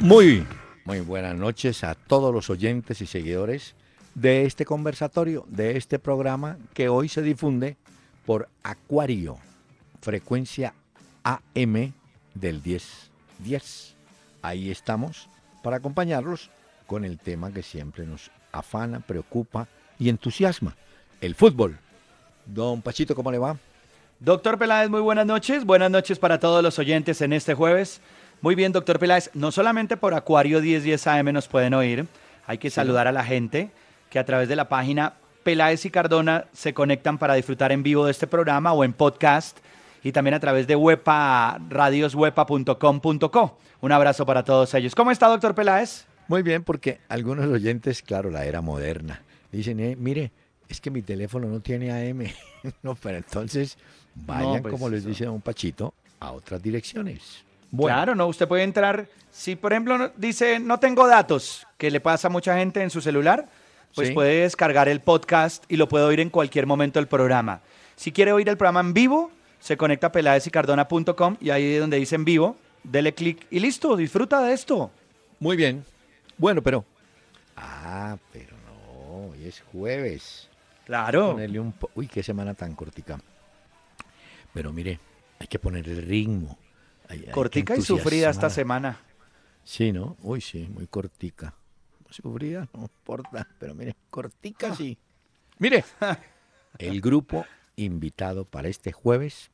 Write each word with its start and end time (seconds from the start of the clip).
Muy, 0.00 0.46
muy 0.84 1.00
buenas 1.00 1.34
noches 1.34 1.82
a 1.82 1.96
todos 1.96 2.32
los 2.32 2.48
oyentes 2.48 3.00
y 3.00 3.06
seguidores 3.06 3.74
de 4.14 4.44
este 4.44 4.64
conversatorio, 4.64 5.44
de 5.48 5.76
este 5.76 5.98
programa 5.98 6.58
que 6.74 6.88
hoy 6.88 7.08
se 7.08 7.22
difunde 7.22 7.76
por 8.24 8.48
Acuario, 8.62 9.36
frecuencia 10.00 10.74
AM 11.24 11.92
del 12.34 12.62
1010. 12.64 13.96
Ahí 14.42 14.70
estamos 14.70 15.28
para 15.62 15.78
acompañarlos 15.78 16.50
con 16.86 17.04
el 17.04 17.18
tema 17.18 17.52
que 17.52 17.62
siempre 17.62 18.06
nos 18.06 18.30
afana, 18.52 19.00
preocupa 19.00 19.66
y 19.98 20.08
entusiasma, 20.08 20.76
el 21.20 21.34
fútbol. 21.34 21.78
Don 22.46 22.80
Pachito, 22.80 23.14
¿cómo 23.16 23.32
le 23.32 23.38
va? 23.38 23.58
Doctor 24.20 24.58
Peláez, 24.58 24.88
muy 24.88 25.02
buenas 25.02 25.26
noches. 25.26 25.66
Buenas 25.66 25.90
noches 25.90 26.18
para 26.18 26.40
todos 26.40 26.62
los 26.62 26.78
oyentes 26.78 27.20
en 27.20 27.34
este 27.34 27.52
jueves. 27.52 28.00
Muy 28.40 28.54
bien, 28.54 28.72
doctor 28.72 28.98
Peláez. 28.98 29.30
No 29.34 29.52
solamente 29.52 29.98
por 29.98 30.14
Acuario 30.14 30.62
1010 30.62 31.06
AM 31.06 31.34
nos 31.34 31.48
pueden 31.48 31.74
oír, 31.74 32.06
hay 32.46 32.56
que 32.56 32.70
saludar 32.70 33.06
a 33.08 33.12
la 33.12 33.24
gente 33.24 33.70
que 34.08 34.18
a 34.18 34.24
través 34.24 34.48
de 34.48 34.56
la 34.56 34.70
página 34.70 35.14
Peláez 35.42 35.84
y 35.84 35.90
Cardona 35.90 36.46
se 36.54 36.72
conectan 36.72 37.18
para 37.18 37.34
disfrutar 37.34 37.72
en 37.72 37.82
vivo 37.82 38.06
de 38.06 38.12
este 38.12 38.26
programa 38.26 38.72
o 38.72 38.84
en 38.84 38.94
podcast 38.94 39.58
y 40.02 40.12
también 40.12 40.32
a 40.32 40.40
través 40.40 40.66
de 40.66 40.76
wepa, 40.76 41.58
radioswepa.com.co. 41.68 43.58
Un 43.82 43.92
abrazo 43.92 44.24
para 44.24 44.44
todos 44.44 44.72
ellos. 44.72 44.94
¿Cómo 44.94 45.10
está, 45.10 45.28
doctor 45.28 45.54
Peláez? 45.54 46.06
Muy 46.26 46.42
bien, 46.42 46.64
porque 46.64 47.00
algunos 47.08 47.46
oyentes, 47.48 48.00
claro, 48.00 48.30
la 48.30 48.46
era 48.46 48.62
moderna, 48.62 49.22
dicen, 49.52 49.78
eh, 49.78 49.94
mire, 49.94 50.32
es 50.68 50.80
que 50.80 50.90
mi 50.90 51.02
teléfono 51.02 51.48
no 51.48 51.60
tiene 51.60 51.92
AM. 51.92 52.24
no, 52.82 52.94
pero 52.94 53.18
entonces 53.18 53.76
vayan, 54.24 54.62
pues, 54.62 54.72
como 54.72 54.88
les 54.88 55.00
eso. 55.00 55.08
dice 55.08 55.24
don 55.26 55.40
Pachito, 55.40 55.92
a 56.20 56.32
otras 56.32 56.62
direcciones. 56.62 57.44
Claro, 57.76 58.14
no, 58.14 58.26
usted 58.28 58.46
puede 58.48 58.62
entrar, 58.62 59.06
si 59.30 59.56
por 59.56 59.72
ejemplo 59.72 59.98
no- 59.98 60.10
dice 60.16 60.58
no 60.60 60.78
tengo 60.78 61.06
datos, 61.06 61.66
que 61.76 61.90
le 61.90 62.00
pasa 62.00 62.28
a 62.28 62.30
mucha 62.30 62.56
gente 62.56 62.82
en 62.82 62.90
su 62.90 63.00
celular, 63.00 63.46
pues 63.94 64.08
Sí. 64.08 64.14
puede 64.14 64.42
descargar 64.42 64.88
el 64.88 65.00
podcast 65.00 65.64
y 65.68 65.76
lo 65.76 65.88
puede 65.88 66.04
oír 66.04 66.20
en 66.20 66.30
cualquier 66.30 66.66
momento 66.66 66.98
del 66.98 67.06
programa. 67.08 67.60
Si 67.96 68.12
quiere 68.12 68.32
oír 68.32 68.48
el 68.48 68.56
programa 68.56 68.80
en 68.80 68.94
vivo, 68.94 69.30
se 69.60 69.76
conecta 69.76 70.08
a 70.08 70.12
peladesicardona.com 70.12 71.36
y 71.40 71.50
ahí 71.50 71.76
donde 71.76 71.96
dice 71.98 72.14
en 72.14 72.24
vivo, 72.24 72.56
dele 72.84 73.14
clic 73.14 73.46
y 73.50 73.58
listo, 73.58 73.96
disfruta 73.96 74.42
de 74.42 74.52
esto. 74.52 74.90
Muy 75.40 75.56
bien. 75.56 75.84
Bueno, 76.38 76.62
pero... 76.62 76.84
Ah, 77.56 78.16
pero 78.32 78.54
no, 78.66 79.30
hoy 79.30 79.44
es 79.46 79.62
jueves. 79.72 80.48
Claro. 80.84 81.32
Ponerle 81.32 81.58
un 81.58 81.72
po- 81.72 81.90
Uy, 81.94 82.06
qué 82.06 82.22
semana 82.22 82.54
tan 82.54 82.74
cortica. 82.74 83.18
Pero 84.56 84.72
mire, 84.72 84.98
hay 85.38 85.48
que 85.48 85.58
ponerle 85.58 85.92
el 85.92 86.02
ritmo. 86.02 86.58
Hay- 87.08 87.18
hay 87.18 87.24
que 87.26 87.30
Cortica 87.30 87.76
y 87.76 87.82
sufrida 87.82 88.30
esta 88.30 88.48
semana. 88.48 88.98
Sí, 89.64 89.92
¿no? 89.92 90.16
Uy, 90.22 90.40
sí, 90.40 90.66
muy 90.72 90.86
cortica. 90.86 91.54
Sufrida, 92.08 92.66
no 92.72 92.84
importa, 92.84 93.46
pero 93.58 93.74
mire, 93.74 93.94
cortica 94.08 94.74
sí. 94.74 94.96
Mire, 95.58 95.84
el 96.78 97.02
grupo 97.02 97.44
invitado 97.76 98.46
para 98.46 98.68
este 98.68 98.92
jueves 98.92 99.50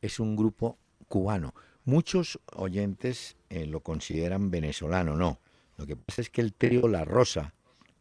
es 0.00 0.18
un 0.18 0.36
grupo 0.36 0.78
cubano. 1.06 1.52
Muchos 1.84 2.40
oyentes 2.54 3.36
eh, 3.50 3.66
lo 3.66 3.80
consideran 3.80 4.50
venezolano, 4.50 5.16
no. 5.16 5.38
Lo 5.76 5.84
que 5.86 5.96
pasa 5.96 6.22
es 6.22 6.30
que 6.30 6.40
el 6.40 6.54
trío 6.54 6.88
La 6.88 7.04
Rosa, 7.04 7.52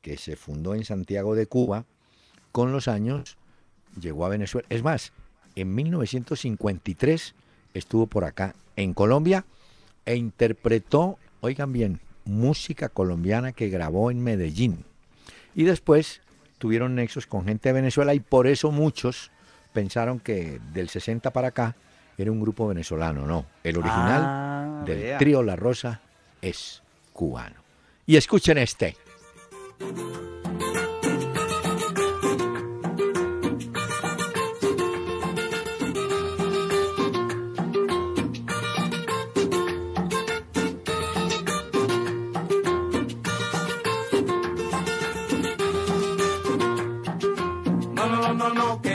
que 0.01 0.15
se 0.15 0.37
fundó 0.37 0.73
en 0.73 0.85
Santiago 0.85 1.35
de 1.35 1.47
Cuba, 1.47 1.85
con 2.53 2.71
los 2.71 2.87
años 2.87 3.37
llegó 3.99 4.25
a 4.25 4.29
Venezuela. 4.29 4.65
Es 4.69 4.83
más, 4.83 5.11
en 5.55 5.73
1953 5.75 7.35
estuvo 7.73 8.07
por 8.07 8.25
acá 8.25 8.55
en 8.75 8.93
Colombia 8.93 9.45
e 10.05 10.15
interpretó, 10.15 11.17
oigan 11.41 11.71
bien, 11.73 11.99
música 12.25 12.89
colombiana 12.89 13.51
que 13.51 13.69
grabó 13.69 14.11
en 14.11 14.23
Medellín. 14.23 14.85
Y 15.55 15.63
después 15.63 16.21
tuvieron 16.57 16.95
nexos 16.95 17.27
con 17.27 17.45
gente 17.45 17.69
de 17.69 17.73
Venezuela 17.73 18.13
y 18.13 18.19
por 18.19 18.47
eso 18.47 18.71
muchos 18.71 19.31
pensaron 19.73 20.19
que 20.19 20.59
del 20.73 20.89
60 20.89 21.31
para 21.31 21.49
acá 21.49 21.75
era 22.17 22.31
un 22.31 22.39
grupo 22.39 22.67
venezolano. 22.67 23.25
No, 23.25 23.45
el 23.63 23.77
original 23.77 24.21
Ah, 24.25 24.83
del 24.85 25.17
trío 25.17 25.43
La 25.43 25.55
Rosa 25.55 26.01
es 26.41 26.81
cubano. 27.11 27.55
Y 28.05 28.17
escuchen 28.17 28.57
este. 28.57 28.95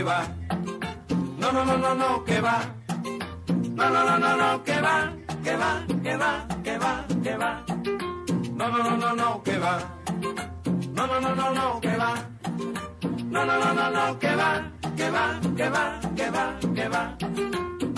No, 0.09 1.53
no, 1.53 1.65
no, 1.67 1.77
no, 1.77 1.95
no, 1.95 2.25
que 2.25 2.41
va. 2.41 2.61
No, 3.77 3.91
no, 3.91 4.05
no, 4.05 4.19
no, 4.19 4.37
no, 4.39 4.65
que 4.65 4.81
va, 4.81 5.13
que 5.45 5.55
va, 5.55 5.85
que 6.03 6.17
va, 6.17 6.49
que 6.65 6.79
va, 6.79 7.05
que 7.23 7.37
va. 7.37 7.65
No, 8.57 8.69
no, 8.71 8.79
no, 8.85 8.97
no, 8.97 9.15
no, 9.15 9.43
que 9.43 9.59
va. 9.59 9.79
No, 10.95 11.07
no, 11.07 11.21
no, 11.21 11.35
no, 11.35 11.51
no, 11.53 11.81
que 11.83 11.97
va. 11.99 12.15
No, 13.31 13.45
no, 13.45 13.59
no, 13.59 13.75
no, 13.75 13.91
no, 13.91 14.19
que 14.19 14.35
va, 14.35 14.73
que 14.97 15.11
va, 15.11 15.41
que 15.55 15.69
va, 15.69 16.01
que 16.17 16.31
va, 16.31 16.59
que 16.75 16.89
va. 16.89 17.17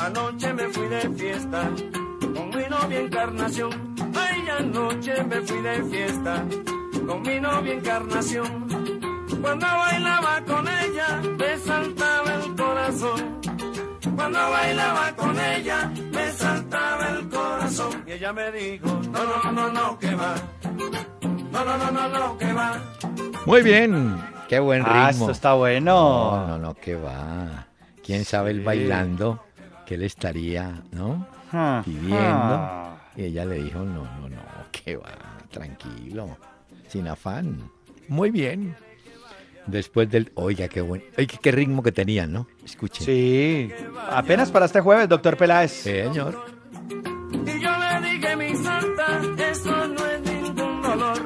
Anoche 0.04 0.52
me 0.52 0.68
fui 0.68 0.88
de 0.88 1.10
fiesta 1.10 1.70
con 2.34 2.48
mi 2.50 2.64
novia 2.68 3.00
Encarnación. 3.00 3.94
Ay, 4.16 4.48
anoche 4.58 5.22
me 5.22 5.40
fui 5.42 5.62
de 5.62 5.84
fiesta 5.84 6.44
con 7.06 7.22
mi 7.22 7.38
novia 7.38 7.74
Encarnación. 7.74 8.66
Cuando 9.40 9.66
bailaba 9.66 10.42
con 10.44 10.66
ella, 10.66 10.79
me 11.40 11.58
saltaba 11.58 12.34
el 12.34 12.54
corazón. 12.56 13.40
Cuando 14.16 14.38
bailaba 14.50 15.16
con 15.16 15.38
ella, 15.38 15.90
me 16.12 16.32
saltaba 16.32 17.08
el 17.10 17.28
corazón. 17.28 18.04
Y 18.06 18.12
ella 18.12 18.32
me 18.32 18.52
dijo, 18.52 18.86
no, 19.10 19.24
no, 19.24 19.42
no, 19.44 19.52
no, 19.52 19.72
no, 19.72 19.98
que 19.98 20.14
va. 20.14 20.34
No, 21.52 21.64
no, 21.64 21.76
no, 21.78 21.90
no, 21.90 22.08
no, 22.08 22.38
que 22.38 22.52
va. 22.52 22.80
Muy 23.46 23.62
bien, 23.62 24.16
qué 24.48 24.58
buen 24.60 24.84
ritmo. 24.84 24.94
Ah, 25.00 25.10
esto 25.10 25.30
está 25.30 25.54
bueno. 25.54 25.92
No, 25.94 26.46
no, 26.46 26.58
no, 26.58 26.74
que 26.74 26.94
va. 26.94 27.66
¿Quién 28.04 28.24
sabe 28.24 28.50
el 28.50 28.58
Sí. 28.58 28.64
bailando 28.64 29.44
que 29.86 29.94
él 29.94 30.02
estaría, 30.04 30.82
¿no? 30.92 31.26
Ah, 31.52 31.82
Pidiendo. 31.84 32.16
ah. 32.20 32.96
Y 33.16 33.24
ella 33.24 33.44
le 33.44 33.56
dijo, 33.62 33.80
no, 33.80 34.04
no, 34.04 34.28
no, 34.28 34.40
que 34.70 34.96
va, 34.96 35.12
tranquilo, 35.50 36.36
sin 36.88 37.08
afán. 37.08 37.70
Muy 38.08 38.30
bien. 38.30 38.76
Después 39.70 40.10
del, 40.10 40.32
oiga, 40.34 40.68
qué 40.68 40.80
buen, 40.80 41.04
oiga, 41.16 41.38
qué 41.40 41.52
ritmo 41.52 41.82
que 41.82 41.92
tenían, 41.92 42.32
¿no? 42.32 42.46
Escuchen. 42.64 43.04
Sí, 43.06 43.70
apenas 44.10 44.50
para 44.50 44.66
este 44.66 44.80
jueves, 44.80 45.08
doctor 45.08 45.36
Peláez. 45.36 45.70
Señor. 45.72 46.38
Y 47.46 47.60
yo 47.60 47.70
le 47.78 48.10
dije, 48.10 48.36
mi 48.36 48.54
santa, 48.56 49.20
eso 49.50 49.88
no 49.88 50.06
es 50.06 50.20
ningún 50.22 50.82
dolor. 50.82 51.18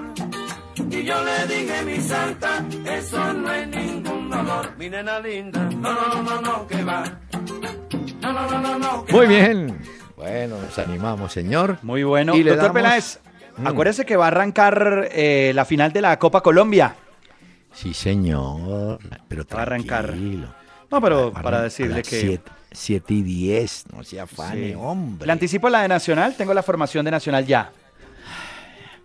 Y 0.90 1.02
yo 1.04 1.14
le 1.24 1.54
dije, 1.54 1.84
mi 1.84 2.00
santa, 2.00 2.64
eso 2.96 3.32
no 3.32 3.52
es 3.52 3.68
ningún 3.68 4.30
dolor. 4.30 4.72
Mi 4.78 4.88
nena 4.90 5.20
linda, 5.20 5.62
no, 5.64 5.92
no, 5.92 6.22
no, 6.22 6.22
no, 6.22 6.40
no, 6.40 6.66
que 6.66 6.84
va. 6.84 7.04
No, 8.20 8.32
no, 8.32 8.50
no, 8.50 8.60
no, 8.60 8.78
no, 8.78 9.04
que 9.04 9.12
Muy 9.12 9.26
va. 9.26 9.28
bien. 9.32 9.78
Bueno, 10.16 10.58
nos 10.60 10.78
animamos, 10.78 11.32
señor. 11.32 11.78
Muy 11.82 12.02
bueno. 12.04 12.34
Y 12.36 12.42
Doctor 12.42 12.66
damos- 12.68 12.74
Peláez, 12.74 13.20
Mm. 13.56 13.66
acuérdese 13.68 14.04
que 14.04 14.16
va 14.16 14.24
a 14.24 14.28
arrancar 14.28 15.08
eh, 15.12 15.52
la 15.54 15.64
final 15.64 15.92
de 15.92 16.00
la 16.00 16.18
Copa 16.18 16.40
Colombia. 16.42 16.96
Sí, 17.74 17.92
señor. 17.94 18.98
Pero 19.28 19.44
Va 19.52 19.58
a 19.58 19.62
arrancar. 19.62 20.14
No, 20.90 21.00
pero 21.00 21.32
a 21.34 21.42
para 21.42 21.62
decirle 21.62 22.02
que... 22.02 22.20
siete- 22.20 22.52
siete 22.72 23.14
y 23.14 23.22
10, 23.22 23.86
no 23.92 24.02
se 24.02 24.20
afane, 24.20 24.70
Sí. 24.70 24.74
hombre. 24.76 25.26
Le 25.26 25.32
anticipo 25.32 25.68
la 25.68 25.82
de 25.82 25.88
Nacional, 25.88 26.34
tengo 26.36 26.52
la 26.54 26.62
formación 26.62 27.04
de 27.04 27.10
Nacional 27.12 27.46
ya. 27.46 27.70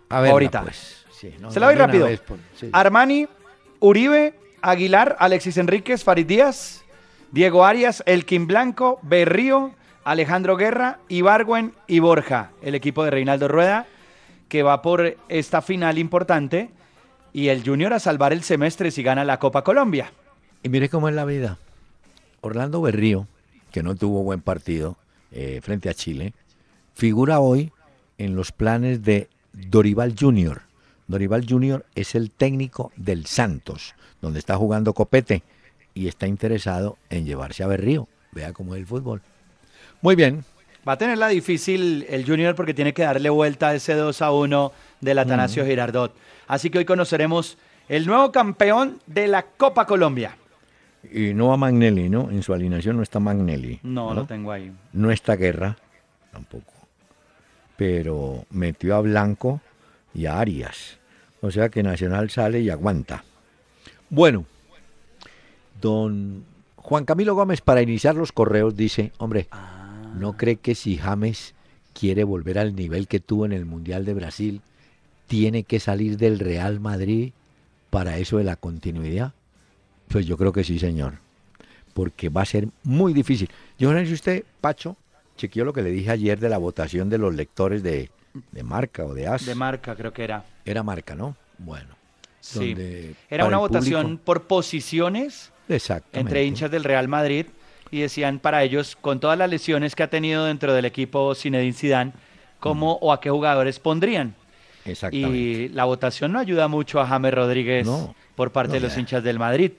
A 0.08 0.20
ver, 0.20 0.32
ahorita. 0.32 0.62
pues. 0.62 1.04
Sí, 1.12 1.34
no, 1.38 1.50
Se 1.50 1.60
la 1.60 1.66
doy 1.66 1.76
rápido. 1.76 2.06
vez, 2.06 2.20
por- 2.20 2.38
sí. 2.56 2.68
Armani, 2.72 3.28
Uribe, 3.78 4.34
Aguilar, 4.62 5.16
Alexis 5.20 5.56
Enríquez, 5.56 6.02
Farid 6.02 6.26
Díaz, 6.26 6.82
Diego 7.30 7.64
Arias, 7.64 8.02
Elkin 8.06 8.46
Blanco, 8.46 8.98
Berrío, 9.02 9.72
Alejandro 10.02 10.56
Guerra, 10.56 10.98
Ibargüen 11.08 11.74
y 11.86 12.00
Borja, 12.00 12.50
el 12.62 12.74
equipo 12.74 13.04
de 13.04 13.10
Reinaldo 13.10 13.46
Rueda, 13.48 13.86
que 14.48 14.62
va 14.62 14.82
por 14.82 15.16
esta 15.28 15.62
final 15.62 15.98
importante 15.98 16.70
y 17.32 17.48
el 17.48 17.64
Junior 17.64 17.92
a 17.92 18.00
salvar 18.00 18.32
el 18.32 18.42
semestre 18.42 18.90
si 18.90 19.02
gana 19.02 19.24
la 19.24 19.38
Copa 19.38 19.62
Colombia. 19.62 20.12
Y 20.62 20.68
mire 20.68 20.88
cómo 20.88 21.08
es 21.08 21.14
la 21.14 21.24
vida. 21.24 21.58
Orlando 22.40 22.80
Berrío, 22.80 23.26
que 23.70 23.82
no 23.82 23.94
tuvo 23.94 24.22
buen 24.22 24.40
partido 24.40 24.96
eh, 25.30 25.60
frente 25.62 25.88
a 25.88 25.94
Chile, 25.94 26.32
figura 26.94 27.40
hoy 27.40 27.72
en 28.18 28.34
los 28.34 28.52
planes 28.52 29.02
de 29.02 29.28
Dorival 29.52 30.14
Junior. 30.18 30.62
Dorival 31.06 31.46
Junior 31.48 31.84
es 31.94 32.14
el 32.14 32.30
técnico 32.30 32.92
del 32.96 33.26
Santos, 33.26 33.94
donde 34.20 34.38
está 34.38 34.56
jugando 34.56 34.94
Copete 34.94 35.42
y 35.94 36.08
está 36.08 36.26
interesado 36.26 36.98
en 37.10 37.26
llevarse 37.26 37.62
a 37.62 37.66
Berrío. 37.66 38.08
Vea 38.32 38.52
cómo 38.52 38.74
es 38.74 38.80
el 38.80 38.86
fútbol. 38.86 39.22
Muy 40.02 40.14
bien. 40.14 40.44
Va 40.86 40.92
a 40.92 40.98
tenerla 40.98 41.28
difícil 41.28 42.06
el 42.08 42.24
Junior 42.24 42.54
porque 42.54 42.74
tiene 42.74 42.94
que 42.94 43.02
darle 43.02 43.28
vuelta 43.28 43.68
a 43.68 43.74
ese 43.74 43.94
2 43.94 44.22
a 44.22 44.32
1 44.32 44.72
del 45.00 45.18
Atanasio 45.18 45.64
Girardot. 45.64 46.14
Así 46.46 46.70
que 46.70 46.78
hoy 46.78 46.84
conoceremos 46.84 47.58
el 47.88 48.06
nuevo 48.06 48.32
campeón 48.32 49.00
de 49.06 49.28
la 49.28 49.42
Copa 49.42 49.86
Colombia. 49.86 50.36
Y 51.12 51.34
no 51.34 51.52
a 51.52 51.56
Magnelli, 51.56 52.08
¿no? 52.08 52.30
En 52.30 52.42
su 52.42 52.52
alineación 52.54 52.96
no 52.96 53.02
está 53.02 53.20
Magnelli. 53.20 53.80
No, 53.82 54.14
lo 54.14 54.24
tengo 54.24 54.52
ahí. 54.52 54.72
No 54.92 55.10
está 55.10 55.36
Guerra, 55.36 55.76
tampoco. 56.32 56.72
Pero 57.76 58.44
metió 58.50 58.96
a 58.96 59.00
Blanco 59.00 59.60
y 60.14 60.26
a 60.26 60.38
Arias. 60.38 60.98
O 61.40 61.50
sea 61.50 61.68
que 61.68 61.82
Nacional 61.82 62.30
sale 62.30 62.60
y 62.60 62.70
aguanta. 62.70 63.24
Bueno, 64.08 64.44
don 65.80 66.44
Juan 66.76 67.04
Camilo 67.04 67.34
Gómez 67.34 67.60
para 67.60 67.82
iniciar 67.82 68.14
los 68.14 68.32
correos 68.32 68.76
dice, 68.76 69.12
hombre, 69.18 69.48
¿no 70.14 70.36
cree 70.36 70.56
que 70.56 70.74
si 70.74 70.96
James 70.96 71.54
quiere 71.92 72.24
volver 72.24 72.58
al 72.58 72.74
nivel 72.74 73.08
que 73.08 73.20
tuvo 73.20 73.46
en 73.46 73.52
el 73.52 73.66
Mundial 73.66 74.04
de 74.04 74.14
Brasil, 74.14 74.60
tiene 75.26 75.64
que 75.64 75.80
salir 75.80 76.16
del 76.16 76.38
Real 76.38 76.80
Madrid 76.80 77.32
para 77.90 78.18
eso 78.18 78.38
de 78.38 78.44
la 78.44 78.56
continuidad? 78.56 79.32
Pues 80.08 80.26
yo 80.26 80.36
creo 80.36 80.52
que 80.52 80.64
sí, 80.64 80.78
señor. 80.78 81.14
Porque 81.94 82.28
va 82.28 82.42
a 82.42 82.46
ser 82.46 82.68
muy 82.84 83.12
difícil. 83.12 83.48
Yo 83.78 83.92
no 83.92 83.98
sé 83.98 84.06
si 84.06 84.14
usted, 84.14 84.44
Pacho, 84.60 84.96
chequeó 85.36 85.64
lo 85.64 85.72
que 85.72 85.82
le 85.82 85.90
dije 85.90 86.10
ayer 86.10 86.38
de 86.38 86.48
la 86.48 86.58
votación 86.58 87.08
de 87.08 87.18
los 87.18 87.34
lectores 87.34 87.82
de, 87.82 88.10
marca 88.62 89.04
o 89.04 89.14
de 89.14 89.26
AS. 89.26 89.46
De 89.46 89.54
marca, 89.54 89.94
creo 89.96 90.12
que 90.12 90.24
era. 90.24 90.44
Era 90.64 90.82
marca, 90.82 91.14
¿no? 91.14 91.36
Bueno. 91.58 91.96
Sí. 92.40 92.74
Era 93.28 93.44
una 93.44 93.58
votación 93.58 94.18
por 94.18 94.44
posiciones 94.44 95.52
entre 96.12 96.44
hinchas 96.44 96.70
del 96.70 96.84
Real 96.84 97.06
Madrid 97.06 97.46
y 97.90 98.00
decían 98.00 98.38
para 98.38 98.62
ellos, 98.62 98.96
con 99.00 99.20
todas 99.20 99.38
las 99.38 99.50
lesiones 99.50 99.94
que 99.94 100.02
ha 100.02 100.10
tenido 100.10 100.44
dentro 100.44 100.72
del 100.74 100.84
equipo 100.84 101.34
Zinedine 101.34 101.72
Zidane, 101.72 102.12
cómo 102.58 102.94
o 103.00 103.12
a 103.12 103.20
qué 103.20 103.30
jugadores 103.30 103.78
pondrían. 103.80 104.34
Y 105.12 105.68
la 105.68 105.84
votación 105.84 106.32
no 106.32 106.38
ayuda 106.38 106.68
mucho 106.68 107.00
a 107.00 107.06
James 107.06 107.34
Rodríguez 107.34 107.88
por 108.34 108.52
parte 108.52 108.74
de 108.74 108.80
los 108.80 108.96
hinchas 108.96 109.22
del 109.22 109.38
Madrid. 109.38 109.72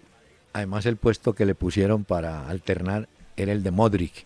Además, 0.54 0.86
el 0.86 0.98
puesto 0.98 1.34
que 1.34 1.46
le 1.46 1.56
pusieron 1.56 2.04
para 2.04 2.48
alternar 2.48 3.08
era 3.38 3.52
el 3.52 3.64
de 3.64 3.72
Modric. 3.72 4.26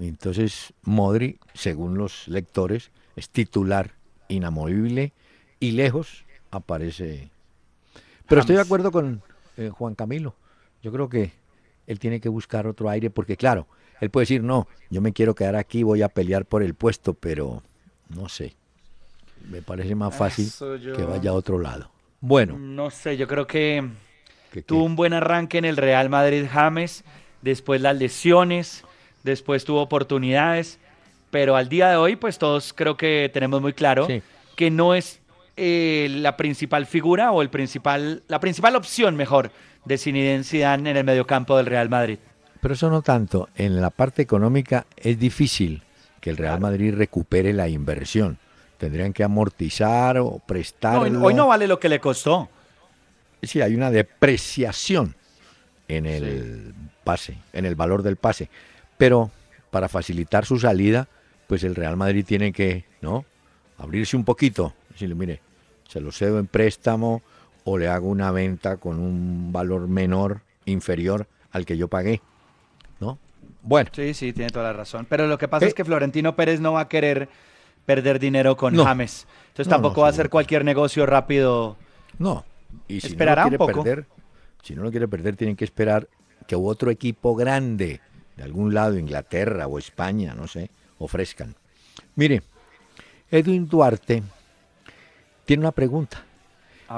Entonces, 0.00 0.72
Modric, 0.82 1.38
según 1.54 1.98
los 1.98 2.28
lectores, 2.28 2.90
es 3.16 3.28
titular 3.28 3.92
inamovible 4.28 5.12
y 5.58 5.72
lejos 5.72 6.24
aparece. 6.50 7.30
Pero 8.28 8.40
estoy 8.40 8.56
de 8.56 8.62
acuerdo 8.62 8.92
con 8.92 9.22
eh, 9.56 9.70
Juan 9.70 9.94
Camilo. 9.94 10.34
Yo 10.82 10.92
creo 10.92 11.08
que 11.08 11.32
él 11.86 11.98
tiene 11.98 12.20
que 12.20 12.28
buscar 12.28 12.66
otro 12.66 12.88
aire 12.88 13.10
porque, 13.10 13.36
claro, 13.36 13.66
él 14.00 14.10
puede 14.10 14.22
decir, 14.22 14.42
no, 14.42 14.68
yo 14.90 15.00
me 15.00 15.12
quiero 15.12 15.34
quedar 15.34 15.56
aquí, 15.56 15.82
voy 15.82 16.02
a 16.02 16.08
pelear 16.08 16.44
por 16.44 16.62
el 16.62 16.74
puesto, 16.74 17.14
pero 17.14 17.62
no 18.08 18.28
sé. 18.28 18.54
Me 19.48 19.62
parece 19.62 19.94
más 19.94 20.14
fácil 20.14 20.50
que 20.96 21.02
vaya 21.02 21.30
a 21.30 21.34
otro 21.34 21.58
lado. 21.58 21.90
Bueno. 22.20 22.58
No 22.58 22.90
sé, 22.90 23.16
yo 23.16 23.28
creo 23.28 23.46
que 23.46 23.88
tuvo 24.66 24.84
un 24.84 24.96
buen 24.96 25.12
arranque 25.12 25.58
en 25.58 25.64
el 25.64 25.76
Real 25.76 26.08
Madrid 26.08 26.46
James, 26.50 27.04
después 27.42 27.80
las 27.80 27.96
lesiones, 27.96 28.84
después 29.22 29.64
tuvo 29.64 29.82
oportunidades, 29.82 30.78
pero 31.30 31.56
al 31.56 31.68
día 31.68 31.90
de 31.90 31.96
hoy, 31.96 32.16
pues 32.16 32.38
todos 32.38 32.72
creo 32.72 32.96
que 32.96 33.30
tenemos 33.32 33.60
muy 33.60 33.72
claro 33.72 34.08
que 34.56 34.70
no 34.70 34.94
es 34.94 35.20
eh, 35.56 36.08
la 36.10 36.36
principal 36.36 36.86
figura 36.86 37.32
o 37.32 37.42
el 37.42 37.50
principal, 37.50 38.22
la 38.28 38.40
principal 38.40 38.76
opción, 38.76 39.16
mejor, 39.16 39.50
de 39.84 39.98
Zinedine 39.98 40.44
Zidane 40.44 40.90
en 40.90 40.96
el 40.96 41.04
mediocampo 41.04 41.56
del 41.56 41.66
Real 41.66 41.88
Madrid. 41.88 42.18
Pero 42.60 42.74
eso 42.74 42.90
no 42.90 43.02
tanto. 43.02 43.48
En 43.54 43.80
la 43.80 43.90
parte 43.90 44.22
económica 44.22 44.86
es 44.96 45.18
difícil 45.18 45.82
que 46.20 46.30
el 46.30 46.36
Real 46.36 46.60
Madrid 46.60 46.94
recupere 46.94 47.52
la 47.52 47.68
inversión. 47.68 48.38
Tendrían 48.78 49.12
que 49.12 49.24
amortizar 49.24 50.18
o 50.18 50.40
prestar. 50.44 50.98
hoy 50.98 51.34
no 51.34 51.46
vale 51.46 51.66
lo 51.66 51.78
que 51.78 51.88
le 51.88 52.00
costó. 52.00 52.48
Sí, 53.42 53.60
hay 53.60 53.74
una 53.74 53.90
depreciación 53.90 55.14
en 55.88 56.06
el 56.06 56.74
pase, 57.04 57.38
en 57.52 57.64
el 57.64 57.76
valor 57.76 58.02
del 58.02 58.16
pase. 58.16 58.50
Pero 58.98 59.30
para 59.70 59.88
facilitar 59.88 60.44
su 60.44 60.58
salida, 60.58 61.08
pues 61.46 61.62
el 61.64 61.74
Real 61.74 61.96
Madrid 61.96 62.24
tiene 62.26 62.52
que, 62.52 62.84
¿no? 63.00 63.24
Abrirse 63.78 64.16
un 64.16 64.24
poquito. 64.24 64.74
Decirle, 64.96 65.14
mire, 65.14 65.42
se 65.86 66.00
lo 66.00 66.10
cedo 66.10 66.38
en 66.38 66.46
préstamo 66.46 67.20
o 67.64 67.76
le 67.76 67.86
hago 67.86 68.08
una 68.08 68.30
venta 68.30 68.78
con 68.78 68.98
un 68.98 69.52
valor 69.52 69.88
menor, 69.88 70.40
inferior 70.64 71.26
al 71.52 71.66
que 71.66 71.76
yo 71.76 71.88
pagué. 71.88 72.22
¿No? 72.98 73.18
Bueno. 73.60 73.90
Sí, 73.92 74.14
sí, 74.14 74.32
tiene 74.32 74.48
toda 74.48 74.64
la 74.64 74.72
razón. 74.72 75.06
Pero 75.06 75.26
lo 75.26 75.36
que 75.36 75.48
pasa 75.48 75.66
es 75.66 75.74
que 75.74 75.84
Florentino 75.84 76.34
Pérez 76.34 76.60
no 76.60 76.72
va 76.72 76.80
a 76.80 76.88
querer 76.88 77.28
perder 77.84 78.18
dinero 78.18 78.56
con 78.56 78.74
James. 78.74 79.26
Entonces 79.48 79.68
tampoco 79.68 80.00
va 80.00 80.06
a 80.06 80.10
hacer 80.10 80.30
cualquier 80.30 80.64
negocio 80.64 81.04
rápido. 81.04 81.76
No, 82.18 82.46
y 82.88 83.02
si 83.02 83.14
no 83.14 83.34
quiere 83.34 83.58
perder, 83.58 84.06
si 84.62 84.74
no 84.74 84.82
lo 84.82 84.90
quiere 84.90 85.08
perder, 85.08 85.36
tienen 85.36 85.56
que 85.56 85.66
esperar 85.66 86.08
que 86.46 86.56
otro 86.56 86.90
equipo 86.90 87.36
grande 87.36 88.00
de 88.36 88.42
algún 88.42 88.72
lado, 88.72 88.98
Inglaterra 88.98 89.66
o 89.66 89.78
España, 89.78 90.34
no 90.34 90.46
sé, 90.46 90.70
ofrezcan. 90.98 91.54
Mire, 92.14 92.42
Edwin 93.30 93.68
Duarte 93.68 94.22
tiene 95.46 95.62
una 95.62 95.72
pregunta. 95.72 96.24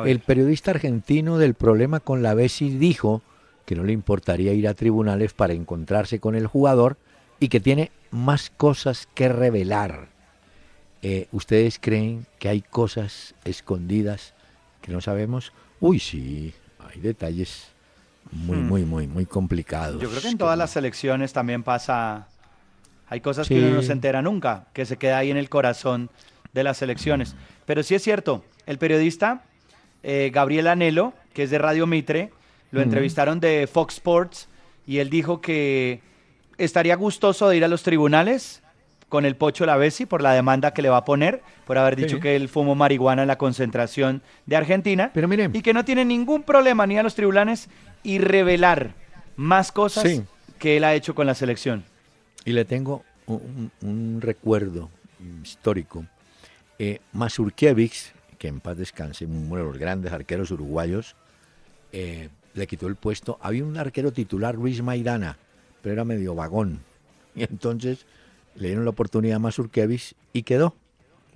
El 0.05 0.21
periodista 0.21 0.73
argentino 0.73 1.39
del 1.39 1.55
problema 1.55 2.01
con 2.01 2.23
la 2.23 2.35
Bessi 2.35 2.71
dijo 2.71 3.23
que 3.65 3.75
no 3.75 3.85
le 3.85 3.93
importaría 3.93 4.53
ir 4.53 4.69
a 4.69 4.75
tribunales 4.75 5.33
para 5.33 5.55
encontrarse 5.55 6.21
con 6.21 6.35
el 6.35 6.47
jugador 6.47 6.97
y 7.41 7.49
que 7.49 7.61
tiene 7.61 7.91
más 8.11 8.51
cosas 8.51 9.09
que 9.15 9.29
revelar. 9.29 10.09
Eh, 11.03 11.29
¿Ustedes 11.33 11.79
creen 11.81 12.27
que 12.39 12.49
hay 12.49 12.61
cosas 12.61 13.35
escondidas 13.45 14.35
que 14.83 14.93
no 14.93 15.01
sabemos? 15.01 15.53
Uy, 15.81 16.01
sí, 16.01 16.53
hay 16.79 17.01
detalles 17.01 17.69
muy, 18.33 18.57
hmm. 18.57 18.69
muy, 18.69 18.85
muy, 18.85 19.07
muy 19.07 19.27
complicados. 19.27 20.03
Yo 20.03 20.09
creo 20.11 20.21
que 20.21 20.29
en 20.29 20.39
todas 20.39 20.59
las 20.59 20.77
elecciones 20.77 21.33
también 21.33 21.63
pasa, 21.63 22.29
hay 23.09 23.21
cosas 23.21 23.49
que 23.49 23.59
uno 23.59 23.77
no 23.77 23.83
se 23.83 23.93
entera 23.93 24.21
nunca, 24.23 24.67
que 24.73 24.85
se 24.85 24.97
queda 24.97 25.19
ahí 25.19 25.31
en 25.31 25.37
el 25.37 25.49
corazón 25.49 26.11
de 26.53 26.65
las 26.65 26.83
elecciones. 26.83 27.35
Pero 27.67 27.83
sí 27.83 27.95
es 27.95 28.03
cierto, 28.03 28.45
el 28.67 28.79
periodista 28.79 29.45
eh, 30.03 30.31
Gabriel 30.33 30.69
Anelo, 30.69 31.13
que 31.33 31.45
es 31.45 31.51
de 31.51 31.59
Radio 31.59 31.87
Mitre, 31.87 32.31
lo 32.71 32.83
entrevistaron 32.83 33.41
de 33.41 33.69
Fox 33.71 33.95
Sports 33.95 34.49
y 34.87 34.99
él 34.99 35.09
dijo 35.11 35.41
que 35.41 36.01
estaría 36.59 36.97
gustoso 36.97 37.49
de 37.49 37.57
ir 37.57 37.65
a 37.65 37.69
los 37.69 37.83
tribunales 37.83 38.63
con 39.09 39.25
el 39.25 39.37
Pocho 39.37 39.65
Lavesi 39.65 40.07
por 40.07 40.23
la 40.23 40.33
demanda 40.33 40.73
que 40.73 40.83
le 40.83 40.91
va 40.91 40.99
a 40.99 41.05
poner 41.05 41.43
por 41.67 41.79
haber 41.79 41.97
dicho 41.97 42.21
que 42.21 42.37
él 42.37 42.49
fumó 42.49 42.75
marihuana 42.75 43.23
en 43.23 43.29
la 43.29 43.39
concentración 43.39 44.23
de 44.47 44.57
Argentina. 44.57 45.11
Pero 45.15 45.29
y 45.33 45.63
que 45.63 45.73
no 45.73 45.85
tiene 45.85 46.05
ningún 46.05 46.43
problema 46.43 46.87
ni 46.87 46.99
a 46.99 47.03
los 47.03 47.15
tribunales 47.15 47.69
y 48.03 48.19
revelar 48.19 48.95
más 49.37 49.73
cosas 49.73 50.23
que 50.59 50.77
él 50.77 50.85
ha 50.85 50.95
hecho 50.95 51.15
con 51.15 51.27
la 51.27 51.35
selección. 51.35 51.85
Y 52.45 52.53
le 52.53 52.65
tengo 52.65 53.05
un, 53.27 54.21
recuerdo 54.21 54.91
histórico. 55.43 56.05
Eh, 56.79 57.01
Mazurkiewicz, 57.13 58.13
que 58.39 58.49
en 58.49 58.61
paz 58.61 58.77
descanse, 58.77 59.27
uno 59.27 59.57
de 59.57 59.63
los 59.65 59.79
grandes 59.79 60.13
arqueros 60.13 60.51
uruguayos, 60.51 61.17
eh, 61.93 62.29
le 62.55 62.67
quitó 62.67 62.87
el 62.87 62.97
puesto. 62.97 63.39
Había 63.41 63.65
un 63.65 63.77
arquero 63.77 64.13
titular, 64.13 64.55
Luis 64.55 64.83
Maidana, 64.83 65.39
pero 65.83 65.95
era 65.95 66.05
medio 66.05 66.35
vagón. 66.35 66.81
Y 67.35 67.45
entonces 67.45 68.05
le 68.57 68.69
dieron 68.69 68.85
la 68.85 68.91
oportunidad 68.91 69.37
a 69.37 69.39
Mazurkiewicz 69.39 70.15
y 70.33 70.43
quedó. 70.43 70.75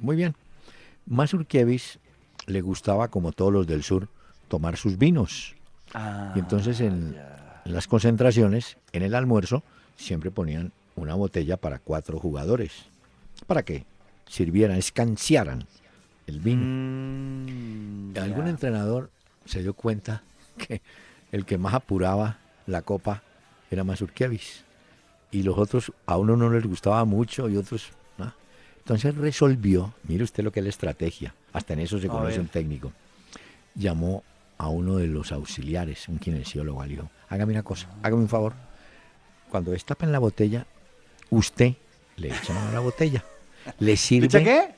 Muy 0.01 0.17
bien. 0.17 0.35
Mazurkiewicz 1.07 1.99
le 2.47 2.61
gustaba, 2.61 3.09
como 3.09 3.31
todos 3.31 3.53
los 3.53 3.67
del 3.67 3.85
sur, 3.85 4.09
tomar 4.49 4.77
sus 4.77 4.99
vinos. 4.99 5.55
y 6.35 6.39
entonces 6.39 6.81
en, 6.81 7.17
las 7.65 7.87
concentraciones, 7.87 8.79
en 8.93 9.03
el 9.03 9.15
almuerzo, 9.15 9.63
siempre 9.97 10.31
ponían 10.31 10.73
una 10.97 11.15
botella 11.15 11.57
para 11.57 11.79
cuatro 11.79 12.19
jugadores. 12.19 12.73
¿Para 13.47 13.63
qué? 13.63 13.85
Sirvieran, 14.27 14.77
escanciaran 14.77 15.67
el 16.27 16.41
vino. 16.41 16.63
Mm, 16.65 18.17
Algún 18.19 18.49
entrenador 18.49 19.11
se 19.45 19.63
dio 19.63 19.75
cuenta 19.75 20.23
que 20.57 20.81
el 21.33 21.45
que 21.45 21.59
más 21.59 21.75
apuraba 21.75 22.39
la 22.67 22.83
copa 22.83 23.23
era 23.71 23.85
Mazurkiewicz 23.85 24.65
y 25.31 25.43
los 25.43 25.59
otros 25.59 25.93
a 26.07 26.17
uno 26.17 26.37
no 26.37 26.51
les 26.51 26.65
gustaba 26.65 27.05
mucho 27.05 27.49
y 27.49 27.57
otros... 27.57 27.91
¿no? 28.19 28.33
Entonces 28.79 29.15
resolvió, 29.15 29.95
mire 30.05 30.25
usted 30.25 30.45
lo 30.45 30.53
que 30.53 30.61
es 30.61 30.65
la 30.65 30.71
estrategia, 30.71 31.35
hasta 31.53 31.73
en 31.73 31.81
eso 31.81 31.99
se 31.99 32.09
conoce 32.09 32.39
un 32.39 32.49
técnico, 32.49 32.93
llamó 33.75 34.23
a 34.59 34.69
uno 34.69 34.97
de 34.97 35.07
los 35.07 35.33
auxiliares, 35.33 36.09
un 36.09 36.19
kinesiólogo, 36.19 36.83
le 36.85 36.91
dijo, 36.91 37.11
hágame 37.29 37.53
una 37.53 37.63
cosa, 37.63 37.89
hágame 38.03 38.23
un 38.23 38.29
favor, 38.29 38.53
cuando 39.51 39.73
destapen 39.73 40.13
la 40.13 40.19
botella, 40.19 40.67
usted 41.31 41.75
le 42.17 42.29
echa 42.29 42.53
mano 42.53 42.69
a 42.69 42.73
la 42.73 42.81
botella, 42.81 43.25
le 43.79 43.97
sirve... 43.97 44.75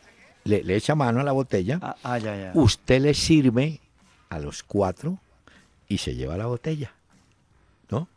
Le, 0.46 0.62
le 0.62 0.76
echa 0.76 0.94
mano 0.94 1.20
a 1.20 1.22
la 1.24 1.32
botella, 1.32 1.78
Ah, 1.80 1.96
ah, 2.02 2.18
ya, 2.18 2.36
ya. 2.36 2.50
usted 2.52 3.00
le 3.00 3.14
sirve 3.14 3.80
a 4.28 4.38
los 4.38 4.62
cuatro 4.62 5.18
y 5.88 5.96
se 5.96 6.14
lleva 6.16 6.36
la 6.36 6.44
botella, 6.44 6.92
¿no? 7.88 8.08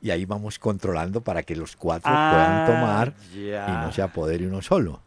Y 0.00 0.10
ahí 0.10 0.24
vamos 0.24 0.58
controlando 0.58 1.20
para 1.20 1.42
que 1.42 1.54
los 1.54 1.76
cuatro 1.76 2.10
Ah, 2.14 2.30
puedan 2.30 2.64
tomar 2.64 3.12
ya. 3.34 3.66
y 3.68 3.72
no 3.72 3.92
se 3.92 4.00
apodere 4.00 4.46
uno 4.46 4.62
solo. 4.62 5.02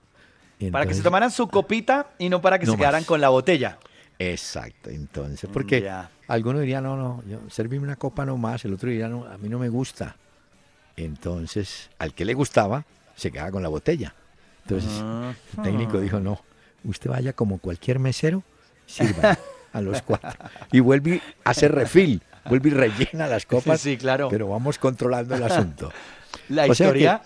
Para 0.72 0.86
que 0.86 0.94
se 0.94 1.02
tomaran 1.02 1.32
su 1.32 1.48
copita 1.48 2.12
y 2.20 2.30
no 2.30 2.42
para 2.42 2.60
que 2.60 2.68
No 2.68 2.74
se 2.74 2.78
quedaran 2.78 3.02
más. 3.02 3.08
con 3.08 3.22
la 3.22 3.30
botella. 3.30 3.80
Exacto, 4.20 4.92
entonces, 4.92 5.50
porque 5.52 5.82
Ya. 5.82 6.12
alguno 6.28 6.60
diría, 6.60 6.80
no, 6.80 6.96
no, 6.96 7.24
yo 7.28 7.40
serví 7.50 7.80
una 7.80 7.96
copa 7.96 8.24
nomás, 8.24 8.66
el 8.66 8.74
otro 8.76 8.90
diría, 8.92 9.08
no, 9.08 9.26
a 9.26 9.36
mí 9.40 9.50
no 9.50 9.58
me 9.58 9.70
gusta. 9.70 10.16
Entonces, 10.96 11.90
al 11.98 12.14
que 12.14 12.24
le 12.26 12.36
gustaba, 12.36 12.86
se 13.16 13.32
quedaba 13.32 13.50
con 13.52 13.64
la 13.64 13.70
botella. 13.70 14.14
Entonces, 14.70 15.02
Ah. 15.02 15.34
el 15.58 15.64
técnico 15.64 16.00
dijo, 16.02 16.20
no, 16.20 16.42
usted 16.84 17.10
vaya 17.10 17.32
como 17.34 17.58
cualquier 17.60 18.00
mesero, 18.00 18.44
sirva 18.86 19.38
a 19.74 19.82
los 19.82 20.02
cuatro. 20.02 20.30
Y 20.72 20.82
vuelve 20.82 21.16
y 21.16 21.22
hace 21.46 21.70
refil, 21.70 22.22
vuelve 22.46 22.70
y 22.70 22.74
rellena 22.74 23.28
las 23.28 23.46
copas, 23.46 23.80
Sí, 23.80 23.96
claro. 23.98 24.28
pero 24.30 24.50
vamos 24.50 24.78
controlando 24.78 25.36
el 25.36 25.44
asunto. 25.44 25.92
La 26.50 26.64
O 26.66 26.74
sea 26.76 26.88
que- 26.92 27.00
historia, 27.00 27.22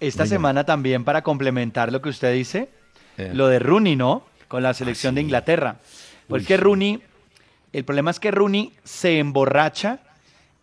esta 0.00 0.22
Venga. 0.24 0.34
semana 0.36 0.64
también, 0.64 1.04
para 1.04 1.22
complementar 1.22 1.92
lo 1.92 2.00
que 2.00 2.08
usted 2.08 2.32
dice, 2.32 2.70
Eh. 3.18 3.30
lo 3.34 3.48
de 3.48 3.58
Rooney, 3.58 3.94
¿no? 3.96 4.24
Con 4.48 4.62
la 4.62 4.72
selección 4.74 5.14
de 5.14 5.20
sí. 5.20 5.24
Inglaterra. 5.26 5.76
Pues 6.28 6.42
Uy, 6.42 6.46
sí. 6.46 6.56
Rooney, 6.56 7.02
el 7.74 7.84
problema 7.84 8.10
es 8.10 8.20
que 8.20 8.30
Rooney 8.30 8.72
se 8.84 9.18
emborracha 9.18 9.98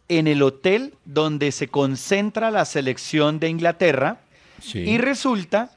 en 0.10 0.28
el 0.28 0.42
hotel 0.42 0.96
donde 1.06 1.52
se 1.52 1.68
concentra 1.68 2.50
la 2.52 2.66
selección 2.66 3.40
de 3.40 3.50
Inglaterra 3.50 4.18
Sí. 4.62 4.80
y 4.80 4.98
resulta 4.98 5.72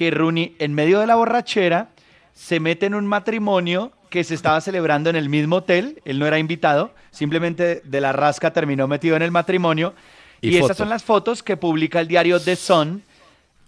que 0.00 0.10
Rooney, 0.10 0.56
en 0.58 0.72
medio 0.72 0.98
de 0.98 1.06
la 1.06 1.14
borrachera, 1.14 1.90
se 2.32 2.58
mete 2.58 2.86
en 2.86 2.94
un 2.94 3.06
matrimonio 3.06 3.92
que 4.08 4.24
se 4.24 4.34
estaba 4.34 4.58
celebrando 4.62 5.10
en 5.10 5.16
el 5.16 5.28
mismo 5.28 5.56
hotel. 5.56 6.00
Él 6.06 6.18
no 6.18 6.26
era 6.26 6.38
invitado, 6.38 6.94
simplemente 7.10 7.82
de 7.84 8.00
la 8.00 8.10
rasca 8.12 8.50
terminó 8.50 8.88
metido 8.88 9.14
en 9.16 9.20
el 9.20 9.30
matrimonio. 9.30 9.92
Y, 10.40 10.58
foto. 10.58 10.72
son 10.72 10.88
las 10.88 11.04
fotos 11.04 11.42
que 11.42 11.58
publica 11.58 12.00
el 12.00 12.08
diario 12.08 12.40
The 12.40 12.56
Sun, 12.56 13.02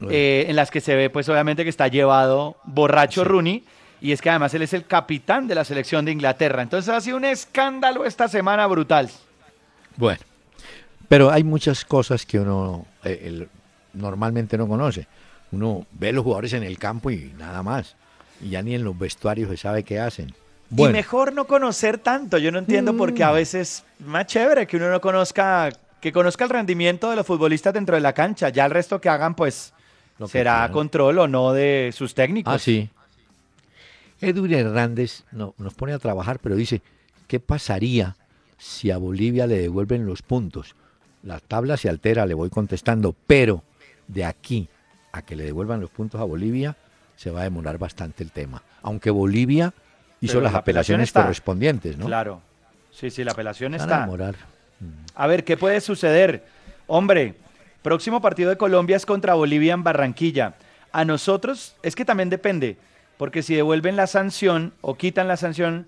eh, 0.09 0.47
en 0.49 0.57
las 0.57 0.71
que 0.71 0.81
se 0.81 0.95
ve, 0.95 1.11
pues 1.11 1.29
obviamente, 1.29 1.65
que 1.65 1.69
está 1.69 1.89
llevado 1.89 2.57
borracho 2.65 3.25
Rooney. 3.25 3.65
Y 4.01 4.13
es 4.13 4.23
que 4.23 4.31
además 4.31 4.55
él 4.55 4.63
es 4.63 4.73
el 4.73 4.87
capitán 4.87 5.47
de 5.47 5.55
la 5.55 5.67
selección 5.67 6.07
de 6.07 6.13
Inglaterra. 6.13 6.63
Entonces 6.63 6.95
ha 6.95 7.03
sido 7.03 7.19
un 7.19 7.27
escándalo 7.27 8.07
esta 8.07 8.27
semana 8.27 8.67
brutal. 8.69 9.11
Bueno, 9.99 10.21
pero 11.09 11.31
hay 11.31 11.45
muchas 11.45 11.85
cosas 11.85 12.25
que 12.25 12.41
uno 12.41 12.87
eh, 13.05 13.21
el- 13.23 13.49
normalmente 13.93 14.57
no 14.57 14.67
conoce. 14.67 15.07
Uno 15.53 15.87
ve 15.93 16.13
los 16.13 16.25
jugadores 16.25 16.53
en 16.55 16.63
el 16.63 16.79
campo 16.79 17.11
y 17.11 17.33
nada 17.39 17.63
más. 17.63 17.95
Y 18.41 18.51
ya 18.51 18.63
ni 18.63 18.75
en 18.75 18.83
los 18.85 18.99
vestuarios 18.99 19.49
se 19.51 19.57
sabe 19.57 19.85
qué 19.85 20.01
hacen. 20.01 20.35
Y 20.75 20.89
mejor 20.89 21.33
no 21.35 21.47
conocer 21.47 21.99
tanto. 21.99 22.39
Yo 22.39 22.51
no 22.51 22.59
entiendo 22.59 22.97
por 22.97 23.13
qué 23.15 23.23
a 23.25 23.31
Mm. 23.31 23.35
veces 23.35 23.85
más 24.01 24.27
chévere 24.27 24.67
que 24.67 24.79
uno 24.79 24.91
no 24.91 25.01
conozca, 25.01 25.71
que 26.01 26.11
conozca 26.13 26.45
el 26.45 26.51
rendimiento 26.51 27.11
de 27.11 27.17
los 27.17 27.27
futbolistas 27.27 27.75
dentro 27.75 27.95
de 27.95 28.01
la 28.01 28.15
cancha. 28.15 28.49
Ya 28.49 28.65
el 28.65 28.71
resto 28.71 28.99
que 29.01 29.11
hagan, 29.11 29.35
pues, 29.35 29.75
Lo 30.19 30.27
que 30.27 30.33
será 30.33 30.55
quieran. 30.55 30.73
control 30.73 31.19
o 31.19 31.29
no 31.29 31.53
de 31.53 31.93
sus 31.95 32.15
técnicos. 32.15 32.53
Ah, 32.55 32.59
sí. 32.59 32.89
Edwin 34.21 34.55
Hernández 34.55 35.25
no- 35.33 35.55
nos 35.59 35.75
pone 35.75 35.93
a 35.93 35.99
trabajar, 35.99 36.39
pero 36.39 36.55
dice, 36.57 36.81
¿qué 37.27 37.41
pasaría 37.41 38.17
si 38.57 38.91
a 38.91 38.97
Bolivia 38.97 39.47
le 39.47 39.59
devuelven 39.59 40.07
los 40.07 40.23
puntos? 40.23 40.75
La 41.23 41.39
tabla 41.41 41.77
se 41.77 41.89
altera, 41.89 42.25
le 42.27 42.35
voy 42.35 42.49
contestando, 42.51 43.15
pero 43.27 43.63
de 44.09 44.25
aquí 44.25 44.69
a 45.13 45.23
que 45.23 45.37
le 45.37 45.45
devuelvan 45.45 45.81
los 45.81 45.91
puntos 45.91 46.21
a 46.21 46.25
Bolivia 46.25 46.77
se 47.17 47.31
va 47.31 47.41
a 47.41 47.45
demorar 47.45 47.79
bastante 47.79 48.25
el 48.25 48.31
tema. 48.33 48.63
Aunque 48.83 49.11
Bolivia 49.11 49.73
hizo 50.21 50.35
Pero 50.35 50.45
las 50.45 50.53
la 50.55 50.59
apelaciones 50.61 51.09
está. 51.11 51.23
correspondientes, 51.23 51.97
¿no? 51.97 52.07
Claro. 52.07 52.41
Sí, 52.91 53.11
sí, 53.11 53.23
la 53.25 53.33
apelación 53.33 53.73
Van 53.73 53.81
a 53.81 53.85
está. 53.85 54.01
demorar. 54.01 54.35
A 55.15 55.27
ver, 55.27 55.45
¿qué 55.45 55.57
puede 55.57 55.81
suceder? 55.81 56.45
Hombre, 56.87 57.35
próximo 57.83 58.21
partido 58.21 58.51
de 58.51 58.57
Colombia 58.57 58.97
es 58.97 59.07
contra 59.07 59.35
Bolivia 59.35 59.75
en 59.75 59.85
Barranquilla. 59.85 60.55
A 60.93 61.05
nosotros, 61.05 61.77
es 61.83 61.95
que 61.95 62.05
también 62.05 62.29
depende, 62.29 62.77
porque 63.17 63.43
si 63.43 63.55
devuelven 63.55 63.97
la 63.97 64.07
sanción 64.07 64.73
o 64.81 64.97
quitan 64.97 65.29
la 65.29 65.37
sanción, 65.37 65.87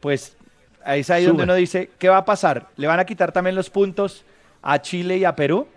pues 0.00 0.36
ahí 0.84 1.00
es 1.00 1.10
ahí 1.10 1.24
donde 1.26 1.44
uno 1.44 1.54
dice, 1.54 1.90
¿qué 1.98 2.08
va 2.08 2.18
a 2.18 2.24
pasar? 2.24 2.68
¿Le 2.76 2.86
van 2.86 2.98
a 2.98 3.04
quitar 3.04 3.30
también 3.32 3.54
los 3.54 3.70
puntos 3.70 4.24
a 4.62 4.80
Chile 4.80 5.18
y 5.18 5.24
a 5.24 5.36
Perú? 5.36 5.68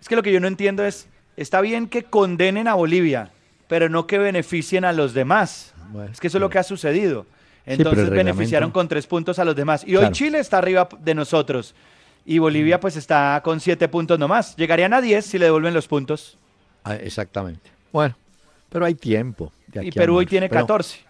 Es 0.00 0.08
que 0.08 0.16
lo 0.16 0.22
que 0.22 0.32
yo 0.32 0.40
no 0.40 0.48
entiendo 0.48 0.84
es, 0.84 1.06
está 1.36 1.60
bien 1.60 1.88
que 1.88 2.04
condenen 2.04 2.68
a 2.68 2.74
Bolivia, 2.74 3.30
pero 3.68 3.88
no 3.88 4.06
que 4.06 4.18
beneficien 4.18 4.84
a 4.84 4.92
los 4.92 5.14
demás. 5.14 5.72
Bueno, 5.90 6.10
es 6.12 6.20
que 6.20 6.26
eso 6.28 6.38
es 6.38 6.40
lo 6.40 6.50
que 6.50 6.58
ha 6.58 6.62
sucedido. 6.62 7.26
Entonces 7.66 8.10
beneficiaron 8.10 8.70
con 8.70 8.88
tres 8.88 9.06
puntos 9.06 9.38
a 9.38 9.44
los 9.44 9.56
demás. 9.56 9.84
Y 9.86 9.96
hoy. 9.96 10.10
Chile 10.12 10.38
está 10.38 10.58
arriba 10.58 10.88
de 11.00 11.14
nosotros. 11.14 11.74
Y 12.26 12.38
Bolivia 12.38 12.80
pues 12.80 12.96
está 12.96 13.40
con 13.44 13.60
siete 13.60 13.88
puntos 13.88 14.18
nomás. 14.18 14.56
Llegarían 14.56 14.92
a 14.94 15.00
10 15.00 15.24
si 15.26 15.38
le 15.38 15.46
devuelven 15.46 15.74
los 15.74 15.86
puntos. 15.88 16.38
Ah, 16.82 16.96
exactamente. 16.96 17.70
Bueno, 17.92 18.14
pero 18.70 18.84
hay 18.84 18.94
tiempo. 18.94 19.52
de 19.68 19.86
Y 19.86 19.92
Perú 19.92 20.16
hoy 20.16 20.26
tiene 20.26 20.48
Pero- 20.48 20.62
14. 20.62 21.00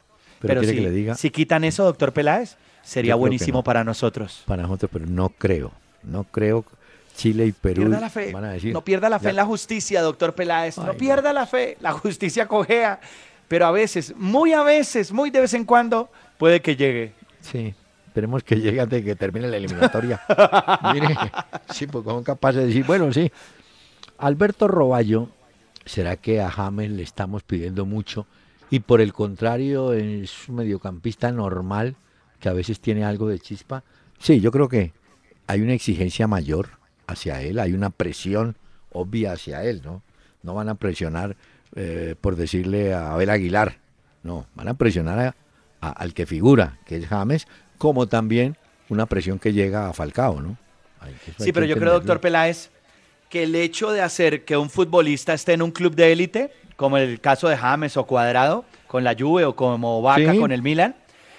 pero 0.41 0.61
quiere 0.61 0.77
si, 0.77 0.83
que 0.83 0.89
le 0.91 0.95
diga- 0.97 1.15
si 1.17 1.31
quitan 1.31 1.65
eso, 1.65 1.85
doctor 1.85 2.13
Peláez, 2.13 2.57
sería 2.83 3.15
buenísimo 3.15 3.59
no. 3.59 3.65
para 3.65 3.85
nosotros. 3.85 4.43
Para 4.47 4.63
nosotros, 4.63 4.91
pero 4.93 5.07
no 5.07 5.29
creo. 5.31 5.73
No 6.03 6.25
creo. 6.25 6.65
Chile 7.15 7.47
y 7.47 7.53
Perú 7.53 7.83
Pierda 7.83 8.01
la 8.01 8.11
fe. 8.11 8.33
van 8.33 8.45
a 8.45 8.53
decir. 8.53 8.73
no 8.73 8.83
pierda 8.85 9.09
la 9.09 9.19
fe 9.19 9.25
ya- 9.25 9.31
en 9.31 9.37
la 9.37 9.45
justicia, 9.47 10.03
doctor 10.03 10.35
Peláez. 10.35 10.79
Ay, 10.79 10.85
no 10.87 10.93
no. 10.93 10.99
pierda 10.99 11.33
la 11.33 11.47
fe. 11.47 11.77
La 11.81 11.93
justicia 11.93 12.47
cojea. 12.47 13.01
Pero 13.49 13.67
a 13.67 13.71
veces, 13.71 14.15
muy 14.17 14.53
a 14.53 14.63
veces, 14.63 15.13
muy 15.13 15.31
de 15.31 15.41
vez 15.41 15.55
en 15.55 15.65
cuando, 15.65 16.11
puede 16.39 16.61
que 16.61 16.77
llegue. 16.77 17.13
Sí, 17.41 17.75
esperemos 18.07 18.43
que 18.43 18.57
llegue 18.57 18.81
antes 18.81 19.01
de 19.01 19.05
que 19.05 19.17
termine 19.17 19.47
la 19.49 19.57
eliminatoria. 19.59 20.21
Mire, 20.93 21.15
sí, 21.71 21.87
porque 21.87 22.11
son 22.11 22.25
capaces 22.25 22.63
de 22.63 22.67
decir, 22.69 22.85
bueno, 22.85 23.13
sí. 23.13 23.31
Alberto 24.19 24.67
Roballo, 24.69 25.29
¿será 25.85 26.17
que 26.17 26.41
a 26.41 26.51
James 26.51 26.91
le 26.91 27.03
estamos 27.03 27.43
pidiendo 27.43 27.85
mucho? 27.85 28.27
Y 28.71 28.81
por 28.81 29.01
el 29.01 29.13
contrario, 29.13 29.93
es 29.93 30.49
un 30.49 30.57
mediocampista 30.57 31.31
normal, 31.31 31.97
que 32.41 32.49
a 32.49 32.53
veces 32.53 32.81
tiene 32.81 33.05
algo 33.05 33.29
de 33.29 33.39
chispa. 33.39 33.85
Sí, 34.19 34.41
yo 34.41 34.51
creo 34.51 34.69
que 34.69 34.93
hay 35.47 35.61
una 35.61 35.75
exigencia 35.75 36.27
mayor 36.27 36.71
hacia 37.07 37.41
él, 37.43 37.59
hay 37.59 37.73
una 37.73 37.91
presión 37.91 38.57
obvia 38.93 39.33
hacia 39.33 39.63
él, 39.65 39.83
¿no? 39.85 40.03
No 40.43 40.55
van 40.55 40.69
a 40.69 40.75
presionar 40.75 41.37
eh, 41.77 42.15
por 42.21 42.37
decirle 42.37 42.95
a 42.95 43.13
Abel 43.15 43.31
Aguilar, 43.31 43.79
no, 44.23 44.47
van 44.55 44.69
a 44.69 44.75
presionar 44.75 45.19
a- 45.19 45.35
a- 45.81 45.91
al 45.91 46.15
que 46.15 46.25
figura, 46.25 46.79
que 46.87 46.97
es 46.99 47.07
James, 47.09 47.49
como 47.79 48.07
también 48.07 48.57
una 48.89 49.07
presión 49.07 49.39
que 49.41 49.53
llega 49.53 49.89
a 49.89 49.93
Falcao, 49.93 50.41
¿no? 50.41 50.57
Hay 51.01 51.15
Sí, 51.39 51.53
pero 51.53 51.67
yo 51.67 51.77
creo, 51.77 51.95
doctor 51.95 52.21
Peláez, 52.21 52.71
que 53.29 53.43
el 53.43 53.55
hecho 53.57 53.91
de 53.91 54.03
hacer 54.03 54.45
que 54.45 54.57
un 54.57 54.71
futbolista 54.71 55.35
esté 55.35 55.55
en 55.55 55.63
un 55.63 55.73
club 55.73 55.97
de 55.97 56.13
élite, 56.13 56.53
como 56.77 56.97
el 56.97 57.21
caso 57.21 57.49
de 57.49 57.57
James 57.57 57.97
o 57.97 58.05
Cuadrado, 58.07 58.65
con 58.87 59.03
la 59.03 59.17
Juve 59.19 59.45
o 59.45 59.57
como 59.57 60.01
Vaca 60.01 60.33
Sí. 60.33 60.39
con 60.39 60.53
el 60.53 60.63
Milan, 60.63 60.95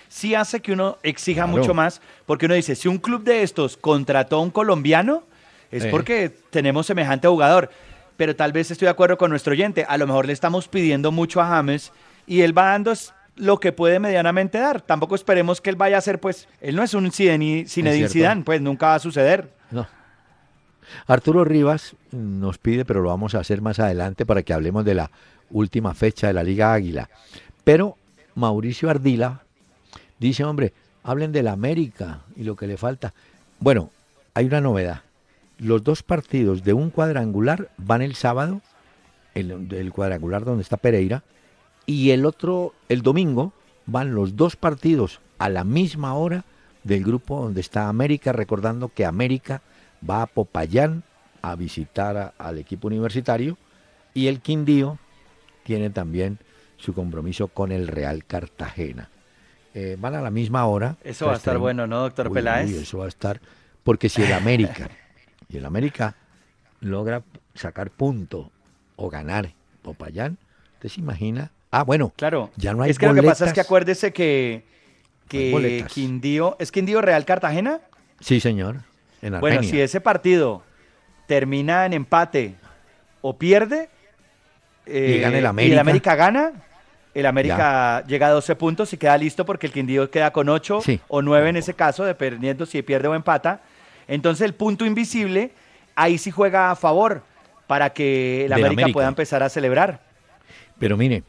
sí 0.10 0.36
hace 0.36 0.60
que 0.60 0.74
uno 0.74 0.98
exija 1.04 1.44
Claro. 1.46 1.58
mucho 1.60 1.74
más, 1.74 2.02
porque 2.26 2.46
uno 2.48 2.56
dice, 2.56 2.76
si 2.76 2.90
un 2.90 2.98
club 2.98 3.24
de 3.24 3.42
estos 3.44 3.78
contrató 3.78 4.36
a 4.36 4.42
un 4.42 4.52
colombiano, 4.52 5.24
es 5.72 5.86
porque 5.88 6.32
tenemos 6.50 6.86
semejante 6.86 7.28
jugador. 7.28 7.70
Pero 8.18 8.36
tal 8.36 8.54
vez 8.54 8.72
estoy 8.72 8.86
de 8.86 8.92
acuerdo 8.92 9.18
con 9.18 9.30
nuestro 9.30 9.52
oyente, 9.52 9.86
a 9.88 9.98
lo 9.98 10.08
mejor 10.08 10.26
le 10.26 10.32
estamos 10.34 10.70
pidiendo 10.70 11.12
mucho 11.12 11.42
a 11.42 11.48
James 11.48 11.92
y 12.26 12.42
él 12.42 12.58
va 12.58 12.72
dando 12.72 12.94
lo 13.36 13.60
que 13.60 13.74
puede 13.74 14.00
medianamente 14.00 14.58
dar. 14.58 14.82
Tampoco 14.82 15.16
esperemos 15.16 15.60
que 15.60 15.70
él 15.70 15.76
vaya 15.76 15.98
a 15.98 16.02
ser, 16.02 16.20
pues, 16.22 16.48
él 16.62 16.78
no 16.78 16.84
es 16.84 16.94
un 16.94 17.12
Zinedine. 17.12 17.68
Zidane, 17.68 18.44
pues 18.44 18.62
nunca 18.62 18.88
va 18.88 18.96
a 18.96 19.00
suceder. 19.00 19.50
No. 19.72 19.86
Arturo 21.08 21.44
Rivas 21.44 21.96
nos 22.12 22.58
pide, 22.58 22.86
pero 22.86 23.02
lo 23.02 23.10
vamos 23.10 23.36
a 23.36 23.40
hacer 23.40 23.62
más 23.62 23.80
adelante 23.80 24.26
para 24.26 24.44
que 24.44 24.54
hablemos 24.54 24.86
de 24.86 24.96
la 24.96 25.12
última 25.50 25.94
fecha 25.94 26.28
de 26.28 26.34
la 26.34 26.44
Liga 26.44 26.74
Águila. 26.74 27.10
Pero 27.66 27.98
Mauricio 28.36 28.90
Ardila 28.90 29.42
dice, 30.20 30.46
hombre, 30.46 30.72
hablen 31.04 31.32
de 31.34 31.44
la 31.44 31.52
América 31.52 32.22
y 32.36 32.44
lo 32.44 32.56
que 32.56 32.68
le 32.68 32.78
falta. 32.78 33.14
Bueno, 33.60 33.92
hay 34.34 34.46
una 34.46 34.62
novedad. 34.62 35.02
Los 35.58 35.84
dos 35.84 36.04
partidos 36.04 36.64
de 36.64 36.74
un 36.74 36.90
cuadrangular 36.90 37.70
van 37.78 38.02
el 38.02 38.16
sábado, 38.16 38.62
el, 39.34 39.68
el 39.72 39.92
cuadrangular 39.92 40.46
donde 40.46 40.64
está 40.64 40.78
Pereira, 40.78 41.24
y 41.86 42.12
el 42.12 42.26
otro, 42.26 42.74
el 42.90 43.02
domingo, 43.02 43.54
van 43.86 44.16
los 44.16 44.36
dos 44.36 44.56
partidos 44.56 45.22
a 45.38 45.50
la 45.50 45.64
misma 45.64 46.16
hora 46.16 46.46
del 46.84 47.04
grupo 47.04 47.42
donde 47.42 47.62
está 47.62 47.90
América, 47.90 48.32
recordando 48.32 48.90
que 48.90 49.06
América 49.06 49.62
va 50.08 50.22
a 50.22 50.28
Popayán 50.28 51.04
a 51.42 51.56
visitar 51.56 52.34
al 52.38 52.58
equipo 52.58 52.88
universitario 52.88 53.58
y 54.14 54.28
el 54.28 54.40
Quindío 54.40 54.98
tiene 55.64 55.90
también 55.90 56.40
su 56.78 56.94
compromiso 56.94 57.48
con 57.48 57.72
el 57.72 57.88
Real 57.88 58.26
Cartagena. 58.26 59.10
Eh, 59.74 59.98
van 60.00 60.16
a 60.16 60.22
la 60.22 60.32
misma 60.32 60.66
hora. 60.66 60.98
Eso 61.04 61.28
va 61.28 61.34
a 61.34 61.36
estar 61.36 61.58
bueno, 61.58 61.86
¿no, 61.86 62.02
doctor 62.02 62.32
Peláez? 62.32 62.72
eso 62.72 63.00
va 63.00 63.06
a 63.06 63.10
estar, 63.10 63.42
porque 63.84 64.10
si 64.10 64.24
el 64.24 64.34
América, 64.34 64.90
y 65.50 65.58
el 65.58 65.66
América 65.66 66.16
logra 66.80 67.24
sacar 67.54 67.90
punto 67.90 68.52
o 68.96 69.10
ganar 69.10 69.54
Popayán, 69.82 70.38
¿usted 70.76 70.90
se 70.90 71.02
imagina? 71.02 71.52
Ah, 71.72 71.84
bueno, 71.84 72.14
claro. 72.16 72.52
Ya 72.56 72.74
no 72.74 72.84
hay 72.84 72.92
Es 72.92 73.00
que 73.00 73.08
lo 73.08 73.14
que 73.14 73.24
pasa 73.24 73.46
es 73.46 73.54
que 73.54 73.62
acuérdese 73.62 74.14
que, 74.14 74.64
que 75.28 75.86
Quindío, 75.92 76.56
¿es 76.60 76.72
Quindío 76.72 77.02
Real 77.02 77.26
Cartagena? 77.26 77.82
Sí, 78.20 78.40
señor. 78.40 78.78
bueno, 79.40 79.62
si 79.64 79.80
ese 79.80 80.02
partido 80.02 80.64
termina 81.28 81.86
en 81.86 81.94
empate 81.94 82.56
o 83.22 83.38
pierde, 83.38 83.90
y, 84.86 85.20
gana 85.20 85.38
el 85.38 85.46
América. 85.46 85.70
y 85.70 85.74
el 85.74 85.80
América 85.80 86.16
gana, 86.16 86.54
el 87.14 87.26
América 87.26 88.04
llega 88.08 88.28
a 88.28 88.32
12 88.32 88.56
puntos 88.56 88.94
y 88.94 88.98
queda 88.98 89.18
listo 89.18 89.46
porque 89.46 89.68
el 89.68 89.74
Quindío 89.74 90.10
queda 90.12 90.32
con 90.32 90.50
8 90.50 90.82
o 91.08 91.22
9 91.22 91.50
en 91.50 91.56
ese 91.58 91.74
caso, 91.74 92.04
dependiendo 92.04 92.66
si 92.66 92.82
pierde 92.82 93.08
o 93.08 93.16
empata. 93.16 93.62
Entonces 94.08 94.46
el 94.46 94.54
punto 94.54 94.86
invisible 94.86 95.52
ahí 95.96 96.18
sí 96.18 96.32
juega 96.32 96.72
a 96.72 96.76
favor 96.76 97.24
para 97.68 97.92
que 97.92 98.46
el 98.46 98.54
América, 98.54 98.88
pueda 98.94 99.08
empezar 99.08 99.42
a 99.44 99.50
celebrar. 99.50 100.02
Pero 100.78 100.98
mire, 100.98 101.24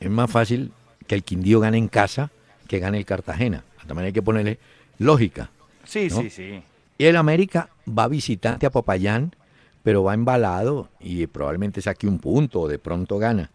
es 0.00 0.10
más 0.10 0.30
fácil 0.30 0.72
que 1.06 1.14
el 1.14 1.22
Quindío 1.22 1.60
gane 1.60 1.78
en 1.78 1.88
casa 1.88 2.30
que 2.66 2.78
gane 2.78 2.98
el 2.98 3.04
Cartagena. 3.04 3.64
También 3.86 4.06
hay 4.06 4.12
que 4.12 4.22
ponerle 4.22 4.58
lógica. 4.98 5.50
Sí, 5.84 6.10
sí, 6.10 6.28
sí. 6.28 6.62
Y 6.98 7.04
el 7.04 7.16
América 7.16 7.70
va 7.88 8.08
visitante 8.08 8.66
a 8.66 8.70
Popayán, 8.70 9.34
pero 9.82 10.04
va 10.04 10.12
embalado 10.12 10.90
y 11.00 11.26
probablemente 11.26 11.80
saque 11.80 12.06
un 12.06 12.18
punto 12.18 12.60
o 12.60 12.68
de 12.68 12.78
pronto 12.78 13.18
gana. 13.18 13.50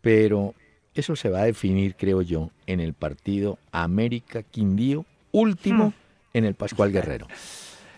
Pero 0.00 0.54
eso 0.94 1.14
se 1.14 1.28
va 1.28 1.40
a 1.40 1.44
definir, 1.44 1.96
creo 1.96 2.22
yo, 2.22 2.50
en 2.66 2.80
el 2.80 2.94
partido 2.94 3.58
América 3.72 4.42
Quindío, 4.42 5.04
último 5.32 5.88
hmm. 5.88 5.92
en 6.32 6.44
el 6.46 6.54
Pascual 6.54 6.92
Guerrero. 6.92 7.26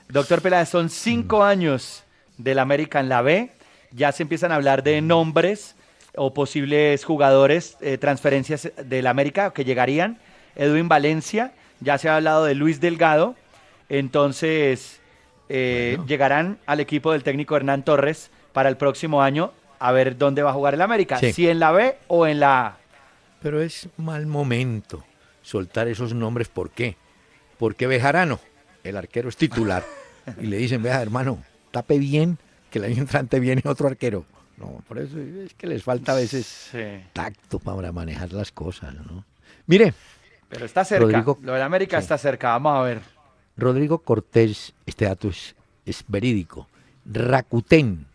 Doctor 0.09 0.41
Peláez, 0.41 0.71
son 0.71 0.89
cinco 0.89 1.45
años 1.45 2.03
del 2.39 2.59
América 2.59 2.99
en 3.01 3.11
la 3.11 3.21
B. 3.21 3.51
Ya 3.93 4.11
se 4.13 4.23
empiezan 4.23 4.53
a 4.53 4.55
hablar 4.55 4.83
de 4.83 5.03
nombres 5.03 5.77
o 6.17 6.33
posibles 6.33 7.05
jugadores, 7.05 7.77
eh, 7.81 7.99
transferencias 7.99 8.73
del 8.83 9.07
América 9.07 9.53
que 9.53 9.65
llegarían. 9.65 10.19
Edwin 10.57 10.89
Valencia, 10.89 11.53
ya 11.81 11.99
se 11.99 12.09
ha 12.09 12.17
hablado 12.17 12.45
de 12.47 12.55
Luis 12.55 12.81
Delgado. 12.81 13.37
Entonces, 13.91 15.01
eh, 15.51 15.99
llegarán 16.07 16.59
al 16.65 16.81
equipo 16.81 17.13
del 17.13 17.23
técnico 17.23 17.57
Hernán 17.57 17.83
Torres 17.83 18.31
para 18.53 18.71
el 18.71 18.79
próximo 18.79 19.23
año 19.23 19.53
a 19.79 19.93
ver 19.93 20.17
dónde 20.17 20.43
va 20.43 20.51
a 20.51 20.55
jugar 20.55 20.75
el 20.75 20.81
América, 20.81 21.19
si 21.19 21.49
en 21.49 21.59
la 21.59 21.71
B 21.71 21.97
o 22.09 22.27
en 22.27 22.41
la 22.41 22.67
A. 22.67 22.77
Pero 23.41 23.61
es 23.61 23.89
mal 23.99 24.27
momento 24.27 25.05
soltar 25.43 25.87
esos 25.87 26.15
nombres. 26.15 26.49
¿Por 26.49 26.71
qué? 26.71 26.97
Porque 27.59 27.87
Bejarano, 27.87 28.41
el 28.85 28.97
arquero 28.97 29.29
es 29.29 29.37
titular. 29.37 29.85
y 30.41 30.47
le 30.47 30.57
dicen, 30.59 30.83
vea 30.83 31.01
hermano, 31.01 31.43
tape 31.71 31.99
bien, 31.99 32.39
que 32.71 32.79
el 32.79 32.85
año 32.85 32.99
entrante 32.99 33.41
viene 33.41 33.63
otro 33.65 33.89
arquero. 33.89 34.25
No, 34.57 34.83
por 34.89 34.99
eso 34.99 35.19
es 35.19 35.55
que 35.55 35.67
les 35.67 35.85
falta 35.85 36.13
a 36.13 36.17
veces 36.17 36.71
tacto 37.13 37.59
para 37.61 37.93
manejar 37.93 38.33
las 38.33 38.51
cosas, 38.51 38.95
¿no? 38.95 39.25
Mire. 39.67 39.95
Pero 40.49 40.65
está 40.65 40.85
cerca. 40.85 41.25
Lo 41.43 41.53
de 41.53 41.63
América 41.63 41.99
está 41.99 42.19
cerca, 42.19 42.49
vamos 42.51 42.77
a 42.77 42.83
ver. 42.83 43.01
Rodrigo 43.57 43.99
Cortés, 43.99 44.73
este 44.87 45.05
dato 45.05 45.29
es, 45.29 46.05
verídico. 46.09 46.69
Rakuten 47.05 48.07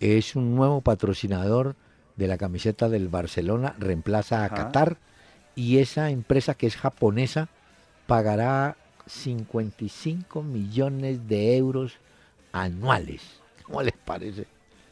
es 0.00 0.36
un 0.36 0.54
nuevo 0.54 0.80
patrocinador 0.80 1.76
de 2.16 2.26
la 2.26 2.38
camiseta 2.38 2.88
del 2.88 3.08
Barcelona, 3.08 3.74
reemplaza 3.78 4.44
a 4.44 4.50
Qatar 4.50 4.96
y 5.54 5.78
esa 5.78 6.10
empresa 6.10 6.54
que 6.54 6.66
es 6.66 6.76
japonesa 6.76 7.48
pagará 8.06 8.76
55 9.12 10.42
millones 10.42 11.28
de 11.28 11.56
euros 11.56 11.98
anuales. 12.52 13.22
¿Cómo 13.64 13.82
les 13.82 13.92
parece? 13.92 14.46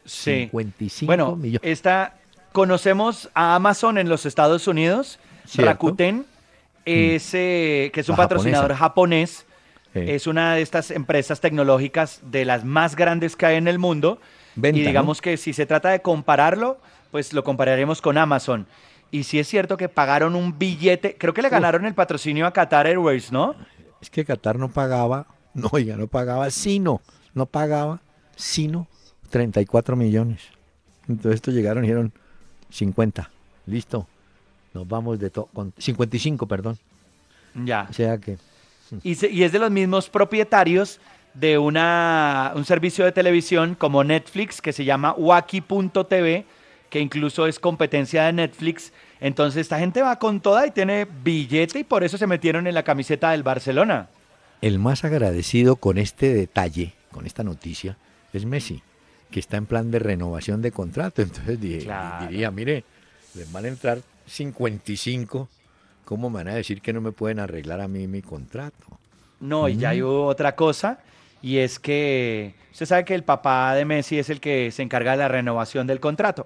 Sí. 0.05 0.43
55 0.43 1.07
bueno, 1.07 1.39
Esta, 1.61 2.15
conocemos 2.51 3.29
a 3.33 3.55
Amazon 3.55 3.97
en 3.97 4.09
los 4.09 4.25
Estados 4.25 4.67
Unidos. 4.67 5.19
Rakuten 5.55 6.17
mm. 6.17 6.25
eh, 6.85 7.89
que 7.93 7.99
es 7.99 8.09
un 8.09 8.15
patrocinador 8.15 8.73
japonés. 8.73 9.45
Es 9.93 10.25
una 10.25 10.55
de 10.55 10.61
estas 10.61 10.89
empresas 10.89 11.41
tecnológicas 11.41 12.21
de 12.23 12.45
las 12.45 12.63
más 12.63 12.95
grandes 12.95 13.35
que 13.35 13.45
hay 13.45 13.57
en 13.57 13.67
el 13.67 13.77
mundo. 13.77 14.19
y 14.55 14.71
digamos 14.71 15.21
que 15.21 15.35
si 15.35 15.51
se 15.51 15.65
trata 15.65 15.89
de 15.89 16.01
compararlo, 16.01 16.79
pues 17.11 17.33
lo 17.33 17.43
compararemos 17.43 18.01
con 18.01 18.17
Amazon. 18.17 18.67
Y 19.11 19.23
si 19.23 19.39
es 19.39 19.47
cierto 19.49 19.75
que 19.75 19.89
pagaron 19.89 20.35
un 20.35 20.57
billete, 20.57 21.17
creo 21.17 21.33
que 21.33 21.41
le 21.41 21.49
ganaron 21.49 21.85
el 21.85 21.93
patrocinio 21.93 22.47
a 22.47 22.53
Qatar 22.53 22.87
Airways, 22.87 23.31
¿no? 23.31 23.55
Es 24.01 24.09
que 24.09 24.25
Qatar 24.25 24.57
no 24.57 24.69
pagaba, 24.69 25.27
no, 25.53 25.69
oiga, 25.71 25.97
no 25.97 26.07
pagaba 26.07 26.49
sino, 26.51 27.01
no 27.33 27.45
pagaba 27.45 28.01
sino 28.35 28.87
34 29.29 29.95
millones. 29.95 30.41
Entonces 31.07 31.35
estos 31.35 31.53
llegaron 31.53 31.83
y 31.83 31.87
dijeron 31.87 32.13
50. 32.69 33.29
Listo. 33.65 34.07
Nos 34.73 34.87
vamos 34.87 35.19
de 35.19 35.29
todo. 35.29 35.49
55, 35.77 36.47
perdón. 36.47 36.77
Ya. 37.53 37.87
O 37.89 37.93
sea 37.93 38.17
que. 38.17 38.37
Y, 39.03 39.25
y 39.27 39.43
es 39.43 39.51
de 39.51 39.59
los 39.59 39.71
mismos 39.71 40.09
propietarios 40.09 40.99
de 41.33 41.57
una, 41.57 42.51
un 42.55 42.65
servicio 42.65 43.05
de 43.05 43.11
televisión 43.11 43.75
como 43.75 44.03
Netflix 44.03 44.61
que 44.61 44.73
se 44.73 44.83
llama 44.85 45.13
Waki.tv, 45.13 46.45
que 46.89 46.99
incluso 46.99 47.47
es 47.47 47.59
competencia 47.59 48.23
de 48.23 48.33
Netflix. 48.33 48.91
Entonces 49.21 49.61
esta 49.61 49.79
gente 49.79 50.01
va 50.01 50.19
con 50.19 50.41
toda 50.41 50.67
y 50.67 50.71
tiene 50.71 51.05
billete 51.05 51.79
y 51.79 51.83
por 51.85 52.03
eso 52.03 52.17
se 52.17 52.27
metieron 52.27 52.67
en 52.67 52.73
la 52.73 52.83
camiseta 52.83 53.31
del 53.31 53.43
Barcelona. 53.43 54.09
El 54.61 54.79
más 54.79 55.05
agradecido 55.05 55.77
con 55.77 55.97
este 55.97 56.33
detalle, 56.33 56.93
con 57.11 57.25
esta 57.25 57.43
noticia, 57.43 57.97
es 58.33 58.45
Messi 58.45 58.83
que 59.31 59.39
está 59.39 59.57
en 59.57 59.65
plan 59.65 59.89
de 59.89 59.97
renovación 59.97 60.61
de 60.61 60.71
contrato. 60.71 61.21
Entonces 61.23 61.59
diría, 61.59 62.51
mire, 62.51 62.83
les 63.33 63.51
van 63.51 63.65
a 63.65 63.69
entrar 63.69 63.99
55, 64.27 65.49
¿cómo 66.05 66.29
me 66.29 66.35
van 66.35 66.49
a 66.49 66.55
decir 66.55 66.81
que 66.81 66.93
no 66.93 67.01
me 67.01 67.11
pueden 67.11 67.39
arreglar 67.39 67.81
a 67.81 67.87
mí 67.87 68.05
mi 68.07 68.21
contrato? 68.21 68.99
No, 69.39 69.67
y 69.67 69.77
ya 69.77 69.89
hay 69.89 70.03
otra 70.03 70.55
cosa, 70.55 70.99
y 71.41 71.57
es 71.57 71.79
que 71.79 72.53
usted 72.71 72.85
sabe 72.85 73.05
que 73.05 73.15
el 73.15 73.23
papá 73.23 73.73
de 73.73 73.85
Messi 73.85 74.19
es 74.19 74.29
el 74.29 74.39
que 74.39 74.69
se 74.69 74.83
encarga 74.83 75.11
de 75.11 75.17
la 75.17 75.27
renovación 75.29 75.87
del 75.87 75.99
contrato. 75.99 76.45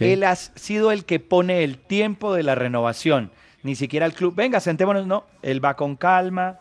Él 0.00 0.24
ha 0.24 0.36
sido 0.36 0.92
el 0.92 1.04
que 1.04 1.20
pone 1.20 1.64
el 1.64 1.78
tiempo 1.78 2.34
de 2.34 2.42
la 2.42 2.54
renovación, 2.54 3.30
ni 3.62 3.74
siquiera 3.74 4.06
el 4.06 4.12
club, 4.12 4.34
venga, 4.34 4.60
sentémonos, 4.60 5.06
no, 5.06 5.24
él 5.42 5.64
va 5.64 5.74
con 5.74 5.96
calma, 5.96 6.58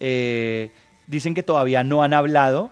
eh, 0.00 0.70
dicen 1.06 1.34
que 1.34 1.42
todavía 1.42 1.84
no 1.84 2.02
han 2.02 2.14
hablado, 2.14 2.70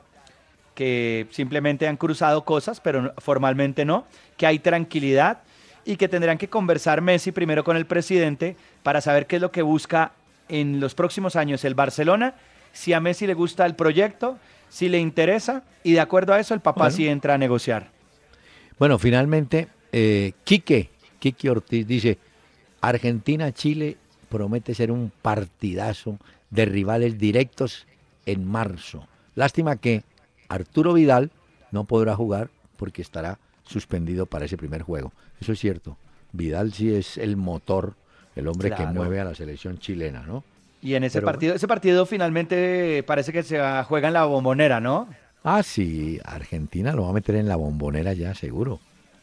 que 0.74 1.26
simplemente 1.30 1.88
han 1.88 1.96
cruzado 1.96 2.44
cosas, 2.44 2.80
pero 2.80 3.14
formalmente 3.18 3.84
no, 3.84 4.06
que 4.36 4.46
hay 4.46 4.58
tranquilidad 4.58 5.38
y 5.84 5.96
que 5.96 6.08
tendrán 6.08 6.38
que 6.38 6.48
conversar 6.48 7.00
Messi 7.00 7.32
primero 7.32 7.64
con 7.64 7.76
el 7.76 7.86
presidente 7.86 8.56
para 8.82 9.00
saber 9.00 9.26
qué 9.26 9.36
es 9.36 9.42
lo 9.42 9.50
que 9.50 9.62
busca 9.62 10.12
en 10.48 10.80
los 10.80 10.94
próximos 10.94 11.36
años 11.36 11.64
el 11.64 11.74
Barcelona, 11.74 12.34
si 12.72 12.92
a 12.92 13.00
Messi 13.00 13.26
le 13.26 13.34
gusta 13.34 13.64
el 13.66 13.74
proyecto, 13.74 14.38
si 14.68 14.88
le 14.88 14.98
interesa 14.98 15.62
y 15.82 15.92
de 15.92 16.00
acuerdo 16.00 16.34
a 16.34 16.40
eso 16.40 16.54
el 16.54 16.60
papá 16.60 16.90
sí 16.90 17.08
entra 17.08 17.34
a 17.34 17.38
negociar. 17.38 17.88
Bueno, 18.78 18.98
finalmente, 18.98 19.68
eh, 19.98 20.32
Quique, 20.44 20.90
Quique 21.18 21.48
Ortiz 21.48 21.86
dice, 21.86 22.18
Argentina-Chile 22.82 23.96
promete 24.28 24.74
ser 24.74 24.92
un 24.92 25.10
partidazo 25.22 26.18
de 26.50 26.66
rivales 26.66 27.16
directos 27.16 27.86
en 28.26 28.46
marzo. 28.46 29.08
Lástima 29.34 29.76
que 29.76 30.02
Arturo 30.48 30.92
Vidal 30.92 31.30
no 31.72 31.84
podrá 31.84 32.14
jugar 32.14 32.50
porque 32.76 33.00
estará 33.00 33.38
suspendido 33.64 34.26
para 34.26 34.44
ese 34.44 34.58
primer 34.58 34.82
juego. 34.82 35.12
Eso 35.40 35.52
es 35.52 35.58
cierto. 35.58 35.96
Vidal 36.32 36.74
sí 36.74 36.94
es 36.94 37.16
el 37.16 37.38
motor, 37.38 37.94
el 38.34 38.48
hombre 38.48 38.72
que 38.72 38.84
mueve 38.84 39.18
a 39.20 39.24
la 39.24 39.34
selección 39.34 39.78
chilena, 39.78 40.24
¿no? 40.26 40.44
Y 40.82 40.94
en 40.94 41.04
ese 41.04 41.22
partido, 41.22 41.54
ese 41.54 41.66
partido 41.66 42.04
finalmente 42.04 43.02
parece 43.04 43.32
que 43.32 43.42
se 43.42 43.58
juega 43.84 44.08
en 44.08 44.14
la 44.14 44.26
bombonera, 44.26 44.78
¿no? 44.78 45.08
Ah, 45.42 45.62
sí, 45.62 46.20
Argentina 46.22 46.92
lo 46.92 47.04
va 47.04 47.10
a 47.10 47.14
meter 47.14 47.36
en 47.36 47.48
la 47.48 47.56
bombonera 47.56 48.12
ya, 48.12 48.34
seguro. 48.34 48.78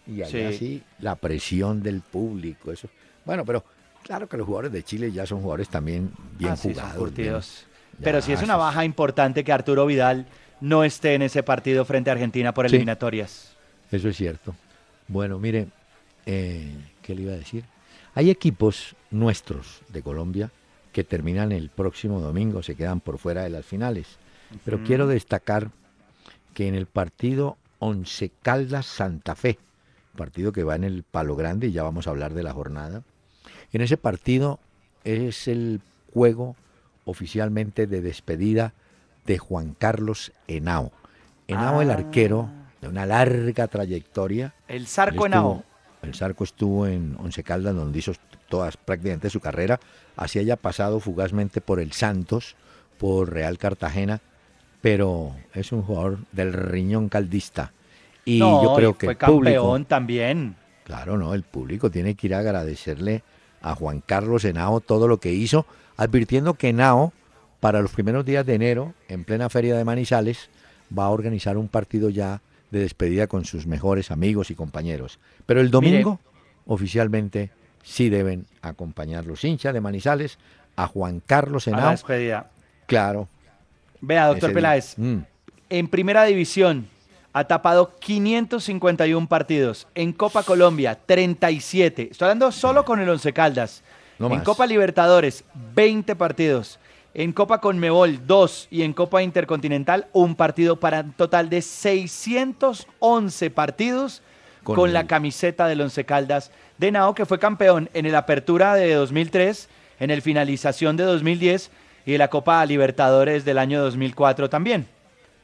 Y 0.06 0.22
allá 0.22 0.52
sí, 0.52 0.84
la 1.00 1.16
presión 1.16 1.82
del 1.82 2.02
público, 2.02 2.72
eso. 2.72 2.90
Bueno, 3.26 3.46
pero 3.46 3.64
claro 4.04 4.28
que 4.28 4.38
los 4.38 4.46
jugadores 4.46 4.72
de 4.72 4.84
Chile 4.84 5.12
ya 5.12 5.26
son 5.26 5.42
jugadores 5.42 5.70
también 5.70 6.12
bien 6.38 6.52
ah, 6.52 6.58
jugados. 6.58 7.66
pero 8.02 8.22
sí 8.22 8.34
es 8.34 8.42
una 8.42 8.58
baja 8.58 8.84
importante 8.84 9.44
que 9.44 9.52
Arturo 9.52 9.86
Vidal 9.86 10.26
no 10.60 10.84
esté 10.84 11.14
en 11.14 11.22
ese 11.22 11.44
partido 11.44 11.86
frente 11.86 12.10
a 12.10 12.14
Argentina 12.14 12.54
por 12.54 12.66
eliminatorias. 12.66 13.56
eso 13.92 14.10
es 14.10 14.18
cierto. 14.18 14.56
Bueno, 15.08 15.40
mire, 15.40 15.68
eh, 16.26 16.74
¿qué 17.02 17.16
le 17.16 17.24
iba 17.24 17.34
a 17.34 17.38
decir? 17.38 17.66
Hay 18.16 18.30
equipos 18.30 18.96
nuestros 19.12 19.82
de 19.90 20.02
Colombia 20.02 20.52
que 20.92 21.04
terminan 21.04 21.52
el 21.52 21.70
próximo 21.70 22.20
domingo, 22.20 22.62
se 22.62 22.76
quedan 22.76 23.00
por 23.00 23.18
fuera 23.18 23.44
de 23.44 23.50
las 23.50 23.66
finales. 23.66 24.08
Pero 24.64 24.84
quiero 24.84 25.08
destacar 25.08 25.72
que 26.54 26.68
en 26.68 26.76
el 26.76 26.86
partido 26.86 27.58
Once 27.80 28.32
Caldas 28.42 28.86
Santa 28.86 29.36
Fe, 29.36 29.58
partido 30.16 30.52
que 30.52 30.64
va 30.64 30.76
en 30.76 30.84
el 30.84 31.04
Palo 31.04 31.36
Grande 31.36 31.68
y 31.68 31.72
ya 31.72 31.84
vamos 31.84 32.08
a 32.08 32.12
hablar 32.12 32.34
de 32.34 32.44
la 32.44 32.54
jornada, 32.54 33.04
en 33.72 33.82
ese 33.82 33.98
partido 33.98 34.60
es 35.04 35.48
el 35.48 35.82
juego 36.14 36.56
oficialmente 37.06 37.88
de 37.88 38.02
despedida 38.02 38.74
de 39.26 39.38
Juan 39.38 39.76
Carlos 39.78 40.32
Henao. 40.48 40.92
Henao, 41.48 41.82
el 41.82 41.92
Ah. 41.92 41.96
arquero 41.96 42.50
de 42.82 42.88
una 42.88 43.06
larga 43.06 43.68
trayectoria. 43.68 44.54
El 44.68 44.88
Zarco 44.88 45.26
Henao. 45.26 45.64
El 46.02 46.14
Zarco 46.16 46.44
estuvo 46.44 46.86
en 46.88 47.16
Once 47.20 47.44
Caldas, 47.44 47.76
donde 47.76 48.00
hizo 48.00 48.14
todas 48.50 48.76
prácticamente 48.78 49.30
su 49.30 49.40
carrera. 49.40 49.80
Así 50.18 50.38
haya 50.40 50.58
pasado 50.58 51.00
fugazmente 51.00 51.62
por 51.62 51.80
el 51.80 51.94
Santos, 51.94 52.56
por 52.98 53.32
Real 53.32 53.58
Cartagena, 53.58 54.22
pero 54.82 55.34
es 55.54 55.72
un 55.72 55.82
jugador 55.82 56.20
del 56.34 56.52
riñón 56.54 57.08
caldista. 57.10 57.72
Y 58.26 58.40
No, 58.40 58.64
yo 58.64 58.76
creo 58.76 58.90
y 58.92 58.94
que 58.94 59.06
fue 59.08 59.14
el 59.14 59.18
público, 59.18 59.56
campeón 59.64 59.86
también. 59.86 60.56
claro, 60.84 61.18
no, 61.18 61.34
el 61.34 61.44
público 61.44 61.92
tiene 61.92 62.16
que 62.16 62.28
ir 62.28 62.36
a 62.36 62.40
agradecerle 62.40 63.24
a 63.62 63.76
Juan 63.76 64.02
Carlos 64.06 64.44
Henao 64.46 64.80
todo 64.82 65.08
lo 65.08 65.20
que 65.20 65.32
hizo, 65.34 65.66
advirtiendo 65.98 66.54
que 66.56 66.70
Henao, 66.70 67.14
para 67.60 67.82
los 67.82 67.92
primeros 67.92 68.26
días 68.26 68.46
de 68.46 68.56
enero, 68.56 68.94
en 69.08 69.24
plena 69.24 69.50
feria 69.50 69.76
de 69.78 69.86
Manizales, 69.86 70.50
va 70.98 71.06
a 71.06 71.10
organizar 71.10 71.58
un 71.58 71.68
partido 71.70 72.10
ya 72.10 72.42
de 72.72 72.80
despedida 72.80 73.28
con 73.28 73.46
sus 73.46 73.68
mejores 73.68 74.12
amigos 74.12 74.52
y 74.52 74.56
compañeros. 74.56 75.20
Pero 75.46 75.62
el 75.62 75.70
domingo, 75.72 76.20
oficialmente, 76.66 77.52
sí 77.84 78.10
deben 78.10 78.46
acompañar 78.62 79.26
los 79.26 79.44
hinchas 79.44 79.74
de 79.74 79.82
Manizales 79.82 80.38
a 80.76 80.88
Juan 80.88 81.22
Carlos 81.26 81.68
A 81.68 81.72
la 81.72 81.78
Henao. 81.78 81.92
despedida. 81.92 82.50
Claro. 82.88 83.28
Vea, 84.02 84.28
doctor 84.28 84.52
Peláez, 84.54 84.98
Mm, 84.98 85.20
en 85.70 85.88
primera 85.88 86.24
división 86.26 86.88
ha 87.34 87.44
tapado 87.46 87.92
551 88.00 89.28
partidos. 89.28 89.88
En 89.96 90.14
Copa 90.14 90.44
Colombia, 90.44 90.98
37. 91.06 92.10
Estoy 92.12 92.28
hablando 92.28 92.52
solo 92.52 92.86
con 92.86 93.00
el 93.00 93.10
Once 93.10 93.34
Caldas. 93.34 93.84
No 94.20 94.28
en 94.28 94.34
más. 94.34 94.44
Copa 94.44 94.68
Libertadores, 94.68 95.44
20 95.74 96.16
partidos. 96.16 96.80
En 97.16 97.34
Copa 97.34 97.60
Conmebol, 97.60 98.26
2. 98.26 98.68
Y 98.70 98.84
en 98.84 98.94
Copa 98.94 99.24
Intercontinental, 99.24 100.08
un 100.14 100.36
partido 100.36 100.80
para 100.80 101.02
un 101.02 101.14
total 101.14 101.50
de 101.50 101.64
611 101.64 103.50
partidos 103.50 104.22
con, 104.64 104.76
Con 104.76 104.94
la 104.94 105.08
camiseta 105.08 105.68
del 105.68 105.82
Once 105.82 106.06
Caldas 106.06 106.52
de 106.78 106.92
Nao, 106.92 107.14
que 107.14 107.26
fue 107.26 107.38
campeón 107.38 107.90
en 107.94 108.06
el 108.06 108.16
Apertura 108.16 108.76
de 108.76 108.94
2003, 108.94 109.68
en 110.00 110.10
el 110.10 110.22
Finalización 110.22 110.96
de 110.96 111.04
2010 111.04 111.70
y 112.06 112.14
en 112.14 112.20
la 112.20 112.30
Copa 112.30 112.66
Libertadores 112.66 113.44
del 113.44 113.58
año 113.58 113.82
2004 113.82 114.50
también. 114.50 114.88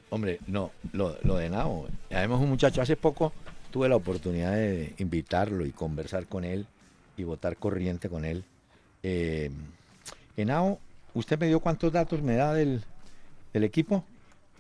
Hombre, 0.09 0.39
no, 0.47 0.71
lo, 0.91 1.17
lo 1.23 1.37
de 1.37 1.49
Nao. 1.49 1.87
Además, 2.11 2.39
un 2.39 2.49
muchacho, 2.49 2.81
hace 2.81 2.95
poco 2.95 3.33
tuve 3.71 3.89
la 3.89 3.95
oportunidad 3.95 4.53
de 4.53 4.93
invitarlo 4.97 5.65
y 5.65 5.71
conversar 5.71 6.25
con 6.25 6.43
él 6.43 6.65
y 7.17 7.23
votar 7.23 7.57
corriente 7.57 8.09
con 8.09 8.25
él. 8.25 8.43
Eh, 9.03 9.51
Henao, 10.35 10.79
¿usted 11.13 11.39
me 11.39 11.47
dio 11.47 11.59
cuántos 11.59 11.91
datos 11.91 12.21
me 12.21 12.35
da 12.35 12.53
del, 12.53 12.83
del 13.53 13.63
equipo? 13.63 14.03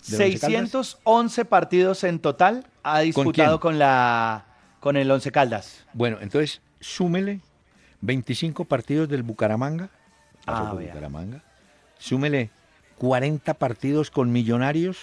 ¿Del 0.07 0.21
Once 0.21 0.39
Caldas? 0.39 0.71
611 0.71 1.45
partidos 1.45 2.03
en 2.03 2.19
total 2.19 2.67
ha 2.83 2.99
disputado 2.99 3.59
quién? 3.59 3.71
con, 3.71 3.79
la 3.79 4.45
con 4.79 4.97
el 4.97 5.09
Once 5.09 5.31
Caldas. 5.31 5.85
Bueno, 5.93 6.17
entonces 6.21 6.61
súmele 6.79 7.41
25 8.01 8.65
partidos 8.65 9.09
del 9.09 9.23
Bucaramanga. 9.23 9.89
Ah. 10.45 10.73
Bucaramanga. 10.73 11.43
Súmele 11.97 12.49
40 12.97 13.53
partidos 13.55 14.11
con 14.11 14.31
Millonarios 14.31 14.97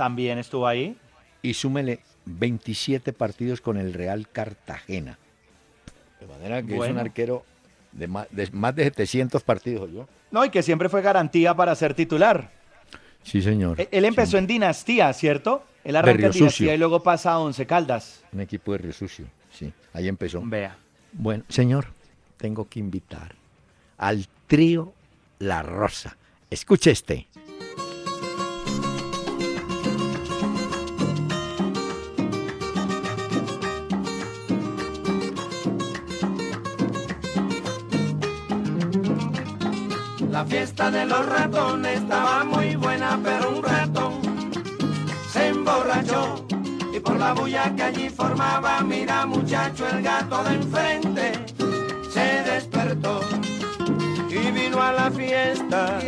También 0.00 0.38
estuvo 0.38 0.66
ahí. 0.66 0.96
y 1.42 1.52
súmele 1.52 2.00
27 2.24 3.12
partidos 3.12 3.60
con 3.60 3.76
el 3.76 3.92
Real 3.92 4.28
Cartagena. 4.32 5.18
De 6.18 6.26
manera 6.26 6.62
que 6.62 6.74
es 6.74 6.90
un 6.90 6.96
arquero 6.96 7.44
de 7.92 8.06
más, 8.06 8.26
de 8.30 8.48
más 8.52 8.74
de 8.74 8.84
700 8.84 9.42
partidos, 9.42 9.90
yo. 9.92 10.08
No, 10.30 10.42
y 10.42 10.48
que 10.48 10.62
siempre 10.62 10.88
fue 10.88 11.02
garantía 11.02 11.54
para 11.54 11.74
ser 11.74 11.92
titular. 11.92 12.50
Sí, 13.24 13.42
señor. 13.42 13.78
E- 13.78 13.88
Él 13.92 14.06
empezó 14.06 14.38
en 14.38 14.46
Dinastía, 14.46 15.12
¿cierto? 15.12 15.64
Él 15.84 15.96
arranca 15.96 16.26
en. 16.28 16.32
Dinastía 16.32 16.74
y 16.74 16.78
luego 16.78 17.02
pasa 17.02 17.32
a 17.32 17.38
Once 17.38 17.66
Caldas. 17.66 18.24
Un 18.32 18.40
equipo 18.40 18.72
de 18.72 18.78
Río 18.78 18.92
Sucio, 18.94 19.26
sí. 19.52 19.70
Ahí 19.92 20.08
empezó. 20.08 20.40
Vea. 20.42 20.78
Bueno, 21.12 21.44
señor, 21.50 21.88
tengo 22.38 22.66
que 22.70 22.78
invitar 22.80 23.34
al 23.98 24.26
trío 24.46 24.94
La 25.40 25.62
Rosa. 25.62 26.16
Escuche 26.48 26.90
este. 26.90 27.26
La 40.40 40.46
fiesta 40.46 40.90
de 40.90 41.04
los 41.04 41.26
ratones 41.26 41.98
estaba 41.98 42.44
muy 42.44 42.74
buena, 42.74 43.20
pero 43.22 43.50
un 43.50 43.62
ratón 43.62 44.14
se 45.30 45.48
emborrachó 45.48 46.46
y 46.94 46.98
por 46.98 47.18
la 47.18 47.34
bulla 47.34 47.70
que 47.76 47.82
allí 47.82 48.08
formaba, 48.08 48.80
mira 48.80 49.26
muchacho, 49.26 49.86
el 49.86 50.00
gato 50.00 50.42
de 50.44 50.54
enfrente 50.54 51.32
se 52.10 52.50
despertó 52.50 53.20
y 54.30 54.50
vino 54.50 54.80
a 54.80 54.92
la 54.92 55.10
fiesta 55.10 55.98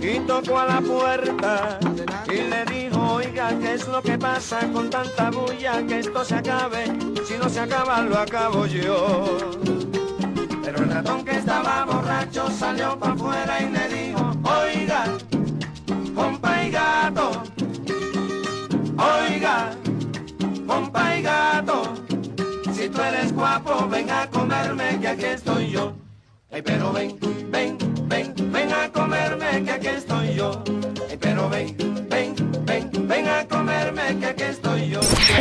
y 0.00 0.18
tocó 0.26 0.58
a 0.58 0.66
la 0.66 0.80
puerta 0.80 1.78
y 2.26 2.38
le 2.38 2.64
dijo, 2.64 3.12
oiga, 3.12 3.56
¿qué 3.60 3.74
es 3.74 3.86
lo 3.86 4.02
que 4.02 4.18
pasa 4.18 4.68
con 4.72 4.90
tanta 4.90 5.30
bulla 5.30 5.86
que 5.86 6.00
esto 6.00 6.24
se 6.24 6.34
acabe? 6.34 6.86
Si 7.24 7.34
no 7.38 7.48
se 7.48 7.60
acaba, 7.60 8.00
lo 8.00 8.18
acabo 8.18 8.66
yo. 8.66 9.85
Pero 10.66 10.82
el 10.82 10.90
ratón 10.90 11.24
que 11.24 11.30
estaba 11.30 11.84
borracho 11.84 12.50
salió 12.50 12.98
para 12.98 13.12
afuera 13.12 13.62
y 13.62 13.70
le 13.70 13.88
dijo, 13.88 14.36
oiga, 14.42 15.04
compa 16.12 16.64
y 16.64 16.70
gato, 16.72 17.42
oiga, 18.98 19.70
compa 20.66 21.16
y 21.16 21.22
gato, 21.22 21.94
si 22.74 22.88
tú 22.88 23.00
eres 23.00 23.32
guapo, 23.32 23.86
ven 23.88 24.10
a 24.10 24.28
comerme 24.28 24.98
que 25.00 25.06
aquí 25.06 25.26
estoy 25.26 25.70
yo. 25.70 25.92
Ay, 26.50 26.62
pero 26.62 26.92
ven, 26.92 27.16
ven, 27.48 27.78
ven, 28.08 28.34
ven 28.50 28.72
a 28.72 28.90
comerme 28.90 29.62
que 29.62 29.70
aquí 29.70 29.86
estoy 29.86 30.34
yo. 30.34 30.64
Ay, 31.08 31.16
pero 31.16 31.48
ven, 31.48 31.76
ven, 32.10 32.34
ven, 32.64 32.90
ven 33.06 33.28
a 33.28 33.46
comerme 33.46 34.18
que 34.18 34.26
aquí 34.26 34.42
estoy 34.42 34.90
yo. 34.90 34.98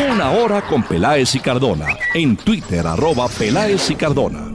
Una 0.07 0.29
hora 0.33 0.61
con 0.61 0.83
Peláez 0.83 1.33
y 1.33 1.39
Cardona. 1.39 1.97
En 2.13 2.38
Twitter, 2.38 2.85
arroba 2.85 3.27
Peláez 3.27 3.89
y 3.89 3.95
Cardona. 3.95 4.54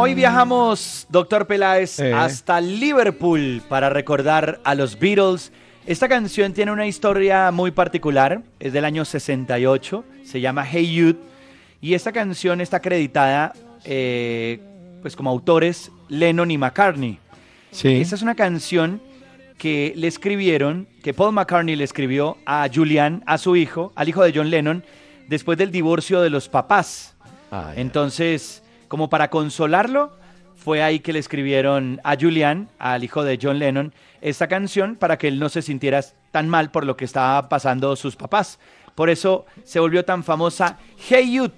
Hoy 0.00 0.14
viajamos, 0.14 1.08
doctor 1.10 1.48
Peláez, 1.48 1.98
Eh. 1.98 2.12
hasta 2.12 2.60
Liverpool 2.60 3.60
para 3.68 3.90
recordar 3.90 4.60
a 4.62 4.76
los 4.76 4.96
Beatles. 4.96 5.50
Esta 5.86 6.08
canción 6.08 6.52
tiene 6.52 6.70
una 6.70 6.86
historia 6.86 7.50
muy 7.50 7.72
particular, 7.72 8.42
es 8.60 8.72
del 8.72 8.84
año 8.84 9.04
68, 9.04 10.04
se 10.22 10.40
llama 10.40 10.64
Hey 10.64 10.96
Jude, 10.96 11.18
y 11.80 11.94
esta 11.94 12.12
canción 12.12 12.60
está 12.60 12.76
acreditada 12.76 13.52
eh, 13.84 14.60
pues 15.02 15.16
como 15.16 15.30
autores 15.30 15.90
Lennon 16.08 16.52
y 16.52 16.58
McCartney. 16.58 17.18
Sí. 17.72 18.00
Esta 18.00 18.14
es 18.14 18.22
una 18.22 18.36
canción 18.36 19.02
que 19.56 19.92
le 19.96 20.06
escribieron, 20.06 20.86
que 21.02 21.12
Paul 21.12 21.32
McCartney 21.32 21.74
le 21.74 21.82
escribió 21.82 22.38
a 22.46 22.68
Julian, 22.72 23.24
a 23.26 23.36
su 23.36 23.56
hijo, 23.56 23.92
al 23.96 24.08
hijo 24.08 24.22
de 24.22 24.32
John 24.32 24.48
Lennon, 24.48 24.84
después 25.26 25.58
del 25.58 25.72
divorcio 25.72 26.20
de 26.20 26.30
los 26.30 26.48
papás. 26.48 27.16
Ah. 27.50 27.72
Entonces, 27.74 28.62
como 28.88 29.08
para 29.08 29.30
consolarlo, 29.30 30.12
fue 30.56 30.82
ahí 30.82 31.00
que 31.00 31.12
le 31.12 31.20
escribieron 31.20 32.00
a 32.02 32.16
Julian, 32.16 32.68
al 32.78 33.04
hijo 33.04 33.22
de 33.22 33.38
John 33.40 33.58
Lennon, 33.58 33.94
esta 34.20 34.48
canción 34.48 34.96
para 34.96 35.16
que 35.16 35.28
él 35.28 35.38
no 35.38 35.48
se 35.48 35.62
sintiera 35.62 36.02
tan 36.32 36.48
mal 36.48 36.70
por 36.70 36.84
lo 36.84 36.96
que 36.96 37.04
estaba 37.04 37.48
pasando 37.48 37.94
sus 37.96 38.16
papás. 38.16 38.58
Por 38.94 39.08
eso 39.08 39.46
se 39.64 39.78
volvió 39.78 40.04
tan 40.04 40.24
famosa 40.24 40.78
Hey 41.08 41.32
Youth. 41.32 41.52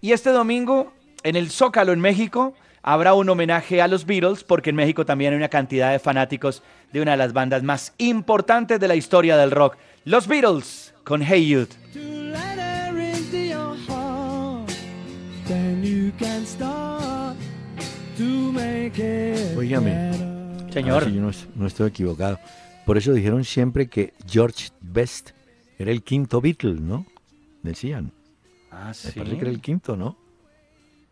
Y 0.00 0.12
este 0.12 0.30
domingo, 0.30 0.92
en 1.24 1.34
el 1.34 1.50
Zócalo 1.50 1.92
en 1.92 2.00
México, 2.00 2.54
habrá 2.82 3.14
un 3.14 3.28
homenaje 3.28 3.82
a 3.82 3.88
los 3.88 4.06
Beatles, 4.06 4.44
porque 4.44 4.70
en 4.70 4.76
México 4.76 5.04
también 5.04 5.32
hay 5.32 5.38
una 5.38 5.48
cantidad 5.48 5.90
de 5.90 5.98
fanáticos 5.98 6.62
de 6.92 7.00
una 7.00 7.12
de 7.12 7.16
las 7.16 7.32
bandas 7.32 7.62
más 7.62 7.92
importantes 7.98 8.78
de 8.78 8.88
la 8.88 8.94
historia 8.94 9.36
del 9.36 9.50
rock, 9.50 9.76
los 10.04 10.28
Beatles, 10.28 10.94
con 11.02 11.22
Hey 11.22 11.48
Youth. 11.48 12.23
Better. 18.52 20.14
Señor. 20.72 21.04
Si 21.04 21.14
yo 21.14 21.20
no, 21.22 21.30
no 21.56 21.66
estoy 21.66 21.88
equivocado. 21.88 22.38
Por 22.84 22.98
eso 22.98 23.12
dijeron 23.12 23.44
siempre 23.44 23.86
que 23.88 24.12
George 24.28 24.68
Best 24.80 25.30
era 25.78 25.90
el 25.90 26.02
quinto 26.02 26.40
Beatle, 26.40 26.74
¿no? 26.80 27.06
Decían. 27.62 28.12
Ah, 28.70 28.88
Me 28.88 28.94
sí. 28.94 29.12
parece 29.18 29.36
que 29.36 29.42
era 29.42 29.50
el 29.50 29.60
quinto, 29.60 29.96
¿no? 29.96 30.16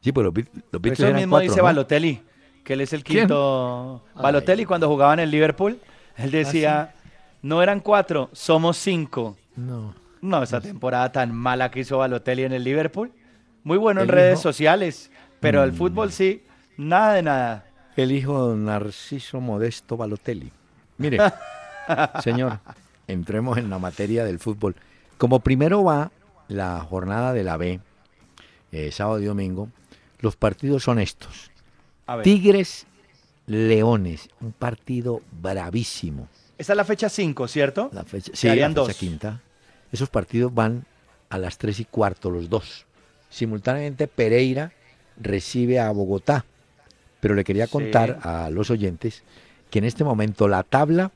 Sí, 0.00 0.10
pues 0.12 0.24
los, 0.24 0.34
Beat- 0.34 0.48
los 0.72 0.82
Beatles 0.82 0.98
Eso 0.98 1.06
eran 1.06 1.16
mismo 1.20 1.30
cuatro, 1.34 1.44
dice 1.48 1.56
¿no? 1.58 1.62
Balotelli, 1.64 2.20
que 2.64 2.72
él 2.72 2.80
es 2.80 2.92
el 2.92 3.04
¿Quién? 3.04 3.20
quinto. 3.20 4.04
Balotelli 4.16 4.64
cuando 4.64 4.88
jugaba 4.88 5.14
en 5.14 5.20
el 5.20 5.30
Liverpool, 5.30 5.78
él 6.16 6.28
¿Ah, 6.28 6.36
decía, 6.36 6.94
no 7.42 7.62
eran 7.62 7.78
cuatro, 7.80 8.28
somos 8.32 8.76
cinco. 8.76 9.36
No. 9.56 9.94
No, 10.20 10.42
esa 10.42 10.60
temporada 10.60 11.10
tan 11.12 11.32
mala 11.34 11.70
que 11.70 11.80
hizo 11.80 11.98
Balotelli 11.98 12.42
en 12.44 12.52
el 12.52 12.64
Liverpool. 12.64 13.12
Muy 13.64 13.78
bueno 13.78 14.00
en 14.02 14.08
redes 14.08 14.34
hijo- 14.34 14.42
sociales, 14.42 15.10
pero 15.40 15.62
el 15.62 15.72
Mm. 15.72 15.76
fútbol 15.76 16.12
sí, 16.12 16.42
nada 16.76 17.14
de 17.14 17.22
nada. 17.22 17.66
El 17.96 18.12
hijo 18.12 18.50
de 18.50 18.56
Narciso 18.56 19.40
Modesto 19.40 19.96
Balotelli. 19.96 20.50
Mire, 20.98 21.18
señor, 22.22 22.58
entremos 23.06 23.58
en 23.58 23.70
la 23.70 23.78
materia 23.78 24.24
del 24.24 24.38
fútbol. 24.38 24.74
Como 25.18 25.40
primero 25.40 25.84
va 25.84 26.10
la 26.48 26.80
jornada 26.80 27.32
de 27.32 27.44
la 27.44 27.56
B, 27.56 27.80
eh, 28.72 28.90
sábado 28.90 29.20
y 29.20 29.26
domingo, 29.26 29.68
los 30.20 30.36
partidos 30.36 30.82
son 30.82 30.98
estos. 30.98 31.50
Tigres 32.22 32.86
Leones, 33.46 34.28
un 34.40 34.52
partido 34.52 35.20
bravísimo. 35.40 36.28
esta 36.58 36.72
es 36.72 36.76
la 36.76 36.84
fecha 36.84 37.08
5, 37.08 37.48
¿cierto? 37.48 37.90
La 37.92 38.04
fecha, 38.04 38.30
sí, 38.34 38.46
la 38.48 38.54
fecha 38.54 38.68
dos. 38.68 38.94
quinta. 38.96 39.40
Esos 39.90 40.08
partidos 40.08 40.54
van 40.54 40.84
a 41.28 41.38
las 41.38 41.58
3 41.58 41.80
y 41.80 41.84
cuarto, 41.84 42.30
los 42.30 42.48
dos. 42.48 42.86
Simultáneamente 43.32 44.06
Pereira 44.08 44.72
recibe 45.20 45.80
a 45.80 45.90
Bogotá. 45.90 46.44
Pero 47.20 47.34
le 47.34 47.44
quería 47.44 47.66
Sí. 47.66 47.72
contar 47.72 48.18
a 48.22 48.50
los 48.50 48.70
oyentes 48.70 49.22
que 49.70 49.78
en 49.78 49.84
este 49.86 50.04
momento 50.04 50.48
la 50.48 50.62
tabla 50.62 51.10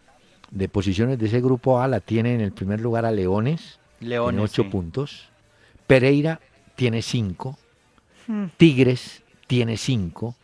de 0.50 0.68
posiciones 0.68 1.18
de 1.18 1.26
ese 1.26 1.40
grupo 1.40 1.80
A 1.80 1.88
la 1.88 2.00
tiene 2.00 2.34
en 2.34 2.40
el 2.40 2.52
primer 2.52 2.80
lugar 2.80 3.04
a 3.04 3.10
Leones, 3.10 3.78
Leones. 4.00 4.30
tiene 4.34 4.42
8 4.44 4.62
sí. 4.62 4.68
puntos. 4.70 5.28
Pereira 5.86 6.40
tiene 6.74 7.02
5. 7.02 7.58
Hmm. 8.28 8.46
Tigres 8.56 9.22
tiene 9.46 9.76
5 9.76 10.34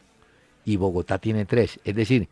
y 0.64 0.76
Bogotá 0.76 1.18
tiene 1.18 1.46
3. 1.46 1.80
Es 1.84 1.94
decir, 1.94 2.28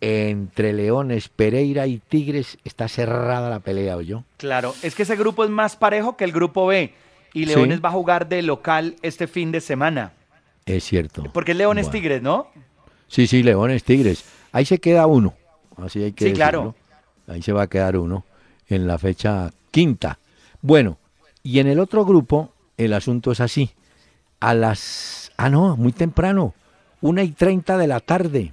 entre 0.00 0.72
Leones, 0.72 1.28
Pereira 1.28 1.86
y 1.86 1.98
Tigres 1.98 2.58
está 2.64 2.86
cerrada 2.88 3.48
la 3.50 3.60
pelea, 3.60 3.96
¿o 3.96 4.00
yo? 4.02 4.24
Claro, 4.36 4.74
es 4.82 4.94
que 4.94 5.02
ese 5.04 5.16
grupo 5.16 5.42
es 5.44 5.50
más 5.50 5.76
parejo 5.76 6.16
que 6.16 6.24
el 6.24 6.32
grupo 6.32 6.66
B. 6.66 6.92
Y 7.38 7.46
Leones 7.46 7.76
Sí. 7.76 7.82
va 7.82 7.88
a 7.90 7.92
jugar 7.92 8.28
de 8.28 8.42
local 8.42 8.96
este 9.02 9.26
fin 9.26 9.52
de 9.52 9.60
semana. 9.60 10.12
Es 10.66 10.84
cierto. 10.84 11.24
Porque 11.32 11.52
es 11.52 11.58
Leones 11.58 11.86
Bueno. 11.86 11.92
Tigres, 12.00 12.22
¿no? 12.22 12.48
Sí, 13.06 13.26
sí, 13.26 13.42
Leones, 13.42 13.84
Tigres. 13.84 14.24
Ahí 14.52 14.64
se 14.64 14.78
queda 14.78 15.06
uno. 15.06 15.34
Así 15.76 16.02
hay 16.02 16.12
que 16.12 16.26
Sí, 16.26 16.32
claro. 16.32 16.74
decirlo. 16.74 17.34
Ahí 17.34 17.42
se 17.42 17.52
va 17.52 17.62
a 17.62 17.66
quedar 17.68 17.96
uno 17.96 18.24
en 18.68 18.86
la 18.86 18.98
fecha 18.98 19.50
quinta. 19.70 20.18
Bueno, 20.60 20.98
y 21.42 21.60
en 21.60 21.68
el 21.68 21.78
otro 21.78 22.04
grupo 22.04 22.52
el 22.76 22.92
asunto 22.92 23.32
es 23.32 23.40
así. 23.40 23.70
A 24.40 24.54
las... 24.54 25.32
Ah, 25.36 25.48
no, 25.50 25.76
muy 25.76 25.92
temprano. 25.92 26.54
Una 27.00 27.22
y 27.22 27.30
treinta 27.32 27.76
de 27.78 27.86
la 27.86 28.00
tarde. 28.00 28.52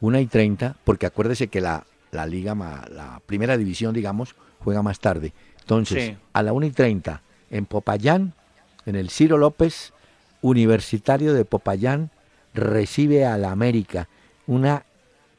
Una 0.00 0.20
y 0.20 0.26
treinta, 0.26 0.76
porque 0.84 1.06
acuérdese 1.06 1.48
que 1.48 1.60
la, 1.60 1.86
la 2.12 2.26
liga, 2.26 2.54
la 2.54 3.20
primera 3.24 3.56
división, 3.56 3.94
digamos, 3.94 4.34
juega 4.60 4.82
más 4.82 5.00
tarde. 5.00 5.32
Entonces, 5.60 6.04
Sí. 6.10 6.16
a 6.34 6.42
la 6.42 6.52
una 6.52 6.66
y 6.66 6.70
treinta, 6.70 7.22
en 7.50 7.66
Popayán, 7.66 8.32
en 8.86 8.96
el 8.96 9.10
Ciro 9.10 9.38
López, 9.38 9.92
Universitario 10.42 11.34
de 11.34 11.44
Popayán, 11.44 12.10
recibe 12.54 13.24
a 13.26 13.36
la 13.38 13.50
América. 13.50 14.08
Una, 14.46 14.84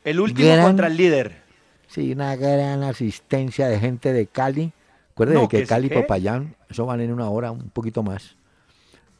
El 0.03 0.19
último 0.19 0.49
Gran- 0.49 0.65
contra 0.65 0.87
el 0.87 0.97
líder. 0.97 1.41
sí, 1.87 2.11
una 2.11 2.35
gran 2.35 2.83
asistencia 2.83 3.67
de 3.67 3.79
gente 3.79 4.13
de 4.13 4.27
Cali. 4.27 4.71
Acuérdese 5.13 5.41
No, 5.41 5.47
que 5.47 5.65
Cali 5.65 5.87
y 5.87 5.89
¿qué? 5.89 5.95
Popayán, 6.01 6.55
eso 6.69 6.85
van 6.85 7.01
en 7.01 7.11
una 7.11 7.29
hora, 7.29 7.51
un 7.51 7.69
poquito 7.69 8.03
más. 8.03 8.35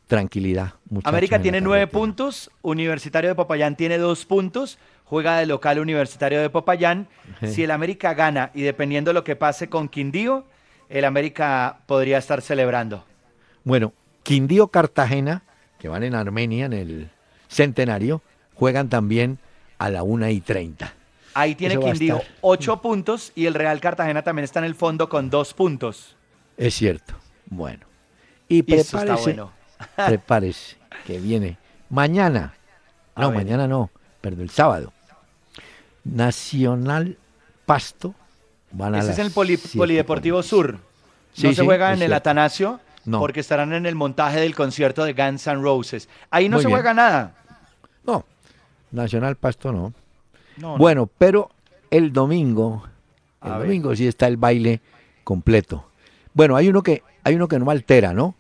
Tranquilidad. 0.07 0.73
América 1.03 1.41
tiene 1.41 1.59
nueve 1.59 1.85
puntos, 1.87 2.49
Universitario 2.61 3.29
de 3.29 3.35
Popayán 3.35 3.75
tiene 3.75 3.97
dos 3.97 4.25
puntos, 4.25 4.77
juega 5.03 5.37
de 5.37 5.45
local 5.45 5.79
Universitario 5.79 6.39
de 6.39 6.49
Popayán. 6.49 7.07
Sí. 7.41 7.47
Si 7.47 7.63
el 7.63 7.71
América 7.71 8.13
gana 8.13 8.51
y 8.53 8.61
dependiendo 8.61 9.09
de 9.09 9.15
lo 9.15 9.23
que 9.25 9.35
pase 9.35 9.67
con 9.69 9.89
Quindío, 9.89 10.45
el 10.89 11.05
América 11.05 11.79
podría 11.85 12.17
estar 12.17 12.41
celebrando. 12.41 13.05
Bueno, 13.63 13.93
Quindío 14.23 14.67
Cartagena, 14.69 15.43
que 15.79 15.87
van 15.87 16.03
en 16.03 16.15
Armenia 16.15 16.65
en 16.65 16.73
el 16.73 17.09
centenario, 17.47 18.21
juegan 18.55 18.89
también 18.89 19.39
a 19.77 19.89
la 19.89 20.03
una 20.03 20.31
y 20.31 20.41
treinta. 20.41 20.93
Ahí 21.33 21.55
tiene 21.55 21.75
Eso 21.75 21.83
Quindío 21.83 22.21
ocho 22.41 22.81
puntos 22.81 23.31
y 23.35 23.45
el 23.45 23.53
Real 23.53 23.79
Cartagena 23.79 24.23
también 24.23 24.43
está 24.43 24.59
en 24.59 24.65
el 24.65 24.75
fondo 24.75 25.07
con 25.07 25.29
dos 25.29 25.53
puntos. 25.53 26.15
Es 26.57 26.73
cierto. 26.73 27.13
Bueno. 27.45 27.85
Y 28.49 28.59
eso 28.73 28.97
está 28.97 28.99
prepárese, 29.01 29.23
bueno. 29.33 29.51
prepárese, 30.07 30.77
que 31.05 31.19
viene 31.19 31.57
mañana. 31.89 32.53
A 33.13 33.21
No, 33.21 33.29
ver. 33.29 33.37
mañana 33.37 33.67
no, 33.67 33.91
perdón, 34.21 34.41
el 34.41 34.49
sábado. 34.49 34.93
Nacional 36.03 37.17
Pasto 37.65 38.15
van 38.71 38.95
a 38.95 38.99
Ese 38.99 39.11
es 39.11 39.19
el 39.19 39.31
poli- 39.31 39.57
siete 39.57 39.77
Polideportivo. 39.77 40.43
Sur. 40.43 40.79
Sí, 41.33 41.43
no 41.47 41.49
se 41.53 41.61
sí, 41.61 41.65
juega 41.65 41.93
en 41.93 42.01
el. 42.01 42.13
Atanasio 42.13 42.79
No. 43.05 43.19
porque 43.19 43.39
estarán 43.39 43.73
en 43.73 43.85
el 43.85 43.95
montaje 43.95 44.39
del 44.39 44.55
concierto 44.55 45.03
de 45.05 45.13
Guns 45.13 45.45
N' 45.47 45.61
Roses. 45.61 46.09
Ahí 46.31 46.49
no 46.49 46.57
Muy 46.57 46.63
se 46.63 46.67
bien. 46.67 46.77
juega 46.79 46.93
nada. 46.93 47.35
No, 48.05 48.25
Nacional 48.91 49.35
Pasto 49.35 49.71
no. 49.71 49.93
No, 50.57 50.71
no. 50.73 50.77
Bueno, 50.77 51.09
pero 51.17 51.49
el 51.91 52.11
domingo, 52.11 52.83
el 53.43 53.51
A 53.51 53.57
ver. 53.59 53.67
domingo 53.67 53.95
sí 53.95 54.07
está 54.07 54.27
el 54.27 54.37
baile 54.37 54.81
completo. 55.23 55.85
Bueno, 56.33 56.55
hay 56.55 56.69
uno 56.69 56.81
que 56.83 57.03
hay 57.23 57.35
uno 57.35 57.47
que 57.47 57.59
no 57.59 57.69
altera, 57.69 58.13
¿no? 58.13 58.35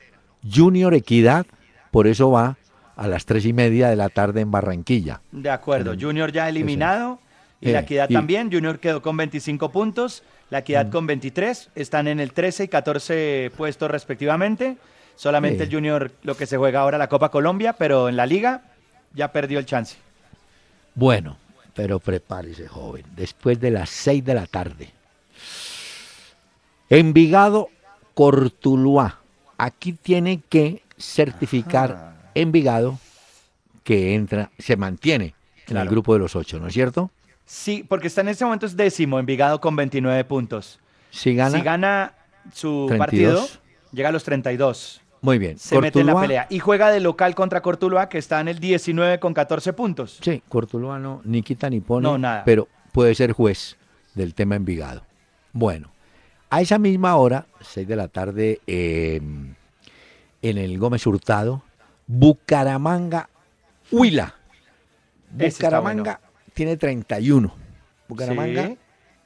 Junior 0.51 0.93
Equidad, 0.93 1.45
por 1.91 2.07
eso 2.07 2.31
va 2.31 2.57
a 2.95 3.07
las 3.07 3.25
tres 3.25 3.45
y 3.45 3.53
media 3.53 3.89
de 3.89 3.95
la 3.95 4.09
tarde 4.09 4.41
en 4.41 4.49
Barranquilla. 4.51 5.21
De 5.31 5.49
acuerdo. 5.49 5.93
Junior 5.99 6.31
ya 6.31 6.47
eliminado 6.49 7.19
y 7.61 7.71
la 7.71 7.79
Equidad 7.79 8.09
y- 8.09 8.13
también. 8.13 8.51
Junior 8.51 8.79
quedó 8.79 9.01
con 9.01 9.17
25 9.17 9.71
puntos, 9.71 10.23
la 10.49 10.59
Equidad 10.59 10.89
con 10.89 11.07
23. 11.07 11.69
Están 11.75 12.07
en 12.07 12.19
el 12.19 12.33
13 12.33 12.65
y 12.65 12.67
14 12.67 13.51
puestos 13.57 13.89
respectivamente. 13.89 14.77
Solamente 15.15 15.63
Sí. 15.65 15.69
el 15.69 15.75
Junior 15.75 16.11
lo 16.23 16.37
que 16.37 16.45
se 16.45 16.57
juega 16.57 16.81
ahora 16.81 16.97
la 16.97 17.09
Copa 17.09 17.29
Colombia, 17.31 17.73
pero 17.73 18.07
en 18.09 18.15
la 18.17 18.25
liga 18.27 18.61
ya 19.13 19.31
perdió 19.31 19.57
el 19.59 19.65
chance. 19.65 19.97
Bueno, 20.93 21.37
pero 21.73 21.99
prepárese, 21.99 22.67
joven. 22.67 23.03
Después 23.15 23.59
de 23.59 23.71
las 23.71 23.89
seis 23.89 24.23
de 24.23 24.33
la 24.35 24.45
tarde. 24.45 24.91
Envigado, 26.89 27.69
Cortuluá. 28.13 29.19
Aquí 29.57 29.93
tiene 29.93 30.41
que 30.49 30.83
certificar 30.97 32.15
Envigado 32.35 32.99
que 33.83 34.13
entra, 34.13 34.51
se 34.59 34.75
mantiene 34.77 35.33
en 35.67 35.77
el 35.77 35.89
grupo 35.89 36.13
de 36.13 36.19
los 36.19 36.35
ocho, 36.35 36.59
¿no 36.59 36.67
es 36.67 36.73
cierto? 36.73 37.09
Sí, 37.49 37.83
porque 37.87 38.07
está 38.07 38.21
en 38.21 38.27
este 38.27 38.43
momento 38.45 38.65
es 38.65 38.75
décimo, 38.75 39.17
Envigado 39.19 39.59
con 39.61 39.75
29 39.75 40.23
puntos. 40.25 40.79
Si 41.09 41.33
gana, 41.33 41.57
si 41.57 41.63
gana 41.63 42.13
su 42.53 42.85
32. 42.89 42.97
partido, 42.99 43.47
llega 43.93 44.09
a 44.09 44.11
los 44.11 44.23
32. 44.25 45.01
muy 45.21 45.37
bien. 45.39 45.57
Se 45.57 45.79
mete 45.79 46.01
en 46.01 46.07
la 46.07 46.13
Cortuluá- 46.13 46.21
pelea. 46.21 46.47
Y 46.49 46.59
juega 46.59 46.91
de 46.91 46.99
local 46.99 47.33
contra 47.35 47.61
Cortuluá, 47.61 48.09
que 48.09 48.17
está 48.17 48.39
en 48.41 48.49
el 48.49 48.59
19 48.59 49.19
con 49.19 49.33
14 49.33 49.71
puntos. 49.73 50.19
Sí, 50.21 50.43
Cortuluá 50.49 50.99
no, 50.99 51.21
ni 51.23 51.41
quita 51.41 51.69
ni 51.69 51.79
pone, 51.79 52.03
No, 52.03 52.17
nada. 52.17 52.43
pero 52.45 52.67
puede 52.91 53.15
ser 53.15 53.31
juez 53.31 53.77
del 54.13 54.33
tema 54.35 54.55
Envigado. 54.55 55.03
Bueno, 55.53 55.89
a 56.49 56.61
esa 56.61 56.77
misma 56.77 57.15
hora, 57.15 57.45
6 57.61 57.87
de 57.87 57.95
la 57.95 58.09
tarde, 58.09 58.59
eh, 58.67 59.21
en 60.41 60.57
el 60.57 60.77
Gómez 60.77 61.07
Hurtado, 61.07 61.63
Bucaramanga, 62.07 63.29
Huila. 63.91 64.35
Bucaramanga 65.31 66.19
tiene 66.57 66.75
31. 66.75 67.53
Bucaramanga 68.09 68.67
Sí. 68.67 68.77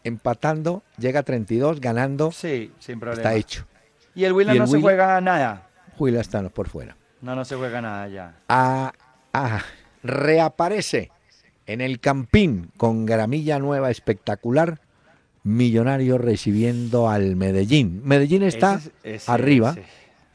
empatando, 0.03 0.83
llega 0.97 1.21
a 1.21 1.23
32, 1.23 1.79
ganando, 1.81 2.31
Sí, 2.31 2.71
sin 2.79 2.99
problema. 2.99 3.21
está 3.21 3.35
hecho. 3.35 3.65
Y 4.13 4.25
el 4.25 4.33
Huila 4.33 4.53
no 4.53 4.67
se 4.67 4.79
juega 4.81 5.19
nada. 5.21 5.69
Huila 5.97 6.19
está 6.21 6.47
por 6.49 6.67
fuera. 6.69 6.97
No, 7.21 7.35
no 7.35 7.45
se 7.45 7.55
juega 7.55 7.81
nada 7.81 8.07
ya. 8.09 8.35
A, 8.49 8.91
a- 9.33 9.61
reaparece 10.03 11.11
en 11.67 11.79
el 11.81 11.99
Campín 11.99 12.71
con 12.77 13.05
gramilla 13.05 13.59
nueva 13.59 13.89
espectacular. 13.91 14.81
Millonario 15.43 16.17
recibiendo 16.19 17.09
al 17.09 17.35
Medellín. 17.35 18.01
Medellín 18.03 18.43
está 18.43 18.75
Ese 18.75 18.91
es- 19.03 19.21
ese- 19.23 19.31
arriba, 19.31 19.71
ese. 19.71 19.85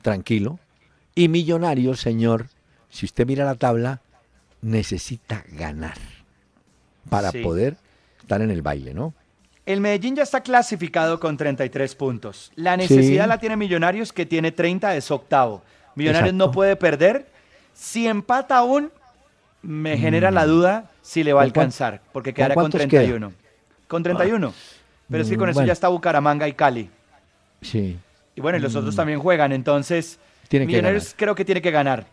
tranquilo. 0.03 0.59
Y 1.15 1.29
Millonario, 1.29 1.95
señor, 1.95 2.47
si 2.89 3.07
usted 3.07 3.27
mira 3.27 3.45
la 3.45 3.55
tabla, 3.55 4.01
necesita 4.63 5.45
ganar 5.53 5.97
para 7.09 7.31
Sí. 7.31 7.38
poder 7.42 7.77
estar 8.21 8.40
en 8.42 8.51
el 8.51 8.62
baile, 8.62 8.95
¿no? 8.95 9.14
El 9.64 9.81
Medellín 9.81 10.14
ya 10.16 10.23
está 10.23 10.42
clasificado 10.42 11.19
con 11.19 11.37
33 11.37 11.95
puntos. 11.97 12.53
La 12.55 12.77
necesidad 12.77 13.25
Sí. 13.25 13.29
la 13.29 13.38
tiene 13.38 13.57
Millonarios, 13.57 14.12
que 14.12 14.25
tiene 14.27 14.53
30, 14.53 14.95
es 14.97 15.11
octavo. 15.11 15.62
Millonarios 15.97 16.29
Exacto. 16.35 16.47
no 16.47 16.53
puede 16.53 16.77
perder. 16.77 17.27
Si 17.75 18.07
empata 18.07 18.59
aún, 18.59 18.90
me 19.62 19.99
genera 19.99 20.31
la 20.31 20.47
duda 20.47 20.90
si 21.03 21.25
le 21.25 21.33
va 21.33 21.42
a 21.42 21.45
Mm. 21.45 21.49
¿Con 21.49 21.53
cuán- 21.55 21.62
alcanzar, 21.64 22.01
porque 22.12 22.33
quedará 22.33 22.55
con 22.55 22.62
cuántos 22.64 22.79
31. 22.81 23.33
Con 23.88 24.03
31. 24.03 24.53
Pero 25.11 25.23
es 25.23 25.29
que 25.31 25.37
con 25.37 25.47
Mm, 25.47 25.51
eso 25.51 25.57
bueno. 25.59 25.66
ya 25.66 25.73
está 25.73 25.88
Bucaramanga 25.88 26.47
y 26.49 26.53
Cali. 26.53 26.90
Sí. 27.62 27.97
Y 28.35 28.40
bueno, 28.40 28.59
y 28.59 28.61
los 28.61 28.75
otros 28.77 28.95
también 28.95 29.19
juegan, 29.19 29.53
entonces 29.53 30.19
Mm. 30.21 30.49
Tiene 30.49 30.66
Millonarios 30.66 31.12
creo 31.16 31.35
que 31.35 31.45
tiene 31.45 31.61
que 31.61 31.73
ganar. 31.73 32.07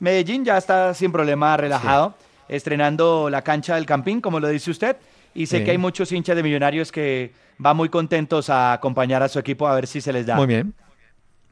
Medellín 0.00 0.44
ya 0.44 0.58
está 0.58 0.92
sin 0.92 1.12
problema 1.12 1.56
relajado, 1.56 2.14
estrenando 2.48 3.28
la 3.30 3.42
cancha 3.42 3.74
del 3.76 3.86
Campín, 3.86 4.20
como 4.20 4.40
lo 4.40 4.48
dice 4.48 4.70
usted, 4.70 4.96
y 5.34 5.46
sé 5.46 5.64
que 5.64 5.72
hay 5.72 5.78
muchos 5.78 6.10
hinchas 6.12 6.36
de 6.36 6.42
Millonarios 6.42 6.90
que 6.92 7.32
van 7.58 7.76
muy 7.76 7.88
contentos 7.88 8.48
a 8.50 8.72
acompañar 8.72 9.22
a 9.22 9.28
su 9.28 9.38
equipo 9.38 9.66
a 9.68 9.74
ver 9.74 9.86
si 9.86 10.00
se 10.00 10.12
les 10.12 10.26
da. 10.26 10.36
Muy 10.36 10.46
bien. 10.46 10.74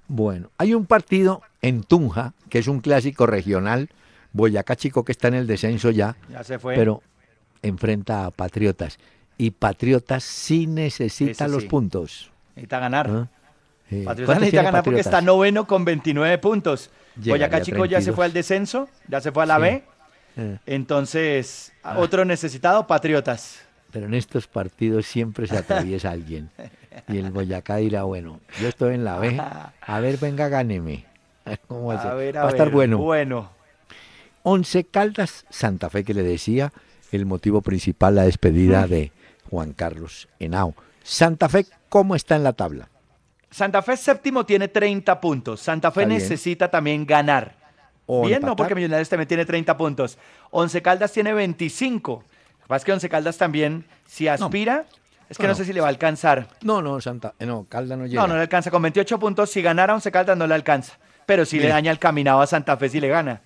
Bueno, 0.06 0.50
hay 0.58 0.74
un 0.74 0.86
partido 0.86 1.42
en 1.62 1.82
Tunja, 1.82 2.34
que 2.50 2.58
es 2.58 2.68
un 2.68 2.80
clásico 2.80 3.26
regional, 3.26 3.88
Boyacá 4.32 4.76
Chico, 4.76 5.04
que 5.04 5.12
está 5.12 5.28
en 5.28 5.34
el 5.34 5.46
descenso 5.46 5.90
ya, 5.90 6.16
Ya 6.30 6.44
se 6.44 6.58
fue. 6.58 6.74
pero 6.74 7.02
enfrenta 7.62 8.26
a 8.26 8.30
Patriotas. 8.30 8.98
Y 9.38 9.50
Patriotas 9.50 10.22
sí 10.24 10.66
necesita 10.66 11.44
Ese 11.46 11.48
los 11.48 11.62
sí. 11.62 11.68
puntos. 11.68 12.30
necesita 12.54 12.78
ganar. 12.80 13.08
¿ah? 13.10 13.28
Eh, 13.90 14.02
Patriotas 14.04 14.14
¿cuántos 14.26 14.40
necesita 14.40 14.62
ganar 14.62 14.82
porque 14.84 15.00
está 15.00 15.20
noveno 15.20 15.66
con 15.66 15.84
29 15.84 16.38
puntos. 16.38 16.90
Boyacá 17.16 17.60
Chico 17.62 17.84
ya 17.86 17.98
se 18.00 18.06
32. 18.12 18.16
fue 18.16 18.24
al 18.26 18.32
descenso, 18.32 18.88
ya 19.08 19.20
se 19.20 19.32
fue 19.32 19.42
a 19.44 19.46
la 19.46 19.56
Sí. 19.56 19.62
B. 19.62 19.84
Eh, 20.36 20.58
Entonces, 20.66 21.72
Ah. 21.82 21.96
otro 21.98 22.24
necesitado, 22.24 22.86
Patriotas. 22.86 23.60
pero 23.92 24.06
en 24.06 24.14
estos 24.14 24.46
partidos 24.48 25.06
siempre 25.06 25.46
se 25.46 25.56
atraviesa 25.56 26.10
alguien. 26.10 26.50
Y 27.08 27.18
el 27.18 27.30
Boyacá 27.30 27.76
dirá, 27.76 28.02
bueno, 28.04 28.40
yo 28.60 28.68
estoy 28.68 28.94
en 28.94 29.04
la 29.04 29.18
B, 29.18 29.38
a 29.38 30.00
ver, 30.00 30.18
venga, 30.18 30.48
gáneme. 30.48 31.04
Cómo 31.68 31.86
va 31.86 31.94
a 31.94 32.02
ser. 32.02 32.10
A 32.10 32.14
ver, 32.14 32.38
a 32.38 32.40
Va 32.42 32.46
a 32.48 32.50
estar 32.50 32.66
ver. 32.66 32.74
bueno. 32.74 32.98
Bueno. 32.98 33.50
Once 34.42 34.84
Caldas, 34.84 35.46
Santa 35.50 35.88
Fe, 35.90 36.04
que 36.04 36.14
le 36.14 36.22
decía, 36.22 36.72
el 37.12 37.24
motivo 37.26 37.62
principal, 37.62 38.14
la 38.16 38.24
despedida 38.24 38.86
de 38.86 39.12
Juan 39.50 39.72
Carlos 39.72 40.28
Henao. 40.38 40.74
Santa 41.02 41.48
Fe, 41.48 41.66
¿cómo 41.88 42.14
está 42.14 42.36
en 42.36 42.44
la 42.44 42.52
tabla? 42.52 42.88
Santa 43.50 43.82
Fe 43.82 43.96
séptimo 43.96 44.44
tiene 44.44 44.68
30 44.68 45.20
puntos. 45.20 45.60
Santa 45.60 45.90
Fe 45.92 46.00
Está 46.02 46.08
bien. 46.08 46.20
necesita 46.20 46.70
también 46.70 47.06
ganar. 47.06 47.54
O 48.06 48.26
bien, 48.26 48.42
no, 48.42 48.54
porque 48.54 48.74
Millonarios 48.74 49.08
también 49.08 49.28
tiene 49.28 49.44
30 49.46 49.76
puntos. 49.76 50.18
Once 50.50 50.80
Caldas 50.82 51.12
tiene 51.12 51.32
25. 51.32 52.12
Lo 52.12 52.18
que 52.18 52.66
pasa 52.66 52.76
es 52.76 52.84
que 52.84 52.92
Once 52.92 53.08
Caldas 53.08 53.38
también, 53.38 53.86
si 54.06 54.28
aspira, 54.28 54.84
es 55.28 55.38
que 55.38 55.44
no, 55.44 55.50
No, 55.50 55.54
sé 55.54 55.64
si 55.64 55.72
le 55.72 55.80
va 55.80 55.86
a 55.86 55.90
alcanzar. 55.90 56.48
No, 56.62 56.82
no, 56.82 57.00
Santa, 57.00 57.34
eh, 57.38 57.46
no, 57.46 57.64
Caldas 57.68 57.98
no 57.98 58.06
llega. 58.06 58.20
No, 58.20 58.28
no 58.28 58.34
le 58.34 58.42
alcanza. 58.42 58.70
Con 58.70 58.82
28 58.82 59.18
puntos, 59.18 59.50
si 59.50 59.62
ganara 59.62 59.94
Once 59.94 60.10
Caldas 60.10 60.36
no 60.36 60.46
le 60.46 60.54
alcanza. 60.54 60.98
Pero 61.26 61.46
si 61.46 61.58
le 61.58 61.68
daña 61.68 61.90
el 61.90 61.98
caminado 61.98 62.42
a 62.42 62.46
Santa 62.46 62.76
Fe 62.76 62.90
si 62.90 63.00
le 63.00 63.08
gana. 63.08 63.40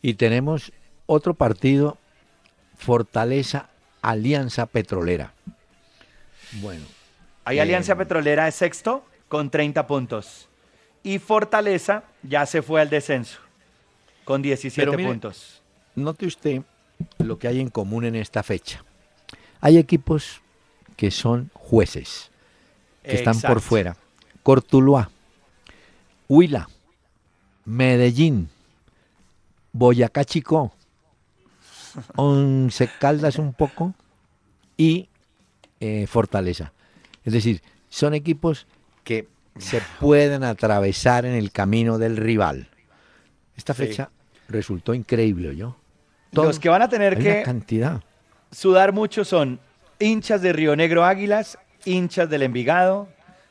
Y 0.00 0.14
tenemos 0.14 0.72
otro 1.06 1.34
partido, 1.34 1.98
Fortaleza 2.76 3.68
Alianza 4.02 4.66
Petrolera. 4.66 5.32
Bueno, 6.60 6.84
Ahí 7.44 7.58
Eh, 7.58 7.62
Alianza 7.62 7.96
Petrolera 7.96 8.46
es 8.46 8.54
sexto 8.54 9.04
con 9.28 9.50
30 9.50 9.88
puntos. 9.88 10.48
Y 11.02 11.18
Fortaleza 11.18 12.04
ya 12.22 12.46
se 12.46 12.62
fue 12.62 12.80
al 12.80 12.88
descenso 12.88 13.43
con 14.24 14.42
17 14.42 14.80
Pero 14.80 14.96
mire, 14.96 15.10
puntos. 15.10 15.62
note 15.94 16.26
usted 16.26 16.62
lo 17.18 17.38
que 17.38 17.48
hay 17.48 17.60
en 17.60 17.68
común 17.68 18.04
en 18.04 18.14
esta 18.16 18.42
fecha. 18.42 18.84
Hay 19.60 19.78
equipos 19.78 20.42
que 20.96 21.10
son 21.10 21.50
jueces, 21.54 22.30
que 23.02 23.14
están 23.14 23.40
por 23.40 23.60
fuera. 23.60 23.96
Cortuluá, 24.42 25.10
Huila, 26.28 26.68
Medellín, 27.64 28.48
Boyacá 29.72 30.24
Chico, 30.24 30.72
Once 32.16 32.88
Caldas 32.98 33.38
un 33.38 33.54
poco 33.54 33.94
y 34.76 35.08
eh, 35.80 36.06
Fortaleza. 36.06 36.72
Es 37.24 37.32
decir, 37.32 37.62
son 37.88 38.14
equipos 38.14 38.66
que 39.02 39.28
se 39.58 39.80
pueden 40.00 40.44
atravesar 40.44 41.24
en 41.24 41.34
el 41.34 41.52
camino 41.52 41.98
del 41.98 42.16
rival. 42.16 42.68
Esta 43.56 43.72
fecha 43.72 44.10
resultó 44.48 44.94
increíble, 44.94 45.56
yo. 45.56 45.76
Los 46.32 46.58
que 46.58 46.68
van 46.68 46.82
a 46.82 46.88
tener 46.88 47.16
que 47.16 47.42
cantidad. 47.42 48.02
sudar 48.50 48.92
mucho 48.92 49.24
son 49.24 49.60
hinchas 50.00 50.42
de 50.42 50.52
Río 50.52 50.74
Negro 50.74 51.04
Águilas, 51.04 51.58
hinchas 51.84 52.28
del 52.28 52.42
Envigado, 52.42 53.08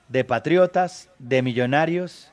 de 0.10 0.24
Patriotas, 0.26 1.10
de 1.20 1.42
Millonarios 1.42 2.30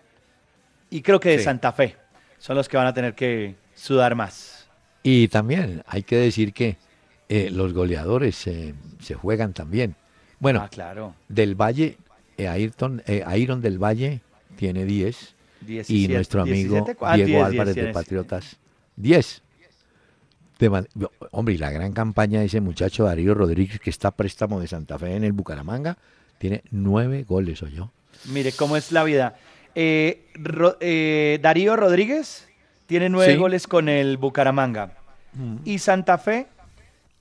y 0.90 1.02
creo 1.02 1.20
que 1.20 1.30
de 1.30 1.38
Sí. 1.38 1.44
Santa 1.44 1.72
Fe. 1.72 1.96
Son 2.38 2.56
los 2.56 2.68
que 2.68 2.76
van 2.76 2.86
a 2.86 2.94
tener 2.94 3.14
que 3.14 3.54
sudar 3.74 4.14
más. 4.16 4.68
Y 5.02 5.28
también 5.28 5.82
hay 5.86 6.02
que 6.02 6.16
decir 6.16 6.52
que 6.52 6.76
eh, 7.28 7.50
los 7.52 7.72
goleadores 7.72 8.46
eh, 8.48 8.74
se 9.00 9.14
juegan 9.14 9.52
también. 9.52 9.94
Bueno, 10.40 10.60
ah, 10.64 10.68
claro. 10.68 11.14
del 11.28 11.54
Valle, 11.54 11.96
eh, 12.38 12.48
Ayrton, 12.48 13.02
eh, 13.06 13.24
Iron 13.36 13.60
del 13.60 13.78
Valle 13.78 14.20
tiene 14.56 14.84
10 14.84 15.34
y 15.62 15.66
17, 15.66 16.14
nuestro 16.14 16.42
amigo 16.42 16.74
17, 16.74 16.98
ah, 17.02 17.16
Diego 17.16 17.30
10, 17.30 17.44
Álvarez 17.44 17.74
10 17.74 17.86
de. 17.86 17.92
Patriotas 17.92 18.56
10. 18.96 19.42
De 20.58 20.68
man- 20.70 20.88
hombre, 21.30 21.54
y 21.54 21.58
la 21.58 21.70
gran 21.70 21.92
campaña 21.92 22.40
de 22.40 22.46
ese 22.46 22.60
muchacho 22.60 23.04
Darío 23.04 23.32
Rodríguez 23.34 23.80
que 23.80 23.88
está 23.90 24.08
a 24.08 24.10
préstamo 24.10 24.60
de 24.60 24.66
Santa 24.66 24.98
Fe 24.98 25.14
en 25.16 25.24
el 25.24 25.32
Bucaramanga, 25.32 25.96
tiene 26.38 26.62
nueve 26.70 27.24
goles, 27.26 27.62
¿oyó? 27.62 27.74
yo. 27.76 27.90
Mire 28.32 28.52
cómo 28.52 28.76
es 28.76 28.92
la 28.92 29.02
vida. 29.04 29.36
Eh, 29.74 30.26
Ro- 30.34 30.76
eh, 30.80 31.38
Darío 31.40 31.76
Rodríguez 31.76 32.46
tiene 32.86 33.08
nueve 33.08 33.32
Sí. 33.32 33.38
goles 33.38 33.66
con 33.66 33.88
el 33.88 34.16
Bucaramanga. 34.18 34.92
Y 35.64 35.78
Santa 35.78 36.18
Fe, 36.18 36.48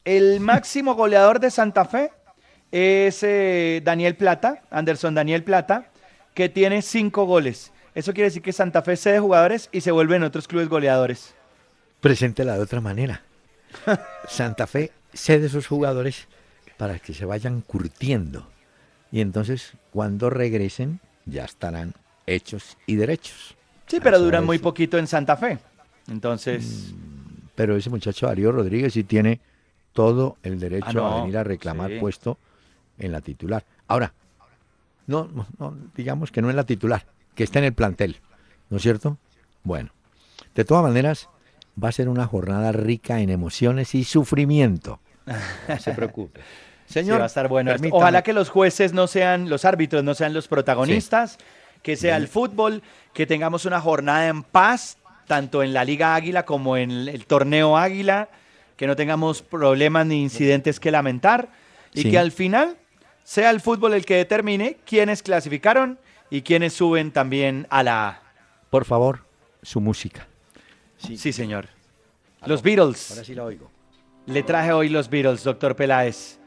el 0.03 0.39
máximo 0.41 0.95
goleador 0.95 1.39
de 1.39 1.51
Santa 1.51 1.85
Fe 1.85 2.11
es 2.71 3.23
eh, 3.23 3.81
Daniel 3.85 4.15
Plata, 4.15 4.63
Anderson 4.71 5.15
Daniel 5.15 5.43
Plata, 5.43 5.89
que 6.33 6.49
tiene 6.49 6.81
cinco 6.81 7.25
goles. 7.25 7.71
Eso 7.99 8.13
quiere 8.13 8.29
decir 8.29 8.41
que 8.41 8.53
Santa 8.53 8.81
Fe 8.81 8.95
cede 8.95 9.19
jugadores 9.19 9.67
y 9.73 9.81
se 9.81 9.91
vuelven 9.91 10.23
otros 10.23 10.47
clubes 10.47 10.69
goleadores. 10.69 11.35
Preséntela 11.99 12.53
de 12.53 12.61
otra 12.61 12.79
manera. 12.79 13.23
Santa 14.29 14.67
Fe 14.67 14.93
cede 15.13 15.47
esos 15.47 15.67
jugadores 15.67 16.29
para 16.77 16.97
que 16.99 17.13
se 17.13 17.25
vayan 17.25 17.59
curtiendo. 17.59 18.47
Y 19.11 19.19
entonces, 19.19 19.73
cuando 19.91 20.29
regresen, 20.29 21.01
ya 21.25 21.43
estarán 21.43 21.93
hechos 22.25 22.77
y 22.85 22.95
derechos. 22.95 23.57
Sí, 23.87 23.99
pero 24.01 24.17
duran 24.17 24.45
muy 24.45 24.59
poquito 24.59 24.97
en 24.97 25.05
Santa 25.05 25.35
Fe. 25.35 25.59
Entonces, 26.09 26.93
Pero 27.55 27.75
ese 27.75 27.89
muchacho 27.89 28.27
Darío 28.27 28.53
Rodríguez 28.53 28.93
sí 28.93 29.03
tiene 29.03 29.41
todo 29.91 30.37
el 30.41 30.57
derecho 30.57 30.85
Ah, 30.87 30.93
no, 30.93 31.07
a 31.07 31.21
venir 31.21 31.37
a 31.37 31.43
reclamar 31.43 31.91
sí. 31.91 31.99
puesto 31.99 32.37
en 32.97 33.11
la 33.11 33.19
titular. 33.19 33.65
Ahora, 33.89 34.13
no, 35.05 35.27
no, 35.33 35.45
no, 35.57 35.75
digamos 35.97 36.31
que 36.31 36.41
no 36.41 36.49
en 36.49 36.55
la 36.55 36.63
titular, 36.63 37.03
que 37.39 37.45
está 37.45 37.59
en 37.59 37.63
el 37.63 37.73
plantel, 37.73 38.17
¿no 38.69 38.75
es 38.75 38.83
cierto? 38.83 39.17
Bueno, 39.63 39.91
de 40.55 40.65
todas 40.65 40.83
maneras, 40.83 41.29
va 41.81 41.87
a 41.87 41.91
ser 41.93 42.09
una 42.09 42.27
jornada 42.27 42.73
rica 42.73 43.21
en 43.21 43.29
emociones 43.29 43.95
y 43.95 44.03
sufrimiento. 44.03 44.99
No 45.25 45.79
se 45.79 45.93
preocupe. 45.93 46.41
sí, 46.85 46.95
Señor, 46.95 47.21
va 47.21 47.23
a 47.23 47.27
estar 47.27 47.47
bueno. 47.47 47.71
Ojalá 47.91 48.23
que 48.23 48.33
los 48.33 48.49
jueces 48.49 48.91
no 48.91 49.07
sean, 49.07 49.49
los 49.49 49.63
árbitros 49.63 50.03
no 50.03 50.15
sean 50.15 50.33
los 50.33 50.49
protagonistas, 50.49 51.37
que 51.81 51.95
sea 51.95 52.17
el 52.17 52.27
fútbol, 52.27 52.83
que 53.13 53.25
tengamos 53.25 53.63
una 53.63 53.79
jornada 53.79 54.27
en 54.27 54.43
paz, 54.43 54.97
tanto 55.25 55.63
en 55.63 55.71
la 55.71 55.85
Liga 55.85 56.15
Águila 56.15 56.43
como 56.43 56.75
en 56.75 56.91
el 56.91 57.25
torneo 57.25 57.77
Águila, 57.77 58.27
que 58.75 58.85
no 58.85 58.97
tengamos 58.97 59.43
problemas 59.43 60.05
ni 60.07 60.21
incidentes 60.21 60.77
que 60.77 60.91
lamentar 60.91 61.47
y 61.93 62.01
Sí. 62.01 62.11
que 62.11 62.19
al 62.19 62.33
final 62.33 62.75
sea 63.23 63.49
el 63.49 63.61
fútbol 63.61 63.93
el 63.93 64.05
que 64.05 64.17
determine 64.17 64.75
quiénes 64.85 65.23
clasificaron 65.23 65.99
y 66.29 66.41
quiénes 66.41 66.73
suben 66.73 67.11
también 67.11 67.67
a 67.69 67.83
la 67.83 68.07
A. 68.07 68.21
Por 68.69 68.85
favor, 68.85 69.25
su 69.61 69.81
música. 69.81 70.27
Sí, 70.97 71.31
señor. 71.31 71.67
Los 72.45 72.61
Beatles. 72.61 73.11
Ahora 73.11 73.23
sí 73.23 73.35
la 73.35 73.45
oigo. 73.45 73.71
Le 74.25 74.43
traje 74.43 74.71
hoy 74.71 74.89
los 74.89 75.09
Beatles, 75.09 75.43
doctor 75.43 75.75
Peláez, 75.75 76.39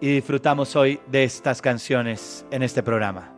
y 0.00 0.14
disfrutamos 0.14 0.76
hoy 0.76 1.00
de 1.08 1.24
estas 1.24 1.60
canciones 1.60 2.44
en 2.50 2.62
este 2.62 2.82
programa. 2.82 3.37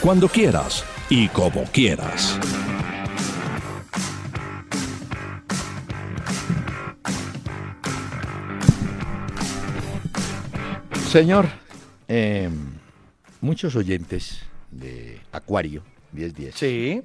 Cuando 0.00 0.26
quieras 0.26 0.84
y 1.10 1.28
como 1.28 1.64
quieras. 1.64 2.38
Señor, 11.10 11.46
eh, 12.08 12.48
muchos 13.42 13.76
oyentes 13.76 14.40
de 14.70 15.20
Acuario 15.30 15.82
1010, 16.12 16.54
Sí. 16.54 17.02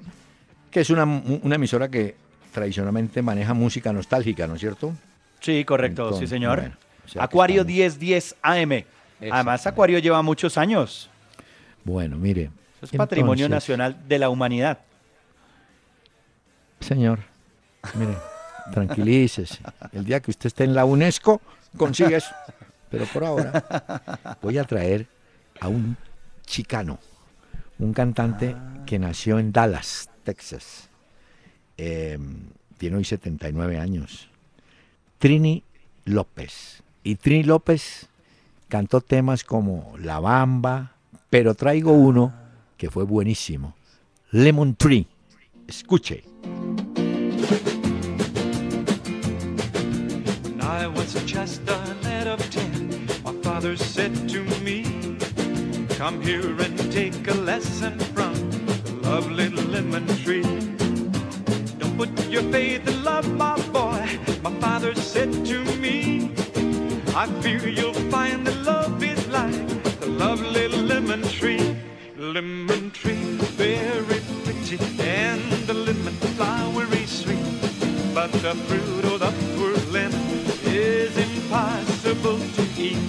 Que 0.70 0.80
es 0.80 0.90
una, 0.90 1.04
una 1.04 1.54
emisora 1.54 1.88
que 1.88 2.14
tradicionalmente 2.52 3.22
maneja 3.22 3.54
música 3.54 3.92
nostálgica, 3.92 4.46
¿no 4.46 4.54
es 4.54 4.60
cierto? 4.60 4.92
Sí, 5.40 5.64
correcto, 5.64 6.02
Entonces, 6.04 6.28
sí, 6.28 6.34
señor. 6.34 6.60
bueno, 6.60 6.76
o 7.04 7.08
sea 7.08 7.24
Acuario 7.24 7.62
estamos- 7.62 7.76
1010 7.76 8.36
AM. 8.42 8.84
Además, 9.30 9.66
Acuario 9.66 9.98
lleva 9.98 10.22
muchos 10.22 10.56
años. 10.58 11.10
Bueno, 11.84 12.16
mire. 12.16 12.50
Eso 12.82 12.86
es 12.92 12.92
patrimonio 12.92 13.48
nacional 13.48 13.96
de 14.08 14.18
la 14.18 14.30
humanidad. 14.30 14.78
Señor, 16.80 17.20
mire, 17.94 18.16
tranquilícese. 18.72 19.58
El 19.92 20.04
día 20.04 20.20
que 20.20 20.30
usted 20.30 20.46
esté 20.46 20.64
en 20.64 20.74
la 20.74 20.84
UNESCO, 20.84 21.40
consigue 21.76 22.16
eso. 22.16 22.34
Pero 22.90 23.04
por 23.06 23.24
ahora 23.24 24.36
voy 24.42 24.58
a 24.58 24.64
traer 24.64 25.06
a 25.60 25.68
un 25.68 25.96
chicano, 26.46 26.98
un 27.78 27.92
cantante 27.92 28.56
que 28.86 28.98
nació 28.98 29.38
en 29.38 29.52
Dallas, 29.52 30.08
Texas. 30.24 30.88
Eh, 31.76 32.18
tiene 32.78 32.96
hoy 32.96 33.04
79 33.04 33.78
años. 33.78 34.28
Trini 35.18 35.62
López. 36.04 36.82
Y 37.04 37.16
Trini 37.16 37.44
López 37.44 38.08
cantó 38.68 39.00
temas 39.00 39.44
como 39.44 39.94
La 39.98 40.20
Bamba, 40.20 40.92
pero 41.28 41.54
traigo 41.54 41.92
uno 41.92 42.32
que 42.76 42.90
fue 42.90 43.04
buenísimo. 43.04 43.74
Lemon 44.30 44.76
Tree. 44.76 45.06
Escuche. 45.66 46.24
When 50.42 50.60
I 50.60 50.86
was 50.86 51.14
just 51.26 51.60
a 51.68 51.94
lad 52.02 52.26
of 52.26 52.40
ten, 52.50 53.06
my 53.24 53.32
father 53.42 53.76
said 53.76 54.14
to 54.30 54.42
me, 54.64 54.84
Come 55.98 56.22
here 56.22 56.56
and 56.62 56.90
take 56.90 57.28
a 57.28 57.34
lesson 57.34 57.98
from 58.14 58.29
the 59.10 59.16
lovely 59.16 59.48
lemon 59.48 60.06
tree. 60.22 60.42
Don't 61.78 61.96
put 61.96 62.10
your 62.28 62.44
faith 62.52 62.86
in 62.86 63.02
love, 63.02 63.28
my 63.36 63.56
boy, 63.72 64.06
my 64.40 64.52
father 64.60 64.94
said 64.94 65.32
to 65.46 65.64
me. 65.80 66.30
I 67.16 67.26
fear 67.42 67.66
you'll 67.68 68.02
find 68.14 68.46
that 68.46 68.56
love 68.62 69.02
is 69.02 69.26
like 69.28 69.66
the 69.98 70.06
lovely 70.06 70.68
lemon 70.68 71.22
tree. 71.22 71.76
Lemon 72.16 72.92
tree, 72.92 73.36
very 73.58 74.20
pretty, 74.44 74.78
and 75.00 75.42
the 75.66 75.74
lemon 75.74 76.14
flowery 76.36 77.04
sweet. 77.06 77.44
But 78.14 78.30
the 78.44 78.54
fruit 78.68 79.04
of 79.12 79.18
the 79.24 79.32
poor 79.56 79.74
lemon 79.90 80.46
is 80.66 81.16
impossible 81.16 82.38
to 82.38 82.62
eat. 82.78 83.02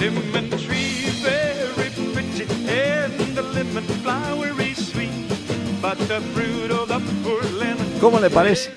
Lemon 0.00 0.48
tree, 0.64 1.10
very 1.28 1.90
pretty, 2.14 2.46
and 2.66 3.36
the 3.36 3.42
lemon 3.42 3.84
flowery 4.02 4.63
¿Cómo 8.00 8.20
le 8.20 8.30
parece? 8.30 8.72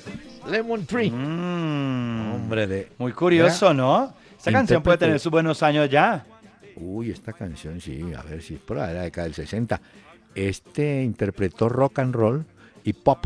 Lemon 0.50 0.86
Tree. 0.86 1.12
Mm, 1.12 2.34
Hombre 2.36 2.68
de... 2.68 2.92
muy 2.98 3.12
curioso, 3.12 3.74
¿no? 3.74 4.14
Esta 4.38 4.52
canción 4.52 4.82
puede 4.84 4.98
tener 4.98 5.20
sus 5.20 5.32
buenos 5.32 5.62
años 5.64 5.90
ya. 5.90 6.26
Uy, 6.76 7.12
esta 7.12 7.34
canción 7.34 7.82
sí, 7.82 8.04
a 8.16 8.22
ver 8.22 8.42
si 8.42 8.54
es 8.56 8.60
por 8.62 8.78
la 8.78 8.88
década 8.88 9.26
del 9.26 9.34
60. 9.34 9.82
Este 10.36 11.04
interpretó 11.04 11.68
rock 11.70 12.00
and 12.00 12.14
roll 12.16 12.46
y 12.84 12.94
pop. 12.94 13.26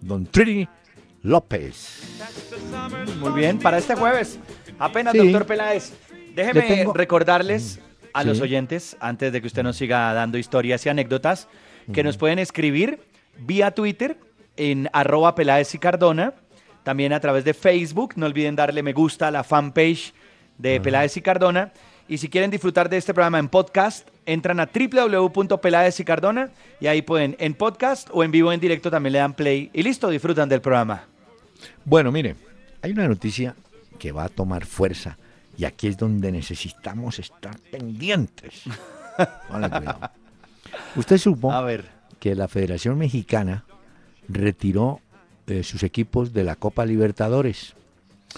Don 0.00 0.26
Trini 0.26 0.68
López. 1.22 2.02
Muy 3.18 3.32
bien, 3.32 3.58
para 3.58 3.78
este 3.78 3.94
jueves. 3.94 4.38
Apenas, 4.78 5.12
Sí. 5.12 5.18
doctor 5.18 5.46
Peláez. 5.46 5.92
Déjeme 6.34 6.62
tengo- 6.62 6.92
recordarles 6.92 7.80
a 8.12 8.22
Sí. 8.22 8.28
los 8.28 8.40
oyentes, 8.40 8.96
antes 9.00 9.32
de 9.32 9.40
que 9.40 9.46
usted 9.46 9.62
nos 9.62 9.76
siga 9.76 10.12
dando 10.12 10.36
historias 10.36 10.84
y 10.84 10.90
anécdotas, 10.90 11.48
que 11.92 12.02
nos 12.04 12.16
pueden 12.18 12.38
escribir 12.38 13.00
vía 13.38 13.70
Twitter 13.70 14.18
en 14.56 14.88
arroba 14.92 15.34
Peláez 15.34 15.74
y 15.74 15.78
Cardona, 15.78 16.34
también 16.82 17.12
a 17.12 17.20
través 17.20 17.44
de 17.44 17.54
Facebook. 17.54 18.14
No 18.16 18.26
olviden 18.26 18.56
darle 18.56 18.82
me 18.82 18.92
gusta 18.92 19.28
a 19.28 19.30
la 19.30 19.44
fanpage 19.44 20.12
de 20.58 20.80
Peláez 20.80 21.16
y 21.16 21.22
Cardona. 21.22 21.72
Y 22.06 22.18
si 22.18 22.28
quieren 22.28 22.50
disfrutar 22.50 22.90
de 22.90 22.98
este 22.98 23.14
programa 23.14 23.38
en 23.38 23.48
podcast, 23.48 24.08
entran 24.26 24.60
a 24.60 24.68
www.peláez 24.68 26.00
y 26.00 26.04
Cardona 26.04 26.50
y 26.78 26.86
ahí 26.86 27.00
pueden 27.00 27.34
en 27.38 27.54
podcast 27.54 28.08
o 28.12 28.22
en 28.22 28.30
vivo 28.30 28.52
en 28.52 28.60
directo 28.60 28.90
también 28.90 29.14
le 29.14 29.18
dan 29.20 29.32
play 29.32 29.70
y 29.72 29.82
listo, 29.82 30.10
disfrutan 30.10 30.48
del 30.48 30.60
programa. 30.60 31.04
Bueno, 31.84 32.12
mire, 32.12 32.36
hay 32.82 32.92
una 32.92 33.08
noticia 33.08 33.54
que 33.98 34.12
va 34.12 34.24
a 34.24 34.28
tomar 34.28 34.66
fuerza 34.66 35.16
y 35.56 35.64
aquí 35.64 35.86
es 35.86 35.96
donde 35.96 36.30
necesitamos 36.30 37.18
estar 37.18 37.58
pendientes. 37.70 38.64
Usted 40.96 41.18
supo 41.18 41.52
A 41.52 41.62
ver. 41.62 41.93
Que 42.24 42.34
la 42.34 42.48
Federación 42.48 42.96
Mexicana 42.96 43.66
retiró 44.30 45.00
eh, 45.46 45.62
sus 45.62 45.82
equipos 45.82 46.32
de 46.32 46.42
la 46.42 46.56
Copa 46.56 46.86
Libertadores. 46.86 47.74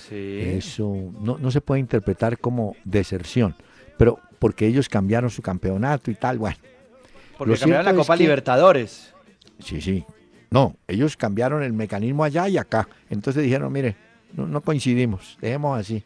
Sí. 0.08 0.40
Eso 0.40 1.12
no, 1.20 1.38
no 1.38 1.52
se 1.52 1.60
puede 1.60 1.78
interpretar 1.82 2.36
como 2.40 2.74
deserción, 2.84 3.54
pero 3.96 4.18
porque 4.40 4.66
ellos 4.66 4.88
cambiaron 4.88 5.30
su 5.30 5.40
campeonato 5.40 6.10
y 6.10 6.16
tal, 6.16 6.36
bueno. 6.38 6.56
Porque 7.38 7.52
Lo 7.52 7.60
cambiaron 7.60 7.84
la 7.84 7.90
es 7.92 7.96
Copa 7.96 8.16
que- 8.16 8.24
Libertadores. 8.24 9.14
Sí, 9.60 9.80
sí. 9.80 10.04
No, 10.50 10.74
ellos 10.88 11.16
cambiaron 11.16 11.62
el 11.62 11.72
mecanismo 11.72 12.24
allá 12.24 12.48
y 12.48 12.58
acá. 12.58 12.88
Entonces 13.08 13.44
dijeron, 13.44 13.72
mire, 13.72 13.94
no, 14.32 14.48
no 14.48 14.62
coincidimos, 14.62 15.38
dejemos 15.40 15.78
así. 15.78 16.02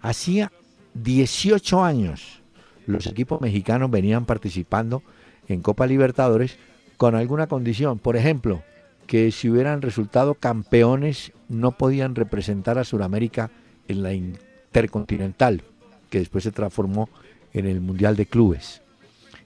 Hacía 0.00 0.50
18 0.94 1.84
años 1.84 2.42
los 2.86 3.06
equipos 3.06 3.40
mexicanos 3.40 3.88
venían 3.88 4.24
participando 4.26 5.04
en 5.46 5.62
Copa 5.62 5.86
Libertadores 5.86 6.58
con 6.96 7.14
alguna 7.14 7.46
condición. 7.46 7.98
Por 7.98 8.16
ejemplo, 8.16 8.62
que 9.06 9.30
si 9.30 9.48
hubieran 9.50 9.82
resultado 9.82 10.34
campeones 10.34 11.32
no 11.48 11.72
podían 11.72 12.14
representar 12.14 12.78
a 12.78 12.84
Sudamérica 12.84 13.50
en 13.88 14.02
la 14.02 14.12
Intercontinental, 14.14 15.62
que 16.10 16.18
después 16.18 16.44
se 16.44 16.52
transformó 16.52 17.08
en 17.52 17.66
el 17.66 17.80
Mundial 17.80 18.16
de 18.16 18.26
Clubes. 18.26 18.82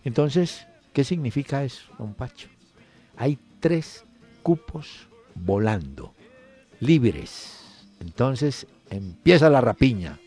Entonces, 0.05 0.67
¿qué 0.93 1.05
significa 1.05 1.65
eso, 1.65 1.83
don 1.99 2.15
Pacho? 2.15 2.49
Hay 3.17 3.39
tres 3.61 4.05
cupos 4.43 5.09
volando, 5.35 6.15
libres. 6.81 7.61
Entonces 8.01 8.67
empieza 8.91 9.51
la 9.51 9.61
rapiña. 9.61 10.19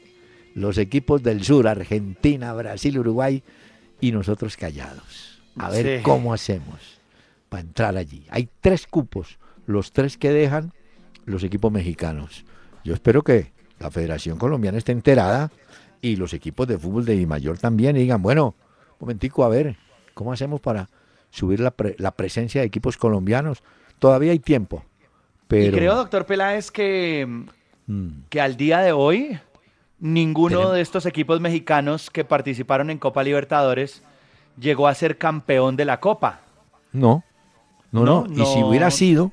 Los 0.54 0.78
equipos 0.78 1.24
del 1.24 1.44
sur, 1.44 1.68
Argentina, 1.68 2.54
Brasil, 2.54 3.00
Uruguay, 3.00 3.42
y 4.02 4.12
nosotros 4.12 4.58
callados. 4.58 5.40
A 5.58 5.70
ver 5.70 6.00
Sí. 6.00 6.04
cómo 6.04 6.34
hacemos 6.34 7.01
para 7.52 7.62
entrar 7.64 7.98
allí. 7.98 8.26
Hay 8.30 8.48
tres 8.62 8.88
cupos, 8.88 9.38
los 9.66 9.92
tres 9.92 10.18
que 10.18 10.32
dejan 10.32 10.72
los 11.26 11.44
equipos 11.44 11.70
mexicanos. 11.70 12.46
Yo 12.86 12.94
espero 12.94 13.24
que 13.24 13.52
la 13.78 13.92
Federación 13.92 14.38
Colombiana 14.38 14.78
esté 14.78 14.94
enterada 14.94 15.52
y 16.00 16.16
los 16.16 16.32
equipos 16.34 16.66
de 16.66 16.78
fútbol 16.78 17.04
de 17.04 17.28
mayor 17.28 17.58
también 17.58 17.98
y 17.98 18.00
digan, 18.00 18.22
bueno, 18.22 18.56
momentico, 19.02 19.44
a 19.44 19.50
ver, 19.50 19.76
¿cómo 20.14 20.32
hacemos 20.32 20.62
para 20.62 20.88
subir 21.30 21.60
la, 21.60 21.72
pre- 21.72 21.98
la 22.00 22.12
presencia 22.12 22.62
de 22.62 22.68
equipos 22.68 22.96
colombianos? 22.96 23.62
Todavía 24.00 24.32
hay 24.32 24.40
tiempo, 24.40 24.86
pero... 25.50 25.76
Y 25.76 25.78
creo, 25.78 25.96
doctor 25.96 26.26
Peláez, 26.26 26.72
que, 26.72 27.28
Mm, 27.88 28.22
que 28.30 28.40
al 28.40 28.56
día 28.56 28.80
de 28.80 28.94
hoy 28.94 29.38
ninguno 30.00 30.58
Tenemos- 30.60 30.74
de 30.76 30.82
estos 30.82 31.06
equipos 31.06 31.42
mexicanos 31.42 32.10
que 32.10 32.24
participaron 32.24 32.90
en 32.92 32.98
Copa 32.98 33.24
Libertadores 33.24 34.04
llegó 34.58 34.88
a 34.88 34.96
ser 34.96 35.18
campeón 35.18 35.76
de 35.76 35.84
la 35.86 36.00
Copa. 36.00 36.40
No, 36.94 37.24
no, 37.92 38.04
No, 38.06 38.26
no. 38.28 38.44
Y 38.44 38.46
si 38.46 38.64
hubiera 38.64 38.90
sido, 38.92 39.32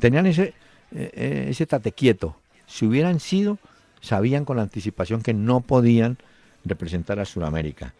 tenían 0.00 0.26
ese, 0.26 0.54
eh, 0.94 1.10
eh, 1.14 1.46
ese 1.50 1.66
tate 1.66 1.92
quieto. 1.92 2.36
Si 2.66 2.86
hubieran 2.86 3.20
sido, 3.20 3.58
sabían 4.00 4.44
con 4.44 4.58
anticipación 4.58 5.22
que 5.22 5.34
no 5.34 5.60
podían 5.60 6.18
representar 6.64 7.18
a 7.20 7.24
Sudamérica. 7.24 7.94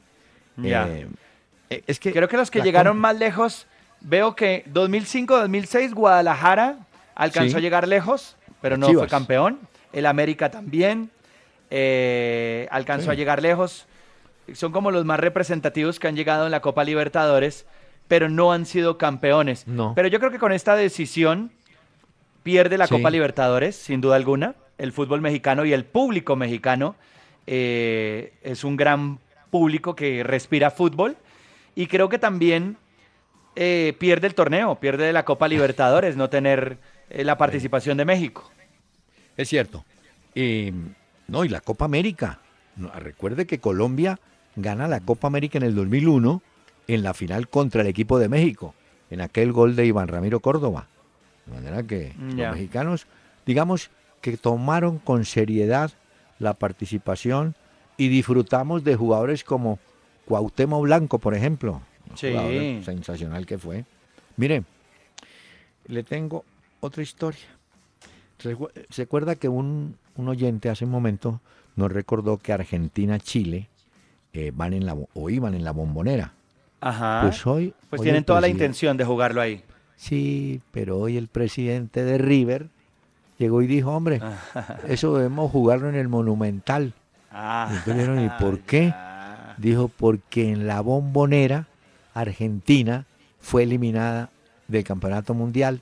Ya. 0.56 0.88
Eh, 0.88 1.82
es 1.86 1.98
que 1.98 2.12
Creo 2.12 2.28
que 2.28 2.36
los 2.36 2.50
que 2.50 2.60
llegaron 2.62 2.98
más 2.98 3.16
lejos, 3.18 3.66
veo 4.00 4.34
que 4.34 4.64
2005-2006 4.72 5.94
Guadalajara 5.94 6.78
alcanzó 7.14 7.50
Sí. 7.52 7.56
a 7.56 7.60
llegar 7.60 7.88
lejos, 7.88 8.36
pero 8.60 8.76
no 8.76 8.86
Chivas. 8.88 9.02
fue 9.02 9.08
campeón. 9.08 9.58
El 9.92 10.06
América 10.06 10.50
también 10.50 11.10
eh, 11.70 12.68
alcanzó 12.70 13.06
Sí. 13.06 13.10
a 13.10 13.14
llegar 13.14 13.40
lejos. 13.42 13.86
Son 14.54 14.72
como 14.72 14.90
los 14.90 15.04
más 15.04 15.18
representativos 15.20 15.98
que 15.98 16.08
han 16.08 16.16
llegado 16.16 16.44
en 16.46 16.50
la 16.50 16.60
Copa 16.60 16.84
Libertadores, 16.84 17.64
pero 18.12 18.28
no 18.28 18.52
han 18.52 18.66
sido 18.66 18.98
campeones. 18.98 19.66
No. 19.66 19.94
Pero 19.94 20.06
yo 20.06 20.18
creo 20.18 20.30
que 20.30 20.38
con 20.38 20.52
esta 20.52 20.76
decisión 20.76 21.50
pierde 22.42 22.76
la 22.76 22.86
Sí. 22.86 22.94
Copa 22.94 23.08
Libertadores, 23.08 23.74
sin 23.74 24.02
duda 24.02 24.16
alguna. 24.16 24.54
El 24.76 24.92
fútbol 24.92 25.22
mexicano 25.22 25.64
y 25.64 25.72
el 25.72 25.86
público 25.86 26.36
mexicano 26.36 26.94
eh, 27.46 28.34
es 28.42 28.64
un 28.64 28.76
gran 28.76 29.18
público 29.50 29.96
que 29.96 30.22
respira 30.24 30.70
fútbol. 30.70 31.16
Y 31.74 31.86
creo 31.86 32.10
que 32.10 32.18
también 32.18 32.76
eh, 33.56 33.96
pierde 33.98 34.26
el 34.26 34.34
torneo, 34.34 34.74
pierde 34.74 35.10
la 35.14 35.24
Copa 35.24 35.48
Libertadores, 35.48 36.14
no 36.14 36.28
tener 36.28 36.76
eh, 37.08 37.24
la 37.24 37.38
participación 37.38 37.96
de 37.96 38.04
México. 38.04 38.50
Es 39.38 39.48
cierto. 39.48 39.86
Y, 40.34 40.70
no, 41.28 41.46
y 41.46 41.48
la 41.48 41.62
Copa 41.62 41.86
América. 41.86 42.40
Recuerde 42.76 43.46
que 43.46 43.58
Colombia 43.58 44.20
gana 44.54 44.86
la 44.86 45.00
Copa 45.00 45.28
América 45.28 45.56
en 45.56 45.64
el 45.64 45.74
2001 45.74 46.42
en 46.94 47.02
la 47.02 47.14
final 47.14 47.48
contra 47.48 47.82
el 47.82 47.86
equipo 47.86 48.18
de 48.18 48.28
México, 48.28 48.74
en 49.10 49.20
aquel 49.20 49.52
gol 49.52 49.76
de 49.76 49.86
Iván 49.86 50.08
Ramiro 50.08 50.40
Córdoba. 50.40 50.88
De 51.46 51.54
manera 51.54 51.82
que 51.82 52.14
los 52.18 52.34
mexicanos, 52.34 53.06
digamos, 53.46 53.90
que 54.20 54.36
tomaron 54.36 54.98
con 54.98 55.24
seriedad 55.24 55.90
la 56.38 56.54
participación 56.54 57.54
y 57.96 58.08
disfrutamos 58.08 58.84
de 58.84 58.96
jugadores 58.96 59.44
como 59.44 59.78
Cuauhtémoc 60.24 60.82
Blanco, 60.82 61.18
por 61.18 61.34
ejemplo. 61.34 61.82
Sí. 62.14 62.32
sensacional 62.84 63.46
que 63.46 63.58
fue. 63.58 63.84
Mire, 64.36 64.64
le 65.86 66.02
tengo 66.02 66.44
otra 66.80 67.02
historia. 67.02 67.40
¿Se 68.90 69.02
acuerda 69.02 69.36
que 69.36 69.48
un, 69.48 69.96
un 70.16 70.28
oyente 70.28 70.68
hace 70.68 70.84
un 70.84 70.90
momento 70.90 71.40
nos 71.76 71.92
recordó 71.92 72.38
que 72.38 72.52
Argentina, 72.52 73.18
Chile 73.18 73.68
eh, 74.32 74.52
van 74.54 74.72
en 74.72 74.84
la 74.84 74.94
o 74.94 75.30
iban 75.30 75.54
en 75.54 75.64
la 75.64 75.70
bombonera? 75.70 76.34
Ajá. 76.82 77.22
Pues 77.22 77.46
hoy, 77.46 77.72
Pues 77.88 78.00
hoy 78.00 78.04
tienen 78.04 78.24
toda 78.24 78.40
la 78.40 78.48
intención 78.48 78.96
de 78.96 79.04
jugarlo 79.04 79.40
ahí. 79.40 79.62
Sí, 79.96 80.60
pero 80.72 80.98
hoy 80.98 81.16
el 81.16 81.28
presidente 81.28 82.02
de 82.04 82.18
River 82.18 82.66
llegó 83.38 83.62
y 83.62 83.66
dijo, 83.68 83.92
hombre, 83.92 84.20
eso 84.88 85.16
debemos 85.16 85.50
jugarlo 85.50 85.88
en 85.88 85.94
el 85.94 86.08
Monumental. 86.08 86.92
Ah, 87.30 87.70
Y 87.86 87.90
dijeron, 87.90 88.20
¿y 88.24 88.28
por 88.40 88.58
qué? 88.60 88.88
ya. 88.88 89.54
Dijo, 89.58 89.88
porque 89.88 90.50
en 90.50 90.66
la 90.66 90.80
bombonera 90.80 91.66
Argentina 92.14 93.04
fue 93.40 93.62
eliminada 93.62 94.30
del 94.66 94.82
Campeonato 94.84 95.34
Mundial 95.34 95.80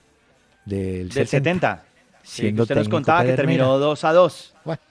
del, 0.66 1.08
Del 1.08 1.26
70. 1.26 1.82
70. 1.82 1.84
Sí, 2.22 2.54
usted 2.60 2.76
nos 2.76 2.88
contaba 2.88 3.24
que 3.24 3.32
terminó 3.32 3.78
2 3.78 4.04
a 4.04 4.12
2. 4.12 4.54
Bueno, 4.64 4.82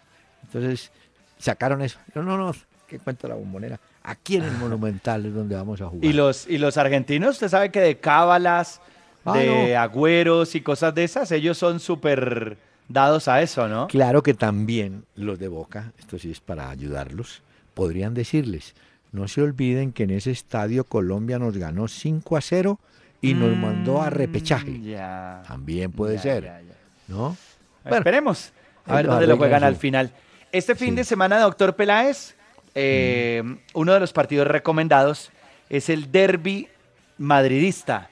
entonces 0.43 0.91
sacaron 1.37 1.81
eso. 1.81 1.99
No, 2.15 2.23
no, 2.23 2.37
no, 2.37 2.55
¿qué 2.87 2.97
cuenta 2.99 3.27
la 3.27 3.35
bombonera? 3.35 3.79
Aquí 4.03 4.37
en 4.37 4.43
el 4.43 4.53
Monumental 4.57 5.25
es 5.25 5.33
donde 5.33 5.55
vamos 5.55 5.81
a 5.81 5.87
jugar. 5.87 6.05
Y 6.05 6.13
los, 6.13 6.47
y 6.47 6.57
los 6.57 6.77
argentinos, 6.77 7.31
usted 7.31 7.49
sabe 7.49 7.71
que 7.71 7.79
de 7.81 7.97
cábalas, 7.99 8.81
Ah, 9.25 9.37
de 9.37 9.73
no. 9.73 9.79
agüeros 9.81 10.55
y 10.55 10.61
cosas 10.61 10.95
de 10.95 11.03
esas, 11.03 11.31
ellos 11.31 11.57
son 11.57 11.79
súper 11.81 12.57
dados 12.87 13.27
a 13.27 13.41
eso, 13.41 13.67
¿no? 13.67 13.87
Claro 13.87 14.23
que 14.23 14.33
también 14.33 15.03
los 15.15 15.37
de 15.37 15.49
Boca, 15.49 15.91
esto 15.99 16.17
sí 16.17 16.31
es 16.31 16.39
para 16.39 16.69
ayudarlos, 16.69 17.43
podrían 17.73 18.13
decirles, 18.13 18.73
no 19.11 19.27
se 19.27 19.41
olviden 19.41 19.91
que 19.91 20.03
en 20.03 20.11
ese 20.11 20.31
estadio 20.31 20.85
Colombia 20.85 21.37
nos 21.37 21.57
ganó 21.57 21.87
5 21.89 22.37
a 22.37 22.41
0 22.41 22.79
y 23.21 23.33
nos 23.33 23.55
mandó 23.57 24.01
a 24.01 24.09
repechaje. 24.09 24.71
Mm. 24.71 25.43
También 25.45 25.91
puede 25.91 26.17
ser. 26.17 26.49
¿no? 27.09 27.35
Bueno, 27.83 27.97
Esperemos 27.97 28.53
a 28.85 28.95
ver 28.95 29.07
dónde 29.07 29.27
lo 29.27 29.35
juegan 29.37 29.63
al 29.65 29.75
final. 29.75 30.11
Este 30.51 30.75
fin 30.75 30.91
Sí. 30.91 30.95
de 30.95 31.03
semana, 31.03 31.39
doctor 31.39 31.75
Peláez, 31.75 32.35
eh, 32.81 33.43
uno 33.73 33.93
de 33.93 33.99
los 33.99 34.13
partidos 34.13 34.47
recomendados 34.47 35.31
es 35.69 35.89
el 35.89 36.11
derby 36.11 36.67
madridista. 37.17 38.09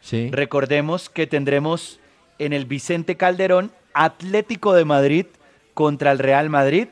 Sí. 0.00 0.30
Recordemos 0.32 1.08
que 1.08 1.26
tendremos 1.26 2.00
en 2.38 2.52
el 2.52 2.66
Vicente 2.66 3.16
Calderón 3.16 3.70
Atlético 3.94 4.74
de 4.74 4.84
Madrid 4.84 5.26
contra 5.74 6.10
el 6.10 6.18
Real 6.18 6.50
Madrid. 6.50 6.88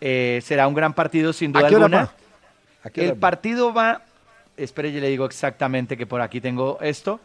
Eh, 0.00 0.40
será 0.42 0.66
un 0.68 0.74
gran 0.74 0.94
partido 0.94 1.32
sin 1.32 1.52
duda 1.52 1.66
¿A 1.66 1.68
qué 1.68 1.76
hora 1.76 1.84
alguna. 1.84 2.12
El 2.94 3.16
partido 3.16 3.74
va, 3.74 4.02
espere, 4.56 4.92
yo 4.92 5.00
le 5.00 5.08
digo 5.08 5.26
exactamente 5.26 5.96
que 5.96 6.06
por 6.06 6.22
aquí 6.22 6.40
tengo 6.40 6.78
esto. 6.80 7.20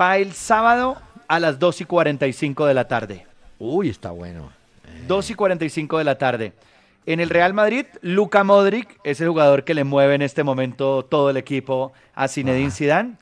Va 0.00 0.16
el 0.16 0.32
sábado 0.32 1.00
a 1.28 1.38
las 1.38 1.58
2 1.58 1.82
y 1.82 1.84
45 1.84 2.66
de 2.66 2.74
la 2.74 2.88
tarde. 2.88 3.26
Uy, 3.58 3.88
está 3.88 4.10
bueno. 4.10 4.50
2 5.06 5.30
y 5.30 5.34
45 5.34 5.98
de 5.98 6.04
la 6.04 6.18
tarde. 6.18 6.52
En 7.08 7.20
el 7.20 7.30
Real 7.30 7.54
Madrid, 7.54 7.86
Luka 8.02 8.44
Modric 8.44 9.00
es 9.02 9.18
el 9.22 9.28
jugador 9.28 9.64
que 9.64 9.72
le 9.72 9.82
mueve 9.82 10.14
en 10.14 10.20
este 10.20 10.44
momento 10.44 11.06
todo 11.06 11.30
el 11.30 11.38
equipo 11.38 11.94
a 12.14 12.28
Zinedine 12.28 12.70
Zidane. 12.70 13.14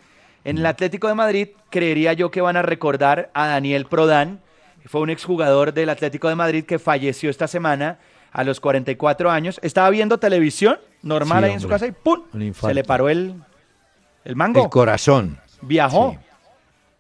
En 0.43 0.59
el 0.59 0.67
Atlético 0.67 1.07
de 1.07 1.15
Madrid, 1.15 1.51
creería 1.71 2.13
yo 2.13 2.33
que 2.33 2.41
van 2.41 2.57
a 2.57 2.63
recordar 2.63 3.31
a 3.33 3.47
Daniel 3.47 3.87
Prodan. 3.87 4.41
Fue 4.87 5.03
un 5.03 5.11
exjugador 5.11 5.73
del 5.73 5.89
Atlético 5.89 6.29
de 6.29 6.35
Madrid 6.35 6.65
que 6.65 6.81
falleció 6.81 7.31
esta 7.31 7.47
semana 7.47 8.01
a 8.33 8.43
los 8.43 8.59
44 8.59 9.31
años. 9.31 9.61
Estaba 9.63 9.89
viendo 9.91 10.19
televisión 10.19 10.81
normal 11.03 11.45
Sí, 11.45 11.47
ahí 11.47 11.55
en 11.55 11.61
su 11.61 11.69
casa 11.69 11.87
y 11.87 11.93
¡pum! 11.93 12.25
Se 12.61 12.75
le 12.75 12.83
paró 12.83 13.09
el, 13.09 13.41
el 14.25 14.35
mango. 14.35 14.65
El 14.65 14.69
corazón. 14.69 15.39
Viajó. 15.63 16.17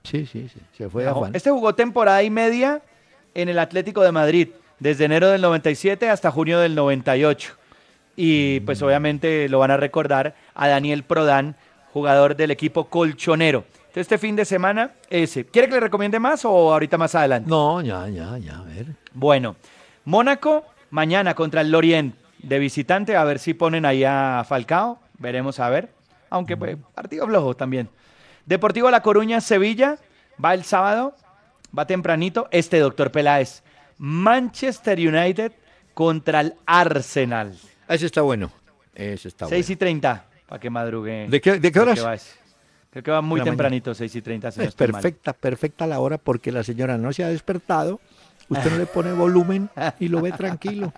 Sí, 0.05 0.25
sí, 0.25 0.49
sí. 0.49 0.61
Se 0.79 0.89
fue 0.89 1.09
a. 1.09 1.13
Juan. 1.13 1.35
Este 1.35 1.51
jugó 1.51 1.75
temporada 1.75 2.23
y 2.23 2.31
media 2.31 2.81
en 3.35 3.49
el 3.49 3.59
Atlético 3.59 4.03
de 4.03 4.13
Madrid, 4.13 4.51
desde 4.79 5.05
enero 5.05 5.29
del 5.29 5.41
97 5.41 6.09
hasta 6.09 6.31
junio 6.31 6.59
del 6.59 6.75
98. 6.75 7.55
Y 8.17 8.61
pues 8.61 8.81
obviamente 8.83 9.49
lo 9.49 9.59
van 9.59 9.71
a 9.71 9.77
recordar 9.77 10.35
a 10.55 10.69
Daniel 10.69 11.03
Prodan, 11.03 11.57
jugador 11.93 12.37
del 12.37 12.51
equipo 12.51 12.87
colchonero. 12.87 13.65
Entonces 13.75 14.03
este 14.03 14.19
fin 14.19 14.37
de 14.37 14.45
semana, 14.45 14.93
ese. 15.11 15.47
¿Quiere 15.47 15.69
que 15.69 15.75
le 15.75 15.81
recomiende 15.81 16.19
más 16.19 16.45
o 16.45 16.73
ahorita 16.73 16.99
más 16.99 17.15
adelante? 17.15 17.49
No, 17.49 17.81
ya, 17.81 18.09
ya, 18.09 18.39
ya, 18.39 18.59
a 18.59 18.63
ver. 18.63 18.87
Bueno, 19.13 19.57
Mónaco 20.05 20.65
mañana 20.91 21.35
contra 21.35 21.61
el 21.61 21.71
Lorient 21.71 22.15
de 22.39 22.59
visitante, 22.59 23.17
a 23.17 23.25
ver 23.25 23.39
si 23.39 23.55
ponen 23.55 23.85
ahí 23.85 24.05
a 24.05 24.45
Falcao, 24.49 24.99
veremos 25.19 25.59
a 25.61 25.69
ver, 25.69 25.91
aunque 26.31 26.57
pues, 26.57 26.77
partido 26.95 27.27
flojo 27.27 27.57
también. 27.57 27.89
Deportivo 28.45 28.91
La 28.91 29.03
Coruña, 29.03 29.41
Sevilla, 29.41 29.99
va 30.43 30.55
el 30.55 30.65
sábado, 30.65 31.15
va 31.77 31.87
tempranito, 31.87 32.49
este 32.51 32.79
doctor 32.79 33.11
Peláez, 33.11 33.63
Manchester 33.99 34.99
United 34.99 35.53
contra 35.95 36.41
el 36.41 36.55
Arsenal, 36.67 37.55
Ese 37.89 38.07
está 38.07 38.23
bueno. 38.23 38.51
Ese 38.95 39.29
está 39.29 39.47
6 39.47 39.67
bueno. 39.67 39.73
y 39.73 39.77
30, 39.77 40.25
para 40.49 40.61
que 40.61 40.71
madrugue. 40.71 41.27
¿De 41.29 41.41
qué- 41.41 41.53
de 41.53 41.61
qué 41.61 41.73
Creo 41.73 41.83
horas? 41.85 41.99
que 41.99 42.05
va 42.05 42.15
ese. 42.15 42.31
Creo 42.91 43.03
que 43.03 43.11
va 43.11 43.21
muy 43.21 43.39
La 43.41 43.45
mañana. 43.45 43.53
tempranito, 43.57 43.95
6 43.95 44.15
y 44.17 44.23
30. 44.23 44.51
si 44.53 44.61
no 44.61 44.65
Es 44.67 44.79
mal. 44.79 44.91
perfecta, 44.93 45.33
perfecta 45.35 45.87
la 45.87 46.01
hora 46.01 46.17
porque 46.19 46.51
la 46.53 46.63
señora 46.63 46.97
no 46.97 47.13
se 47.13 47.25
ha 47.25 47.29
despertado. 47.29 48.01
Usted 48.49 48.71
no 48.71 48.79
le 48.79 48.87
pone 48.87 49.13
volumen 49.13 49.69
y 49.99 50.09
lo 50.09 50.21
ve 50.23 50.33
tranquilo. 50.33 50.93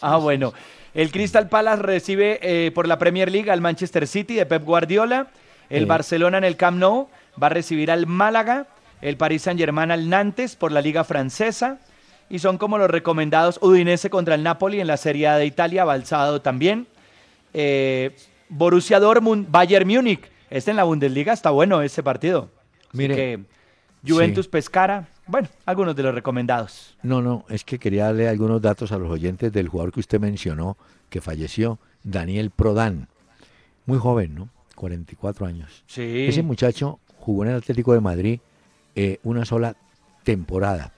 Ah, 0.00 0.16
bueno. 0.16 0.52
El 0.94 1.10
Crystal 1.10 1.48
Palace 1.48 1.82
recibe 1.82 2.38
eh, 2.42 2.70
por 2.70 2.86
la 2.88 2.96
Premier 2.98 3.30
League 3.30 3.50
al 3.50 3.60
Manchester 3.60 4.06
City 4.06 4.34
de 4.36 4.46
Pep 4.46 4.64
Guardiola. 4.64 5.28
El. 5.68 5.86
Barcelona 5.86 6.38
en 6.38 6.44
el 6.44 6.56
Camp 6.56 6.78
Nou 6.78 7.08
va 7.42 7.48
a 7.48 7.50
recibir 7.50 7.90
al 7.90 8.06
Málaga. 8.06 8.66
El 9.02 9.16
Paris 9.16 9.42
Saint-Germain 9.42 9.90
al 9.90 10.08
Nantes 10.08 10.56
por 10.56 10.72
la 10.72 10.80
Liga 10.80 11.04
Francesa. 11.04 11.78
Y 12.30 12.38
son 12.38 12.56
como 12.56 12.78
los 12.78 12.88
recomendados 12.88 13.58
Udinese 13.60 14.08
contra 14.08 14.36
el 14.36 14.42
Napoli 14.42 14.80
en 14.80 14.86
la 14.86 14.96
Serie 14.96 15.26
A 15.26 15.36
de 15.36 15.46
Italia, 15.46 15.84
sábado 16.04 16.40
también. 16.40 16.86
Eh, 17.52 18.16
Borussia 18.48 19.00
Dortmund, 19.00 19.50
Bayern 19.50 19.88
Múnich. 19.88 20.22
Este 20.48 20.70
en 20.70 20.76
la 20.76 20.84
Bundesliga 20.84 21.32
está 21.32 21.50
bueno 21.50 21.82
ese 21.82 22.02
partido. 22.02 22.48
Mire, 22.92 23.14
que 23.14 23.40
Juventus 24.06 24.46
sí. 24.46 24.50
Pescara. 24.50 25.08
Bueno, 25.26 25.48
algunos 25.66 25.94
de 25.94 26.02
los 26.02 26.14
recomendados. 26.14 26.96
No, 27.02 27.20
no, 27.20 27.44
es 27.48 27.64
que 27.64 27.78
quería 27.78 28.06
darle 28.06 28.28
algunos 28.28 28.60
datos 28.60 28.90
a 28.92 28.98
los 28.98 29.10
oyentes 29.10 29.52
del 29.52 29.68
jugador 29.68 29.92
que 29.92 30.00
usted 30.00 30.20
mencionó, 30.20 30.76
que 31.08 31.20
falleció, 31.20 31.78
Daniel 32.02 32.50
Prodan. 32.50 33.08
Muy 33.86 33.98
joven, 33.98 34.34
¿no? 34.34 34.48
44 34.74 35.46
años. 35.46 35.84
Sí. 35.86 36.26
Ese 36.26 36.42
muchacho 36.42 36.98
jugó 37.18 37.44
en 37.44 37.50
el 37.50 37.56
Atlético 37.56 37.92
de 37.92 38.00
Madrid 38.00 38.40
eh, 38.96 39.18
una 39.22 39.44
sola 39.44 39.76
temporada, 40.24 40.92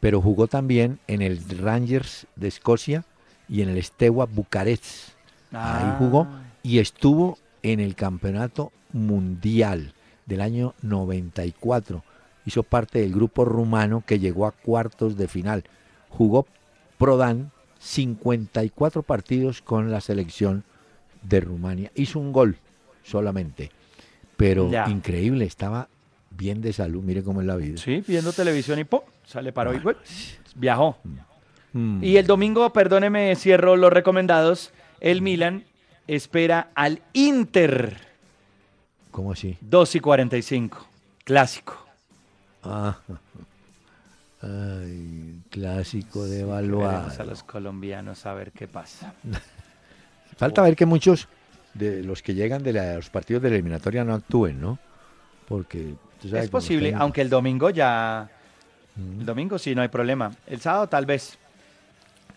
pero 0.00 0.20
jugó 0.20 0.46
también 0.46 0.98
en 1.06 1.22
el 1.22 1.38
Rangers 1.58 2.26
de 2.36 2.48
Escocia 2.48 3.04
y 3.48 3.62
en 3.62 3.68
el 3.68 3.82
Steaua 3.82 4.26
Bucarest. 4.26 5.10
Ahí 5.52 5.84
Ah. 5.86 5.96
jugó 5.98 6.26
y 6.62 6.78
estuvo 6.78 7.38
en 7.62 7.80
el 7.80 7.94
campeonato 7.94 8.72
mundial 8.92 9.92
del 10.26 10.40
año 10.40 10.74
94. 10.82 12.02
Hizo 12.46 12.62
parte 12.62 13.00
del 13.00 13.12
grupo 13.12 13.44
rumano 13.44 14.02
que 14.06 14.18
llegó 14.18 14.46
a 14.46 14.52
cuartos 14.52 15.16
de 15.16 15.28
final. 15.28 15.64
Jugó 16.08 16.46
Prodan 16.98 17.50
54 17.78 19.02
partidos 19.02 19.62
con 19.62 19.90
la 19.90 20.00
selección 20.00 20.64
de 21.22 21.40
Rumania. 21.40 21.90
Hizo 21.94 22.18
un 22.18 22.30
gol 22.32 22.56
solamente. 23.02 23.70
Pero 24.36 24.70
Ya. 24.70 24.88
increíble, 24.88 25.44
estaba 25.46 25.88
bien 26.30 26.60
de 26.60 26.72
salud. 26.72 27.02
Mire 27.02 27.22
cómo 27.22 27.40
es 27.40 27.46
la 27.46 27.56
vida. 27.56 27.78
Sí, 27.78 28.02
viendo 28.06 28.32
televisión 28.32 28.78
y 28.78 28.84
¡pum! 28.84 29.00
Sale 29.30 29.52
paró 29.52 29.72
y 29.72 29.78
¡guap! 29.78 29.96
viajó. 30.56 30.98
Mm. 31.72 32.02
Y 32.02 32.16
el 32.16 32.26
domingo, 32.26 32.72
perdóneme, 32.72 33.34
cierro 33.36 33.76
los 33.76 33.92
recomendados. 33.92 34.72
El 35.00 35.22
Milan 35.22 35.64
espera 36.06 36.70
al 36.74 37.00
Inter 37.12 37.96
¿Cómo 39.10 39.32
así? 39.32 39.56
2 39.60 39.94
y 39.96 40.00
45. 40.00 40.86
Clásico. 41.24 41.86
Ah, 42.62 42.98
ay, 44.42 45.40
clásico 45.50 46.24
de 46.24 46.44
Veremos 46.44 46.52
a 46.54 46.58
evaluar. 46.60 47.26
los 47.26 47.42
colombianos 47.42 48.26
a 48.26 48.34
ver 48.34 48.52
qué 48.52 48.68
pasa. 48.68 49.14
Falta 50.36 50.62
ver 50.62 50.76
que 50.76 50.86
muchos 50.86 51.28
de 51.74 52.02
los 52.02 52.22
que 52.22 52.34
llegan 52.34 52.62
de 52.62 52.72
la- 52.72 52.94
los 52.96 53.10
partidos 53.10 53.42
de 53.42 53.50
la 53.50 53.56
eliminatoria 53.56 54.04
no 54.04 54.14
actúen, 54.14 54.60
¿no? 54.60 54.78
Porque 55.46 55.94
tú 56.20 56.28
sabes 56.28 56.44
Es 56.44 56.50
posible, 56.50 56.94
aunque 56.96 57.20
el 57.20 57.30
domingo 57.30 57.70
ya... 57.70 58.30
El 59.20 59.26
domingo 59.26 59.58
sí, 59.58 59.74
no 59.74 59.82
hay 59.82 59.88
problema. 59.88 60.32
El 60.46 60.60
sábado 60.60 60.88
tal 60.88 61.06
vez. 61.06 61.38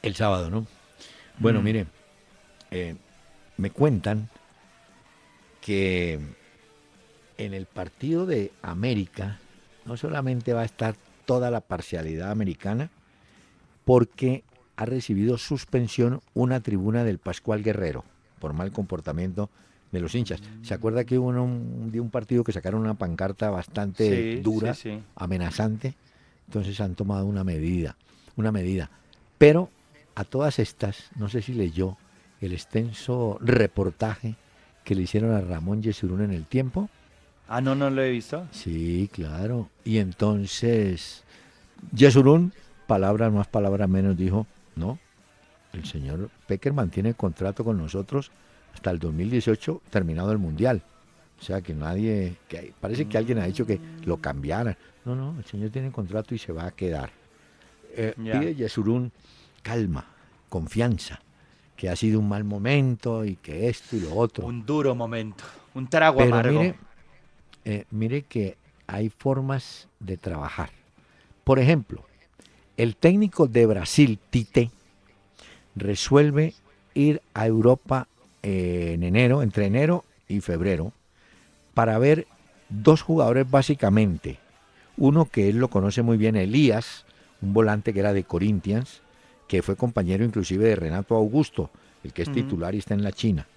El 0.02 0.16
sábado, 0.16 0.50
¿no? 0.50 0.66
Bueno, 1.40 1.62
Mm. 1.62 1.64
mire, 1.64 1.86
eh, 2.72 2.96
me 3.58 3.70
cuentan 3.72 4.30
que 5.62 6.20
en 7.38 7.54
el 7.54 7.66
partido 7.66 8.26
de 8.26 8.52
América 8.62 9.40
no 9.86 9.98
solamente 9.98 10.54
va 10.54 10.62
a 10.62 10.66
estar 10.66 10.96
toda 11.26 11.50
la 11.52 11.62
parcialidad 11.62 12.32
americana, 12.32 12.90
porque 13.86 14.44
ha 14.76 14.86
recibido 14.86 15.38
suspensión 15.38 16.22
una 16.34 16.60
tribuna 16.62 17.04
del 17.04 17.18
Pascual 17.20 17.64
Guerrero 17.64 18.04
por 18.40 18.54
mal 18.54 18.72
comportamiento 18.72 19.50
de 19.92 20.00
los 20.00 20.16
hinchas. 20.16 20.42
¿Se 20.64 20.74
acuerda 20.74 21.04
que 21.06 21.18
hubo 21.20 21.28
un, 21.30 21.38
un, 21.38 21.92
de 21.92 22.00
un 22.00 22.10
partido 22.10 22.44
que 22.44 22.52
sacaron 22.52 22.82
una 22.82 22.96
pancarta 22.96 23.50
bastante 23.52 24.36
Sí, 24.36 24.42
dura, 24.42 24.74
sí, 24.74 24.92
sí. 24.98 25.04
amenazante? 25.16 25.96
Entonces 26.48 26.80
han 26.82 26.96
tomado 26.96 27.26
una 27.26 27.44
medida, 27.44 27.96
una 28.36 28.52
medida. 28.52 28.90
Pero 29.38 29.70
a 30.16 30.24
todas 30.24 30.60
estas, 30.60 31.10
no 31.16 31.30
sé 31.30 31.42
si 31.42 31.54
leyó 31.54 31.98
el 32.42 32.54
extenso 32.54 33.38
reportaje 33.42 34.36
que 34.84 34.96
le 34.96 35.04
hicieron 35.04 35.32
a 35.32 35.42
Ramón 35.42 35.82
Yesurún 35.82 36.22
en 36.22 36.32
el 36.32 36.46
tiempo. 36.46 36.90
Ah, 37.48 37.62
no, 37.62 37.76
no 37.76 37.90
lo 37.90 38.02
he 38.02 38.12
visto. 38.12 38.48
Sí, 38.52 39.10
claro. 39.12 39.70
Y 39.84 39.98
entonces, 39.98 41.24
Yesurún, 41.94 42.54
palabras 42.88 43.32
más, 43.32 43.48
palabras 43.48 43.90
menos, 43.90 44.18
dijo, 44.18 44.46
no, 44.76 45.00
el 45.74 45.86
señor 45.86 46.30
Peckerman 46.48 46.90
tiene 46.90 47.14
contrato 47.14 47.64
con 47.64 47.78
nosotros 47.78 48.32
hasta 48.74 48.92
el 48.92 49.00
2018, 49.00 49.82
terminado 49.90 50.32
el 50.32 50.38
Mundial. 50.38 50.82
O 51.40 51.44
sea 51.44 51.62
que 51.62 51.74
nadie, 51.74 52.38
que 52.48 52.74
parece 52.80 53.06
que 53.06 53.18
alguien 53.18 53.40
ha 53.40 53.46
dicho 53.46 53.66
que 53.66 53.80
lo 54.06 54.18
cambiaran. 54.18 54.78
No, 55.06 55.16
no, 55.16 55.36
el 55.38 55.46
señor 55.46 55.70
tiene 55.70 55.92
contrato 55.92 56.34
y 56.34 56.38
se 56.38 56.52
va 56.54 56.66
a 56.66 56.72
quedar. 56.72 57.12
Eh. 57.96 58.14
Pide 58.16 58.56
Yesurún 58.56 59.12
calma, 59.62 60.06
confianza, 60.50 61.22
que 61.76 61.90
ha 61.90 61.96
sido 61.96 62.20
un 62.20 62.30
mal 62.30 62.44
momento 62.44 63.26
y 63.26 63.36
que 63.36 63.70
esto 63.70 63.96
y 63.96 64.02
lo 64.02 64.16
otro. 64.16 64.46
Un 64.46 64.66
duro 64.66 64.96
momento. 64.96 65.44
Un 65.74 65.88
trago 65.88 66.20
Pero 66.20 66.34
amargo. 66.36 66.60
mire, 66.60 66.76
eh, 67.66 67.86
mire 67.92 68.24
que 68.24 68.58
hay 68.88 69.10
formas 69.10 69.88
de 70.00 70.18
trabajar. 70.18 70.70
Por 71.44 71.60
ejemplo, 71.60 72.04
el 72.78 72.96
técnico 72.96 73.48
de 73.48 73.66
Brasil, 73.66 74.20
Tite, 74.30 74.72
resuelve 75.76 76.54
ir 76.94 77.22
a 77.34 77.48
Europa 77.48 78.08
eh, 78.42 78.92
en 78.94 79.04
enero, 79.04 79.42
entre 79.42 79.66
enero 79.66 80.04
y 80.28 80.42
febrero, 80.42 80.94
para 81.74 81.98
ver 81.98 82.28
dos 82.70 83.02
jugadores 83.02 83.50
básicamente. 83.50 84.40
Uno 84.98 85.26
que 85.26 85.50
él 85.50 85.58
lo 85.58 85.70
conoce 85.70 86.02
muy 86.02 86.18
bien, 86.18 86.36
Elías, 86.36 87.06
un 87.42 87.54
volante 87.54 87.94
que 87.94 88.00
era 88.00 88.14
de 88.14 88.24
Corinthians, 88.24 89.02
que 89.48 89.62
fue 89.62 89.76
compañero 89.76 90.24
inclusive 90.24 90.66
de 90.66 90.76
Renato 90.76 91.16
Augusto, 91.16 91.70
el 92.04 92.14
que 92.14 92.22
es 92.24 92.32
titular 92.32 92.76
y 92.76 92.80
está 92.80 92.94
en 92.94 93.04
la 93.04 93.12
China. 93.12 93.48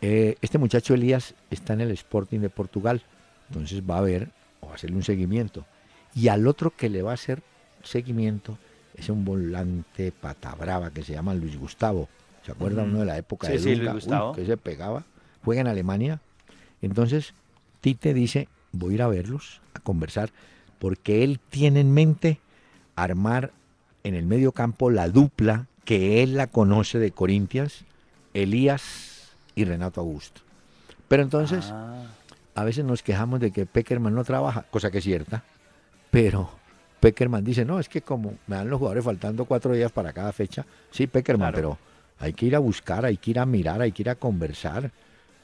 Eh, 0.00 0.36
este 0.40 0.58
muchacho 0.58 0.94
Elías 0.94 1.34
está 1.50 1.72
en 1.72 1.80
el 1.80 1.90
Sporting 1.90 2.40
de 2.40 2.50
Portugal, 2.50 3.02
entonces 3.48 3.82
va 3.82 3.98
a 3.98 4.02
ver 4.02 4.30
o 4.60 4.66
va 4.66 4.72
a 4.72 4.74
hacerle 4.76 4.96
un 4.96 5.02
seguimiento. 5.02 5.66
Y 6.14 6.28
al 6.28 6.46
otro 6.46 6.70
que 6.76 6.88
le 6.88 7.02
va 7.02 7.12
a 7.12 7.14
hacer 7.14 7.42
seguimiento 7.82 8.58
es 8.94 9.08
un 9.08 9.24
volante 9.24 10.12
pata 10.12 10.54
brava 10.54 10.90
que 10.90 11.02
se 11.02 11.12
llama 11.12 11.34
Luis 11.34 11.56
Gustavo. 11.58 12.08
¿Se 12.44 12.52
acuerda 12.52 12.84
uno 12.84 13.00
de 13.00 13.04
la 13.04 13.18
época 13.18 13.46
Sí, 13.46 13.54
de 13.54 13.58
sí, 13.58 13.64
Luis 13.66 13.78
Dunga? 13.78 13.90
Uy, 13.92 14.00
Gustavo. 14.00 14.32
que 14.34 14.46
se 14.46 14.56
pegaba. 14.56 15.04
Juega 15.44 15.60
en 15.60 15.66
Alemania. 15.66 16.20
Entonces 16.82 17.34
Tite 17.80 18.14
dice, 18.14 18.48
voy 18.72 18.92
a 18.92 18.94
ir 18.94 19.02
a 19.02 19.08
verlos, 19.08 19.60
a 19.74 19.80
conversar, 19.80 20.30
porque 20.78 21.24
él 21.24 21.40
tiene 21.50 21.80
en 21.80 21.92
mente 21.92 22.38
armar 22.96 23.52
en 24.04 24.14
el 24.14 24.26
medio 24.26 24.52
campo 24.52 24.90
la 24.90 25.08
dupla 25.08 25.66
que 25.84 26.22
él 26.22 26.34
la 26.36 26.46
conoce 26.48 26.98
de 26.98 27.10
Corinthians, 27.12 27.84
Elías 28.34 29.30
y 29.54 29.64
Renato 29.64 30.00
Augusto. 30.00 30.40
Pero 31.08 31.22
entonces, 31.22 31.70
Ah, 31.72 32.04
a 32.54 32.64
veces 32.64 32.84
nos 32.84 33.02
quejamos 33.02 33.40
de 33.40 33.50
que 33.50 33.66
Peckerman 33.66 34.14
no 34.14 34.24
trabaja, 34.24 34.62
cosa 34.70 34.90
que 34.90 34.98
es 34.98 35.04
cierta, 35.04 35.44
pero 36.10 36.50
Peckerman 37.00 37.44
dice, 37.44 37.64
no, 37.64 37.78
es 37.80 37.88
que 37.88 38.02
como 38.02 38.34
me 38.46 38.56
dan 38.56 38.68
los 38.68 38.78
jugadores 38.78 39.04
faltando 39.04 39.44
cuatro 39.44 39.72
días 39.72 39.92
para 39.92 40.12
cada 40.12 40.32
fecha, 40.32 40.66
sí, 40.90 41.06
Peckerman, 41.06 41.52
Claro. 41.52 41.56
pero 41.56 41.78
hay 42.18 42.32
que 42.32 42.46
ir 42.46 42.56
a 42.56 42.58
buscar, 42.58 43.04
hay 43.04 43.16
que 43.16 43.30
ir 43.30 43.38
a 43.38 43.46
mirar, 43.46 43.80
hay 43.80 43.92
que 43.92 44.02
ir 44.02 44.10
a 44.10 44.16
conversar, 44.16 44.90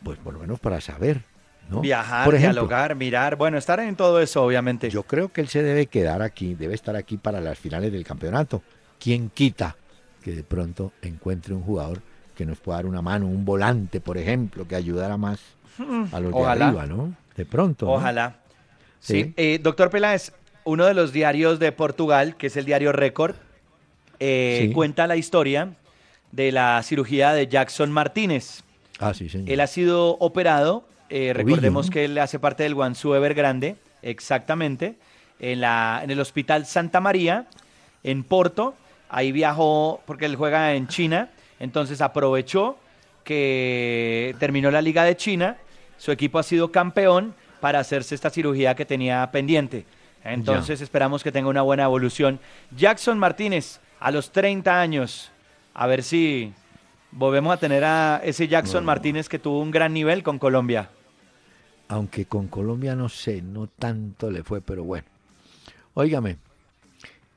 pues 0.03 0.18
por 0.18 0.35
lo 0.35 0.41
menos 0.41 0.59
para 0.61 0.80
saber, 0.80 1.22
¿no? 1.70 1.80
Viajar, 1.80 2.24
Por 2.24 2.34
ejemplo, 2.34 2.52
dialogar, 2.62 2.94
mirar. 2.94 3.36
Bueno, 3.36 3.58
estar 3.58 3.80
en 3.80 3.96
todo 3.96 4.20
eso, 4.20 4.42
obviamente. 4.44 4.90
yo 4.90 5.02
creo 5.02 5.32
que 5.32 5.40
él 5.40 5.48
se 5.48 5.62
debe 5.62 5.86
quedar 5.86 6.22
aquí, 6.22 6.54
debe 6.54 6.74
estar 6.74 6.96
aquí 6.96 7.16
para 7.16 7.40
las 7.40 7.58
finales 7.58 7.92
del 7.92 8.04
campeonato. 8.04 8.62
¿Quién 8.98 9.30
quita 9.30 9.76
que 10.22 10.32
de 10.32 10.42
pronto 10.42 10.92
encuentre 11.02 11.52
un 11.54 11.62
jugador 11.62 12.00
que 12.34 12.46
nos 12.46 12.58
pueda 12.58 12.78
dar 12.78 12.86
una 12.86 13.02
mano, 13.02 13.26
un 13.26 13.44
volante, 13.44 14.00
por 14.00 14.18
ejemplo, 14.18 14.66
que 14.66 14.74
ayudara 14.76 15.16
más 15.16 15.40
a 16.12 16.20
los 16.20 16.32
Ojalá. 16.32 16.66
de 16.72 16.78
arriba, 16.80 16.86
¿no? 16.86 17.14
De 17.36 17.44
pronto. 17.44 17.86
¿no? 17.86 17.92
Ojalá. 17.92 18.36
Sí. 19.00 19.24
Sí. 19.24 19.34
Eh, 19.36 19.58
doctor 19.62 19.90
Peláez, 19.90 20.32
uno 20.64 20.86
de 20.86 20.94
los 20.94 21.12
diarios 21.12 21.58
de 21.58 21.72
Portugal, 21.72 22.36
que 22.36 22.46
es 22.46 22.56
el 22.56 22.64
diario 22.64 22.92
Récord, 22.92 23.34
eh, 24.20 24.66
Sí. 24.68 24.72
cuenta 24.72 25.06
la 25.06 25.16
historia 25.16 25.74
de 26.32 26.52
la 26.52 26.82
cirugía 26.82 27.32
de 27.32 27.46
Jackson 27.48 27.92
Martínez. 27.92 28.62
Ah, 28.98 29.12
sí, 29.14 29.28
señor. 29.28 29.50
Él 29.50 29.60
ha 29.60 29.66
sido 29.66 30.16
operado, 30.18 30.86
eh, 31.11 31.32
recordemos 31.34 31.90
que 31.90 32.05
él 32.05 32.18
hace 32.18 32.38
parte 32.38 32.62
del 32.62 32.74
Guangzhou 32.74 33.14
Evergrande, 33.14 33.76
exactamente, 34.02 34.96
en, 35.38 35.61
la, 35.61 36.00
en 36.02 36.11
el 36.11 36.20
Hospital 36.20 36.66
Santa 36.66 37.00
María, 37.00 37.46
en 38.02 38.24
Porto. 38.24 38.74
Ahí 39.09 39.32
viajó 39.32 40.02
porque 40.07 40.24
él 40.26 40.36
juega 40.36 40.74
en 40.74 40.88
China, 40.88 41.30
entonces 41.61 42.00
aprovechó 42.00 42.78
que 43.22 44.34
terminó 44.38 44.70
la 44.70 44.82
Liga 44.82 45.05
de 45.05 45.16
China, 45.16 45.57
su 45.98 46.12
equipo 46.12 46.38
ha 46.38 46.42
sido 46.42 46.70
campeón 46.70 47.34
para 47.61 47.80
hacerse 47.80 48.14
esta 48.14 48.30
cirugía 48.30 48.74
que 48.74 48.84
tenía 48.84 49.30
pendiente. 49.30 49.86
Entonces 50.22 50.80
esperamos 50.80 51.22
que 51.22 51.32
tenga 51.32 51.48
una 51.48 51.62
buena 51.62 51.84
evolución. 51.84 52.40
Jackson 52.76 53.18
Martínez, 53.18 53.80
a 54.00 54.11
los 54.11 54.32
30 54.32 54.80
años, 54.80 55.30
a 55.74 55.86
ver 55.86 56.02
si 56.02 56.52
volvemos 57.14 57.52
a 57.52 57.56
tener 57.58 57.84
a 57.84 58.20
ese 58.24 58.48
Jackson 58.48 58.84
Martínez 58.84 59.28
que 59.28 59.38
tuvo 59.38 59.60
un 59.60 59.70
gran 59.70 59.92
nivel 59.94 60.22
con 60.22 60.38
Colombia. 60.38 60.90
Aunque 61.88 62.24
con 62.26 62.48
Colombia 62.48 62.94
no 62.96 63.08
sé, 63.08 63.42
no 63.42 63.66
tanto 63.66 64.30
le 64.30 64.42
fue, 64.42 64.60
pero 64.60 64.84
bueno. 64.84 65.06
Óigame, 65.94 66.38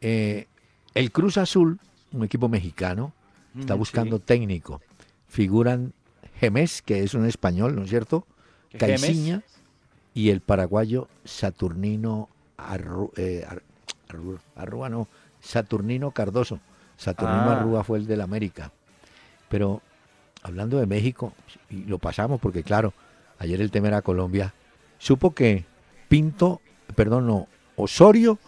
eh, 0.01 0.47
el 0.93 1.11
Cruz 1.11 1.38
Azul, 1.38 1.80
un 2.11 2.23
equipo 2.23 2.49
mexicano, 2.49 3.13
está 3.59 3.75
Mm, 3.75 3.80
buscando 3.80 4.17
sí. 4.17 4.23
técnico. 4.25 4.82
Figuran 5.28 5.93
Gemes, 6.39 6.82
que 6.82 7.03
es 7.03 7.13
un 7.13 7.25
español, 7.25 7.75
¿no 7.75 7.84
es 7.84 7.89
cierto? 7.89 8.25
Caiciña 8.78 9.41
y 10.13 10.30
el 10.30 10.41
paraguayo 10.41 11.07
Saturnino 11.25 12.30
Arru- 12.57 13.11
eh, 13.17 13.45
Ar- 13.47 13.63
Arru- 14.09 14.39
Arrua, 14.55 14.89
no, 14.89 15.07
Saturnino 15.41 16.11
Cardoso. 16.11 16.59
Saturnino 16.95 17.51
Ah. 17.51 17.59
Arrua 17.59 17.84
fue 17.84 17.99
el 17.99 18.07
del 18.07 18.21
América. 18.21 18.71
Pero 19.50 19.82
hablando 20.43 20.78
de 20.78 20.86
México, 20.86 21.34
y 21.70 21.84
lo 21.86 21.98
pasamos 22.00 22.39
porque 22.39 22.64
claro, 22.64 22.93
ayer 23.39 23.62
el 23.62 23.72
tema 23.72 23.88
era 23.88 24.02
Colombia, 24.02 24.54
supo 25.00 25.34
que 25.34 25.66
Pinto, 26.10 26.62
perdón, 26.95 27.28
no, 27.28 27.48
Osorio 27.76 28.39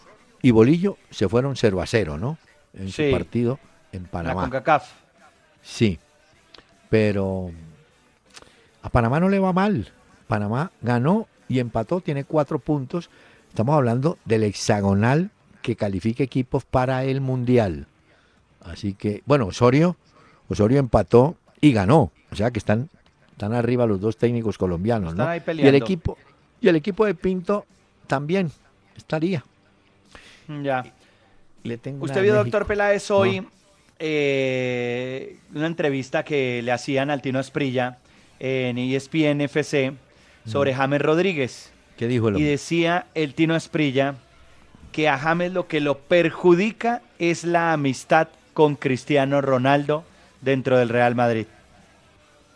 y 0.41 0.51
Bolillo 0.51 0.97
se 1.09 1.27
fueron 1.27 1.55
0 1.55 1.81
a 1.81 1.85
0, 1.85 2.17
¿no? 2.17 2.37
En 2.73 2.89
Sí. 2.91 3.09
su 3.09 3.17
partido 3.17 3.59
en 3.91 4.03
La 4.03 4.09
Panamá. 4.09 4.41
CONCACAF. 4.43 4.91
Sí, 5.61 5.99
pero 6.89 7.51
a 8.81 8.89
Panamá 8.89 9.19
no 9.19 9.29
le 9.29 9.39
va 9.39 9.51
mal. 9.53 9.91
Panamá 10.27 10.71
ganó 10.81 11.27
y 11.47 11.59
empató, 11.59 11.99
tiene 12.01 12.23
cuatro 12.23 12.59
puntos. 12.59 13.09
Estamos 13.49 13.75
hablando 13.75 14.17
del 14.25 14.43
hexagonal 14.43 15.31
que 15.61 15.75
califica 15.75 16.23
equipos 16.23 16.63
para 16.63 17.03
el 17.03 17.19
Mundial. 17.19 17.87
Así 18.61 18.93
que, 18.93 19.23
bueno, 19.25 19.47
Osorio, 19.47 19.97
Osorio 20.49 20.79
empató 20.79 21.35
y 21.61 21.71
ganó. 21.71 22.11
O 22.31 22.35
sea 22.35 22.51
que 22.51 22.59
están, 22.59 22.89
están 23.31 23.53
arriba 23.53 23.85
los 23.85 24.01
dos 24.01 24.17
técnicos 24.17 24.57
colombianos, 24.57 25.15
¿no? 25.15 25.25
Y 25.35 25.67
el 25.67 25.75
equipo, 25.75 26.17
y 26.59 26.67
el 26.67 26.75
equipo 26.75 27.05
de 27.05 27.15
Pinto 27.15 27.65
también 28.07 28.51
estaría. 28.97 29.43
Ya. 30.63 30.83
Le 31.63 31.77
tengo 31.77 32.05
Usted 32.05 32.21
vio, 32.21 32.35
doctor. 32.35 32.65
Peláez, 32.65 33.11
hoy 33.11 33.45
eh, 33.99 35.37
una 35.53 35.67
entrevista 35.67 36.23
que 36.23 36.61
le 36.63 36.71
hacían 36.71 37.09
al 37.09 37.21
Tino 37.21 37.39
Asprilla 37.39 37.97
en 38.39 38.77
ESPN 38.77 39.41
FC 39.41 39.93
sobre 40.45 40.73
James 40.73 41.01
Rodríguez. 41.01 41.71
¿Qué 41.97 42.07
dijo 42.07 42.29
el 42.29 42.37
Y 42.37 42.43
decía 42.43 43.07
el 43.13 43.33
Tino 43.33 43.55
Asprilla 43.55 44.15
que 44.93 45.09
a 45.09 45.17
James 45.17 45.51
lo 45.51 45.67
que 45.67 45.81
lo 45.81 45.97
perjudica 45.97 47.01
es 47.19 47.43
la 47.43 47.73
amistad 47.73 48.29
con 48.53 48.75
Cristiano 48.75 49.41
Ronaldo 49.41 50.05
dentro 50.41 50.77
del 50.77 50.89
Real 50.89 51.15
Madrid. 51.15 51.45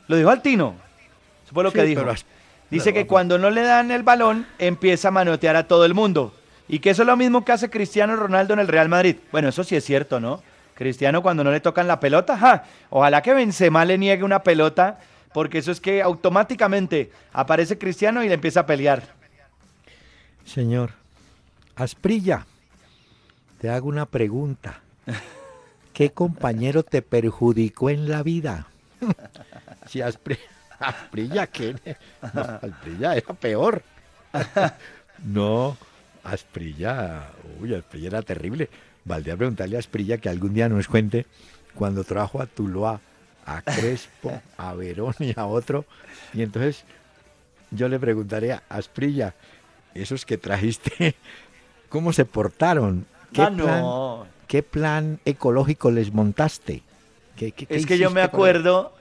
Lo 0.07 0.15
dijo 0.17 0.29
al 0.29 0.41
Tino. 0.41 0.75
Eso 1.45 1.53
fue 1.53 1.63
lo 1.63 1.71
Sí, 1.71 1.75
que 1.77 1.83
dijo. 1.83 2.01
pero 2.01 2.13
Dice 2.69 2.91
pero- 2.91 2.95
que 3.03 3.07
cuando 3.07 3.37
no 3.37 3.49
le 3.49 3.61
dan 3.61 3.91
el 3.91 4.03
balón, 4.03 4.47
empieza 4.57 5.09
a 5.09 5.11
manotear 5.11 5.55
a 5.55 5.67
todo 5.67 5.85
el 5.85 5.93
mundo. 5.93 6.33
Y 6.67 6.79
que 6.79 6.89
eso 6.91 7.03
es 7.03 7.07
lo 7.07 7.15
mismo 7.17 7.43
que 7.45 7.51
hace 7.51 7.69
Cristiano 7.69 8.15
Ronaldo 8.15 8.53
en 8.53 8.59
el 8.59 8.67
Real 8.67 8.89
Madrid. 8.89 9.17
Bueno, 9.31 9.49
eso 9.49 9.63
sí 9.63 9.75
es 9.75 9.83
cierto, 9.83 10.19
¿no? 10.19 10.41
Cristiano 10.73 11.21
cuando 11.21 11.43
no 11.43 11.51
le 11.51 11.59
tocan 11.59 11.87
la 11.87 11.99
pelota, 11.99 12.35
¡ja! 12.37 12.63
ojalá 12.89 13.21
que 13.21 13.33
Benzema 13.33 13.85
le 13.85 13.97
niegue 13.99 14.23
una 14.23 14.41
pelota, 14.41 14.97
porque 15.33 15.59
eso 15.59 15.71
es 15.71 15.79
que 15.79 16.01
automáticamente 16.01 17.11
aparece 17.31 17.77
Cristiano 17.77 18.23
y 18.23 18.27
le 18.27 18.33
empieza 18.35 18.61
a 18.61 18.65
pelear. 18.65 19.03
Señor, 20.45 20.91
Asprilla, 21.75 22.45
te 23.59 23.69
hago 23.69 23.87
una 23.87 24.05
pregunta. 24.07 24.79
¿Qué 25.93 26.11
compañero 26.11 26.83
te 26.83 27.01
perjudicó 27.01 27.89
en 27.89 28.09
la 28.09 28.23
vida? 28.23 28.67
Si 29.87 29.99
Aspri- 29.99 30.39
Asprilla, 30.79 31.47
¿qué? 31.47 31.75
No, 32.33 32.41
Asprilla 32.41 33.15
era 33.15 33.33
peor. 33.33 33.83
No, 35.25 35.77
Asprilla, 36.23 37.29
uy, 37.61 37.73
Asprilla 37.75 38.07
era 38.07 38.21
terrible. 38.23 38.69
Valdría 39.05 39.37
preguntarle 39.37 39.75
a 39.75 39.79
Asprilla 39.79 40.17
que 40.17 40.29
algún 40.29 40.53
día 40.53 40.67
nos 40.69 40.87
cuente 40.87 41.25
cuando 41.75 42.03
trajo 42.03 42.41
a 42.41 42.45
Tuluá, 42.45 42.99
a 43.45 43.61
Crespo, 43.61 44.41
a 44.57 44.73
Verón 44.73 45.13
y 45.19 45.33
a 45.37 45.45
otro. 45.45 45.85
Y 46.33 46.41
entonces 46.41 46.83
yo 47.71 47.87
le 47.89 47.99
preguntaré 47.99 48.53
a 48.53 48.63
Asprilla, 48.69 49.35
esos 49.93 50.25
que 50.25 50.37
trajiste, 50.37 51.15
¿cómo 51.89 52.11
se 52.13 52.25
portaron? 52.25 53.05
¿Qué, 53.31 53.43
Ah, 53.43 53.49
plan, 53.55 53.81
no. 53.81 54.27
Qué 54.47 54.63
plan 54.63 55.19
ecológico 55.25 55.91
les 55.91 56.13
montaste? 56.13 56.81
¿Qué- 57.35 57.51
qué- 57.51 57.65
qué 57.65 57.75
Es 57.75 57.85
que 57.85 57.97
yo 57.97 58.09
me 58.09 58.15
para- 58.21 58.25
acuerdo 58.25 58.93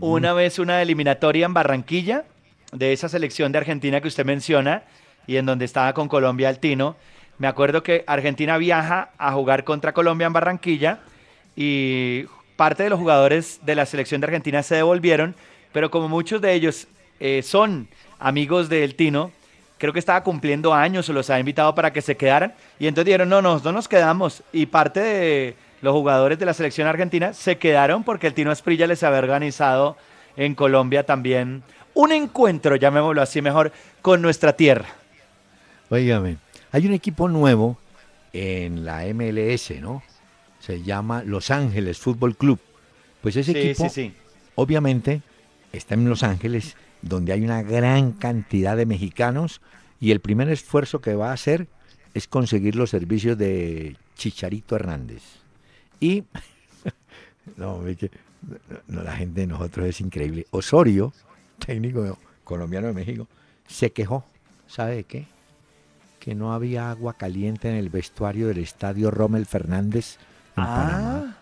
una 0.00 0.32
vez 0.32 0.58
una 0.58 0.82
eliminatoria 0.82 1.46
en 1.46 1.54
Barranquilla 1.54 2.24
de 2.72 2.92
esa 2.92 3.08
selección 3.08 3.52
de 3.52 3.58
Argentina 3.58 4.00
que 4.00 4.08
usted 4.08 4.24
menciona 4.26 4.82
y 5.26 5.36
en 5.36 5.46
donde 5.46 5.64
estaba 5.64 5.92
con 5.94 6.08
Colombia 6.08 6.50
el 6.50 6.58
Tino. 6.58 6.96
Me 7.38 7.46
acuerdo 7.46 7.82
que 7.82 8.04
Argentina 8.06 8.58
viaja 8.58 9.10
a 9.18 9.32
jugar 9.32 9.64
contra 9.64 9.92
Colombia 9.92 10.26
en 10.26 10.32
Barranquilla 10.32 10.98
y 11.56 12.24
parte 12.56 12.82
de 12.82 12.90
los 12.90 12.98
jugadores 12.98 13.60
de 13.62 13.74
la 13.74 13.86
selección 13.86 14.20
de 14.20 14.26
Argentina 14.26 14.62
se 14.62 14.74
devolvieron, 14.74 15.34
pero 15.72 15.90
como 15.90 16.08
muchos 16.08 16.40
de 16.40 16.52
ellos 16.54 16.88
eh, 17.20 17.42
son 17.42 17.88
amigos 18.18 18.68
del 18.68 18.94
Tino, 18.94 19.32
creo 19.78 19.92
que 19.92 19.98
estaba 19.98 20.22
cumpliendo 20.22 20.74
años 20.74 21.08
o 21.08 21.12
los 21.12 21.30
había 21.30 21.40
invitado 21.40 21.74
para 21.74 21.92
que 21.92 22.02
se 22.02 22.16
quedaran 22.16 22.52
y 22.78 22.86
entonces 22.86 23.06
dijeron, 23.06 23.28
no, 23.28 23.40
no, 23.40 23.58
no 23.58 23.72
nos 23.72 23.88
quedamos 23.88 24.42
y 24.52 24.66
parte 24.66 25.00
de 25.00 25.56
los 25.80 25.92
jugadores 25.92 26.38
de 26.38 26.46
la 26.46 26.54
selección 26.54 26.88
argentina 26.88 27.32
se 27.32 27.58
quedaron 27.58 28.02
porque 28.04 28.26
el 28.26 28.34
Tino 28.34 28.50
Asprilla 28.50 28.86
les 28.86 29.02
había 29.02 29.20
organizado 29.20 29.96
en 30.36 30.54
Colombia 30.54 31.04
también 31.04 31.62
un 31.94 32.12
encuentro, 32.12 32.76
llamémoslo 32.76 33.22
así 33.22 33.42
mejor, 33.42 33.72
con 34.02 34.22
nuestra 34.22 34.52
tierra. 34.52 34.86
Óigame, 35.90 36.36
hay 36.70 36.86
un 36.86 36.92
equipo 36.92 37.28
nuevo 37.28 37.78
en 38.32 38.84
la 38.84 39.02
MLS, 39.14 39.72
¿no? 39.80 40.02
Se 40.60 40.82
llama 40.82 41.22
Los 41.24 41.50
Ángeles 41.50 41.98
Fútbol 41.98 42.36
Club. 42.36 42.58
Pues 43.22 43.36
ese 43.36 43.52
Sí, 43.52 43.58
equipo, 43.58 43.88
sí, 43.88 43.90
sí. 44.08 44.14
obviamente, 44.54 45.22
está 45.72 45.94
en 45.94 46.08
Los 46.08 46.22
Ángeles, 46.22 46.76
donde 47.02 47.32
hay 47.32 47.42
una 47.44 47.62
gran 47.62 48.12
cantidad 48.12 48.76
de 48.76 48.86
mexicanos, 48.86 49.60
y 50.00 50.10
el 50.12 50.20
primer 50.20 50.48
esfuerzo 50.48 51.00
que 51.00 51.14
va 51.14 51.30
a 51.30 51.34
hacer 51.34 51.66
es 52.14 52.28
conseguir 52.28 52.76
los 52.76 52.90
servicios 52.90 53.36
de 53.36 53.96
Chicharito 54.16 54.76
Hernández. 54.76 55.22
Y, 56.00 56.24
no, 57.56 57.80
la 58.88 59.16
gente 59.16 59.40
de 59.42 59.46
nosotros 59.46 59.86
es 59.86 60.00
increíble. 60.00 60.46
Osorio, 60.50 61.12
técnico 61.58 62.18
colombiano 62.44 62.86
de 62.88 62.92
México, 62.94 63.26
se 63.66 63.90
quejó. 63.92 64.24
¿Sabe 64.66 64.96
de 64.96 65.04
qué? 65.04 65.26
Que 66.20 66.34
no 66.34 66.52
había 66.52 66.90
agua 66.90 67.14
caliente 67.14 67.68
en 67.68 67.76
el 67.76 67.90
vestuario 67.90 68.48
del 68.48 68.58
estadio 68.58 69.10
Rommel 69.10 69.46
Fernández 69.46 70.16
en 70.56 70.62
Ah. 70.62 70.76
Panamá. 70.76 71.38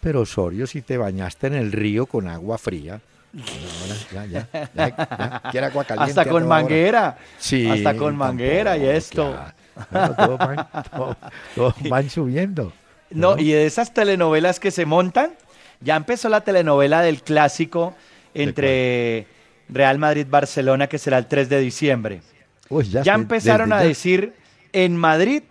Pero 0.00 0.22
Osorio, 0.22 0.66
si 0.66 0.82
te 0.82 0.96
bañaste 0.98 1.46
en 1.46 1.54
el 1.54 1.70
río 1.70 2.06
con 2.06 2.26
agua 2.28 2.58
fría. 2.58 3.00
Ahora 3.34 3.94
ya, 4.12 4.26
ya, 4.26 4.48
ya, 4.52 4.68
ya, 4.74 5.42
quiere 5.50 5.66
agua 5.66 5.84
caliente. 5.84 6.10
Hasta 6.20 6.30
con 6.30 6.46
manguera. 6.46 7.16
Sí, 7.38 7.68
Hasta 7.70 7.96
con 7.96 8.16
manguera 8.16 8.76
y 8.76 8.86
esto. 8.86 9.30
claro. 9.32 9.52
Bueno, 9.90 10.14
todos 10.16 10.38
van, 10.38 10.68
todos- 10.94 11.16
todos 11.54 11.74
van 11.88 12.10
subiendo. 12.10 12.72
No, 13.10 13.38
y 13.38 13.52
de 13.52 13.66
esas 13.66 13.92
telenovelas 13.94 14.60
que 14.60 14.70
se 14.70 14.84
montan, 14.86 15.32
ya 15.80 15.96
empezó 15.96 16.28
la 16.28 16.42
telenovela 16.42 17.00
del 17.02 17.22
clásico 17.22 17.94
entre 18.34 19.26
Real 19.68 19.98
Madrid-Barcelona, 19.98 20.86
que 20.88 20.98
será 20.98 21.18
el 21.18 21.26
3 21.26 21.48
de 21.48 21.60
diciembre. 21.60 22.20
Uy, 22.68 22.84
Ya 22.88 23.14
empezaron 23.14 23.72
a 23.72 23.80
decir 23.80 24.34
en 24.72 24.96
Madrid 24.96 25.42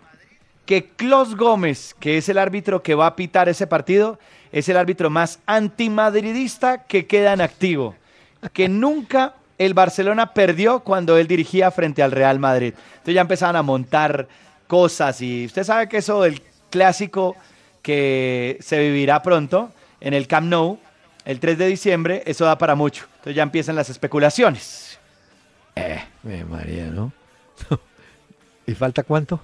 que 0.66 0.86
Clos 0.90 1.36
Gómez, 1.36 1.96
que 2.00 2.18
es 2.18 2.30
el 2.30 2.38
árbitro 2.38 2.82
que 2.82 2.96
va 2.96 3.08
a 3.08 3.16
pitar 3.16 3.50
ese 3.50 3.68
partido, 3.68 4.20
es 4.52 4.68
el 4.70 4.78
árbitro 4.78 5.10
más 5.10 5.40
antimadridista 5.46 6.84
que 6.84 7.06
queda 7.08 7.34
en 7.34 7.42
activo. 7.42 7.96
Que 8.54 8.68
nunca 8.70 9.36
el 9.58 9.74
Barcelona 9.74 10.34
perdió 10.34 10.80
cuando 10.82 11.18
él 11.18 11.28
dirigía 11.28 11.70
frente 11.72 12.02
al 12.02 12.12
Real 12.12 12.40
Madrid. 12.40 12.74
Entonces 12.94 13.14
ya 13.16 13.22
empezaban 13.22 13.56
a 13.56 13.62
montar 13.62 14.28
cosas 14.68 15.22
y 15.22 15.46
usted 15.46 15.64
sabe 15.64 15.88
que 15.90 15.98
eso 15.98 16.22
del 16.24 16.42
clásico 16.70 17.36
que 17.82 18.58
se 18.62 18.80
vivirá 18.80 19.22
pronto 19.22 19.72
en 20.00 20.14
el 20.14 20.28
Camp 20.28 20.48
Nou, 20.48 20.80
el 21.26 21.40
3 21.40 21.58
de 21.58 21.68
diciembre, 21.68 22.24
eso 22.26 22.46
da 22.46 22.58
para 22.58 22.74
mucho. 22.76 23.06
Entonces 23.18 23.36
ya 23.36 23.44
empiezan 23.44 23.76
las 23.76 23.90
especulaciones. 23.90 24.98
Eh, 25.76 26.02
me 26.24 26.44
María, 26.46 26.86
¿no? 26.88 27.12
¿Y 28.66 28.74
falta 28.74 29.04
cuánto? 29.04 29.40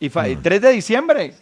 Y 0.00 0.08
fa- 0.08 0.24
3 0.42 0.60
de 0.60 0.70
diciembre. 0.72 1.34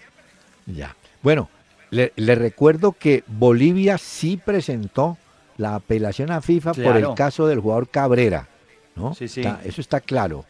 Ya. 0.66 0.94
Bueno, 1.22 1.48
le, 1.90 2.12
le 2.16 2.34
recuerdo 2.34 2.92
que 2.92 3.24
Bolivia 3.26 3.98
sí 3.98 4.36
presentó 4.36 5.18
la 5.56 5.74
apelación 5.74 6.30
a 6.30 6.40
FIFA 6.40 6.72
por 6.74 6.96
el 6.96 7.14
caso 7.14 7.46
del 7.46 7.60
jugador 7.60 7.88
Cabrera, 7.88 8.48
¿no? 8.96 9.14
Sí, 9.14 9.28
sí. 9.28 9.40
Está- 9.40 9.60
eso 9.64 9.80
está 9.80 10.00
claro. 10.00 10.44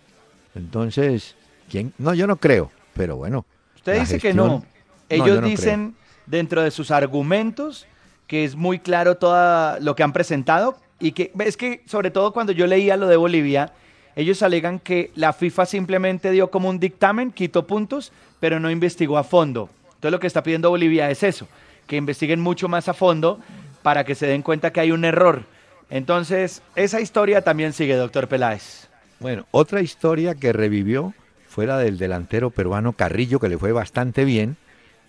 Entonces, 0.54 1.34
¿quién? 1.70 1.92
No, 1.98 2.14
yo 2.14 2.26
no 2.26 2.36
creo, 2.36 2.70
pero 2.94 3.16
bueno. 3.16 3.44
Usted 3.76 4.00
dice 4.00 4.18
que 4.18 4.34
no. 4.34 4.64
Ellos 5.08 5.28
no 5.28 5.36
creo. 5.38 5.50
dicen 5.50 5.94
dentro 6.26 6.62
de 6.62 6.70
sus 6.70 6.90
argumentos 6.90 7.86
que 8.26 8.44
es 8.44 8.54
muy 8.54 8.78
claro 8.78 9.16
todo 9.16 9.80
lo 9.80 9.96
que 9.96 10.02
han 10.04 10.12
presentado 10.12 10.76
y 11.00 11.12
que 11.12 11.32
es 11.40 11.56
que 11.56 11.82
sobre 11.86 12.10
todo 12.12 12.32
cuando 12.32 12.52
yo 12.52 12.66
leía 12.68 12.96
lo 12.96 13.08
de 13.08 13.16
Bolivia, 13.16 13.72
ellos 14.14 14.42
alegan 14.42 14.78
que 14.78 15.10
la 15.16 15.32
FIFA 15.32 15.66
simplemente 15.66 16.30
dio 16.30 16.50
como 16.50 16.68
un 16.68 16.78
dictamen, 16.78 17.32
quitó 17.32 17.66
puntos, 17.66 18.12
pero 18.38 18.60
no 18.60 18.70
investigó 18.70 19.18
a 19.18 19.24
fondo. 19.24 19.68
Entonces 20.00 20.12
lo 20.12 20.20
que 20.20 20.28
está 20.28 20.42
pidiendo 20.42 20.70
Bolivia 20.70 21.10
es 21.10 21.22
eso, 21.22 21.46
que 21.86 21.96
investiguen 21.96 22.40
mucho 22.40 22.68
más 22.68 22.88
a 22.88 22.94
fondo 22.94 23.38
para 23.82 24.04
que 24.04 24.14
se 24.14 24.26
den 24.26 24.40
cuenta 24.40 24.72
que 24.72 24.80
hay 24.80 24.92
un 24.92 25.04
error. 25.04 25.44
Entonces, 25.90 26.62
esa 26.74 27.02
historia 27.02 27.42
también 27.42 27.74
sigue, 27.74 27.96
doctor 27.96 28.26
Peláez. 28.26 28.88
Bueno, 29.18 29.44
otra 29.50 29.82
historia 29.82 30.34
que 30.34 30.54
revivió 30.54 31.12
fue 31.46 31.66
la 31.66 31.76
del 31.76 31.98
delantero 31.98 32.48
peruano 32.48 32.94
Carrillo, 32.94 33.40
que 33.40 33.50
le 33.50 33.58
fue 33.58 33.72
bastante 33.72 34.24
bien. 34.24 34.56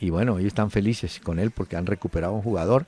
Y 0.01 0.09
bueno, 0.09 0.39
ellos 0.39 0.49
están 0.49 0.71
felices 0.71 1.21
con 1.23 1.39
él 1.39 1.51
porque 1.51 1.77
han 1.77 1.85
recuperado 1.85 2.33
un 2.33 2.41
jugador. 2.41 2.85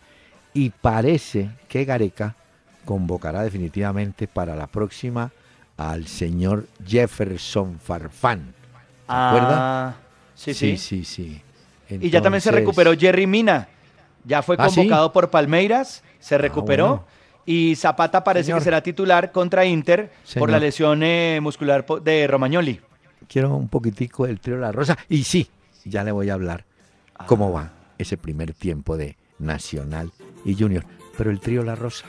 Y 0.53 0.71
parece 0.71 1.51
que 1.69 1.85
Gareca 1.85 2.35
convocará 2.83 3.43
definitivamente 3.43 4.27
para 4.27 4.57
la 4.57 4.67
próxima 4.67 5.31
al 5.77 6.07
señor 6.07 6.67
Jefferson 6.85 7.79
Farfán. 7.79 8.53
¿Se 9.07 9.13
acuerda? 9.13 9.55
Ah, 9.87 9.95
sí, 10.35 10.53
sí. 10.53 10.75
sí, 10.75 11.05
sí. 11.05 11.41
Y 12.01 12.09
ya 12.09 12.21
también 12.21 12.41
se 12.41 12.51
recuperó 12.51 12.93
Jerry 12.97 13.27
Mina 13.27 13.67
Ya 14.25 14.41
fue 14.41 14.55
¿Ah, 14.59 14.69
sí? 14.69 14.75
convocado 14.77 15.11
por 15.11 15.29
Palmeiras, 15.29 16.03
se 16.19 16.37
recuperó. 16.37 16.87
bueno. 16.87 17.05
Y 17.45 17.75
Zapata 17.75 18.23
parece 18.23 18.45
Señor. 18.45 18.59
que 18.59 18.63
será 18.63 18.81
titular 18.81 19.31
contra 19.33 19.65
Inter 19.65 20.11
por 20.39 20.49
la 20.49 20.59
lesión 20.59 21.03
eh, 21.03 21.39
muscular 21.41 21.85
de 22.01 22.25
Romagnoli. 22.27 22.79
Quiero 23.27 23.53
un 23.55 23.67
poquitico 23.67 24.25
del 24.25 24.39
trío 24.39 24.57
La 24.57 24.71
Rosa. 24.71 24.97
Y 25.09 25.23
sí, 25.25 25.49
ya 25.83 26.03
le 26.05 26.11
voy 26.13 26.29
a 26.29 26.35
hablar 26.35 26.63
cómo 27.25 27.51
va 27.51 27.71
ese 27.97 28.15
primer 28.15 28.53
tiempo 28.53 28.95
de 28.95 29.17
Nacional 29.39 30.11
y 30.45 30.55
Junior. 30.55 30.85
Pero 31.17 31.31
el 31.31 31.41
trío 31.41 31.63
La 31.63 31.75
Rosa. 31.75 32.05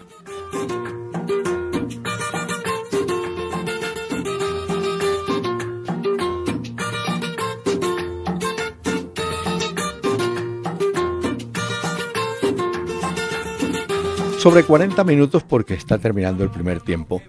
Sobre 14.44 14.62
40 14.62 15.04
minutos 15.04 15.42
porque 15.42 15.72
está 15.72 15.96
terminando 15.96 16.44
el 16.44 16.50
primer 16.50 16.82
tiempo. 16.82 17.22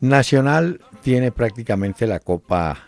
Nacional 0.00 0.80
tiene 1.02 1.30
prácticamente 1.30 2.04
la 2.04 2.18
copa 2.18 2.78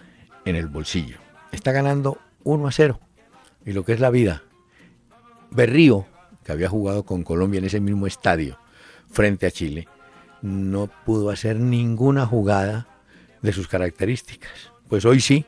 en 0.45 0.57
el 0.57 0.67
bolsillo. 0.67 1.19
Está 1.53 1.71
ganando 1.71 2.19
1 2.43 2.67
a 2.67 2.73
0. 2.73 2.99
Y 3.65 3.73
lo 3.73 3.85
que 3.85 3.93
es 3.93 4.01
la 4.01 4.11
vida. 4.11 4.43
Berrío, 5.53 6.05
que 6.43 6.51
había 6.51 6.69
jugado 6.69 7.05
con 7.05 7.23
Colombia 7.23 7.59
en 7.59 7.67
ese 7.67 7.79
mismo 7.79 8.09
estadio 8.09 8.59
frente 9.09 9.47
a 9.47 9.53
Chile, 9.53 9.87
no 10.43 10.91
pudo 11.07 11.31
hacer 11.31 11.61
ninguna 11.61 12.27
jugada 12.27 12.89
de 13.41 13.53
sus 13.53 13.69
características. 13.69 14.73
Pues 14.89 15.05
hoy 15.05 15.21
sí, 15.21 15.47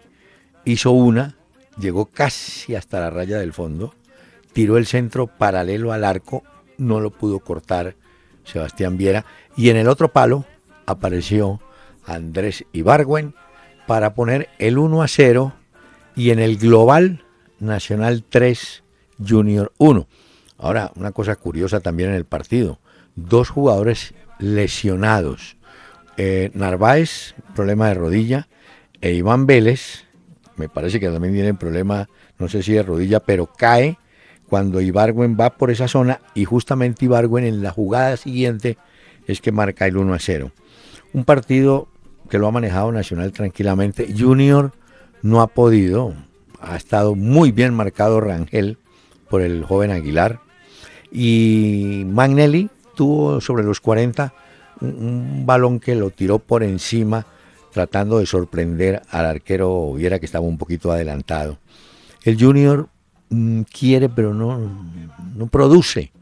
hizo 0.64 0.92
una, 0.92 1.34
llegó 1.76 2.06
casi 2.06 2.76
hasta 2.76 3.00
la 3.00 3.10
raya 3.10 3.40
del 3.40 3.52
fondo, 3.52 3.96
tiró 4.52 4.76
el 4.76 4.86
centro 4.86 5.26
paralelo 5.26 5.92
al 5.92 6.04
arco, 6.04 6.44
no 6.78 7.00
lo 7.00 7.10
pudo 7.10 7.40
cortar 7.40 7.96
Sebastián 8.44 8.96
Viera, 8.96 9.24
y 9.56 9.70
en 9.70 9.76
el 9.76 9.88
otro 9.88 10.12
palo 10.12 10.44
apareció 10.86 11.60
Andrés 12.06 12.64
Ibargüen 12.72 13.34
para 13.86 14.14
poner 14.14 14.48
el 14.58 14.78
1 14.78 15.02
a 15.02 15.08
0 15.08 15.52
y 16.16 16.30
en 16.30 16.38
el 16.38 16.56
global 16.56 17.24
Nacional 17.58 18.24
3 18.28 18.82
Junior 19.26 19.72
1. 19.78 20.06
Ahora, 20.58 20.92
una 20.96 21.12
cosa 21.12 21.36
curiosa 21.36 21.80
también 21.80 22.10
en 22.10 22.16
el 22.16 22.24
partido, 22.24 22.78
dos 23.16 23.50
jugadores 23.50 24.14
lesionados. 24.38 25.56
Eh, 26.16 26.50
Narváez, 26.54 27.34
problema 27.54 27.88
de 27.88 27.94
rodilla, 27.94 28.48
e 29.00 29.12
Iván 29.12 29.46
Vélez, 29.46 30.04
me 30.56 30.68
parece 30.68 31.00
que 31.00 31.08
también 31.08 31.34
tiene 31.34 31.54
problema, 31.54 32.08
no 32.38 32.48
sé 32.48 32.62
si 32.62 32.72
de 32.72 32.82
rodilla, 32.82 33.20
pero 33.20 33.46
cae 33.46 33.98
cuando 34.52 34.82
Ibargüen 34.82 35.34
va 35.40 35.48
por 35.56 35.70
esa 35.70 35.88
zona 35.88 36.20
y 36.34 36.44
justamente 36.44 37.06
Ibargüen 37.06 37.46
en 37.46 37.62
la 37.62 37.70
jugada 37.70 38.18
siguiente 38.18 38.76
es 39.26 39.40
que 39.40 39.50
marca 39.50 39.86
el 39.86 39.96
1 39.96 40.12
a 40.12 40.18
0. 40.18 40.52
Un 41.14 41.24
partido 41.24 41.88
que 42.28 42.36
lo 42.36 42.48
ha 42.48 42.50
manejado 42.50 42.92
Nacional 42.92 43.32
tranquilamente. 43.32 44.12
Junior 44.14 44.72
no 45.22 45.40
ha 45.40 45.46
podido, 45.46 46.12
ha 46.60 46.76
estado 46.76 47.14
muy 47.14 47.50
bien 47.50 47.72
marcado 47.72 48.20
Rangel 48.20 48.76
por 49.30 49.40
el 49.40 49.64
joven 49.64 49.90
Aguilar 49.90 50.40
y 51.10 52.04
Magnelli 52.08 52.68
tuvo 52.94 53.40
sobre 53.40 53.64
los 53.64 53.80
40 53.80 54.34
un, 54.82 54.88
un 54.88 55.46
balón 55.46 55.80
que 55.80 55.94
lo 55.94 56.10
tiró 56.10 56.40
por 56.40 56.62
encima 56.62 57.24
tratando 57.72 58.18
de 58.18 58.26
sorprender 58.26 59.00
al 59.08 59.24
arquero 59.24 59.94
Viera 59.94 60.18
que 60.18 60.26
estaba 60.26 60.44
un 60.44 60.58
poquito 60.58 60.92
adelantado. 60.92 61.56
El 62.22 62.38
Junior 62.38 62.90
quiere 63.70 64.08
pero 64.08 64.34
no, 64.34 64.58
no 65.34 65.46
produce. 65.46 66.12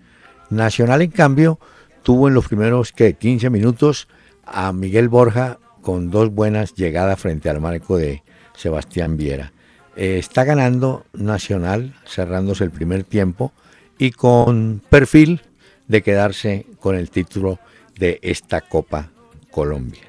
Nacional 0.51 1.03
en 1.03 1.11
cambio 1.11 1.59
tuvo 2.03 2.29
en 2.29 2.35
los 2.35 2.49
primeros 2.49 2.93
¿qué? 2.93 3.15
15 3.15 3.51
minutos 3.51 4.09
a 4.45 4.73
Miguel 4.73 5.09
Borja 5.09 5.59
con 5.81 6.11
dos 6.11 6.31
buenas 6.31 6.75
llegadas 6.75 7.21
frente 7.21 7.49
al 7.49 7.61
marco 7.61 7.97
de 7.97 8.23
Sebastián 8.57 9.17
Viera. 9.17 9.53
Eh, 9.97 10.19
está 10.19 10.45
ganando 10.45 11.05
Nacional 11.13 11.95
cerrándose 12.07 12.65
el 12.65 12.71
primer 12.71 13.05
tiempo 13.05 13.53
y 13.99 14.13
con 14.13 14.83
perfil 14.89 15.41
de 15.89 16.03
quedarse 16.03 16.67
con 16.79 16.97
el 16.97 17.11
título 17.11 17.59
de 17.99 18.19
esta 18.23 18.61
Copa 18.61 19.11
Colombia. 19.51 20.03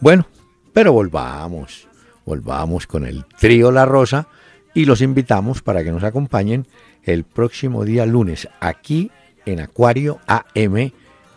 Bueno, 0.00 0.26
pero 0.72 0.92
volvamos, 0.92 1.88
volvamos 2.24 2.86
con 2.86 3.06
el 3.06 3.24
trío 3.38 3.70
La 3.70 3.84
Rosa 3.84 4.28
y 4.74 4.84
los 4.84 5.00
invitamos 5.00 5.62
para 5.62 5.82
que 5.82 5.90
nos 5.90 6.04
acompañen 6.04 6.66
el 7.02 7.24
próximo 7.24 7.84
día 7.84 8.06
lunes 8.06 8.48
aquí 8.60 9.10
en 9.46 9.60
Acuario 9.60 10.18
AM 10.26 10.92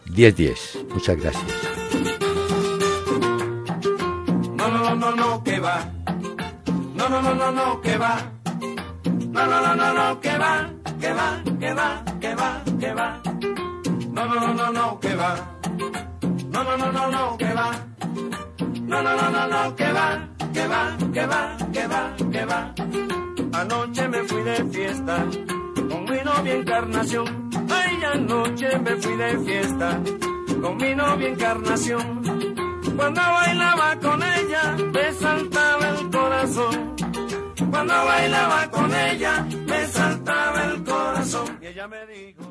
1010. 0.06 0.86
Muchas 0.94 1.18
gracias. 1.18 1.44
No, 4.56 4.70
no, 4.70 4.96
no, 4.96 5.16
no, 5.16 5.44
que 5.44 5.60
va. 5.60 5.92
No, 6.96 7.10
no, 7.10 7.22
no, 7.22 7.36
no, 7.36 7.52
no, 7.52 7.82
que 7.82 7.98
va. 7.98 8.32
No, 9.04 9.46
no, 9.48 9.62
no, 9.62 9.76
no, 9.76 9.94
no, 9.94 10.22
que 10.22 10.38
va. 10.38 10.70
Que 11.00 11.12
va, 11.12 11.44
que 11.60 11.74
va, 11.74 12.06
que 12.22 12.36
va, 12.36 12.64
que 12.80 12.94
va. 12.94 13.22
No, 14.12 14.26
no, 14.26 14.36
no, 14.36 14.54
no, 14.54 14.72
no, 14.72 15.00
que 15.00 15.16
va. 15.16 15.58
No, 16.50 16.64
no, 16.64 16.78
no, 16.78 16.92
no, 16.92 17.12
no, 17.12 17.38
que 17.38 17.54
va. 17.54 17.72
No, 18.84 19.02
no, 19.02 19.16
no, 19.16 19.30
no, 19.32 19.48
no, 19.48 19.76
que 19.76 19.92
va. 19.92 20.30
Que 20.54 20.68
va, 20.68 20.98
que 21.12 21.26
va, 21.26 21.58
que 21.74 21.88
va, 21.88 22.16
que 22.32 22.46
va. 22.46 23.23
Anoche 23.54 24.08
me 24.08 24.24
fui 24.24 24.44
de 24.44 24.66
fiesta 24.66 25.26
con 25.90 26.04
mi 26.06 26.20
novia 26.24 26.56
Encarnación. 26.56 27.50
Ay, 27.70 28.04
anoche 28.04 28.80
me 28.80 28.96
fui 28.98 29.16
de 29.16 29.38
fiesta 29.46 30.00
con 30.62 30.78
mi 30.78 30.96
novia 30.96 31.28
Encarnación. 31.30 32.22
Cuando 32.96 33.22
bailaba 33.22 34.00
con 34.00 34.22
ella, 34.24 34.76
me 34.92 35.14
saltaba 35.14 35.90
el 35.90 36.10
corazón. 36.10 36.96
Cuando 37.72 37.94
bailaba 38.06 38.70
con 38.70 38.94
ella, 38.94 39.48
me 39.68 39.88
saltaba 39.88 40.64
el 40.66 40.84
corazón. 40.84 41.60
Y 41.62 41.66
ella 41.68 41.88
me 41.88 42.06
dijo. 42.08 42.43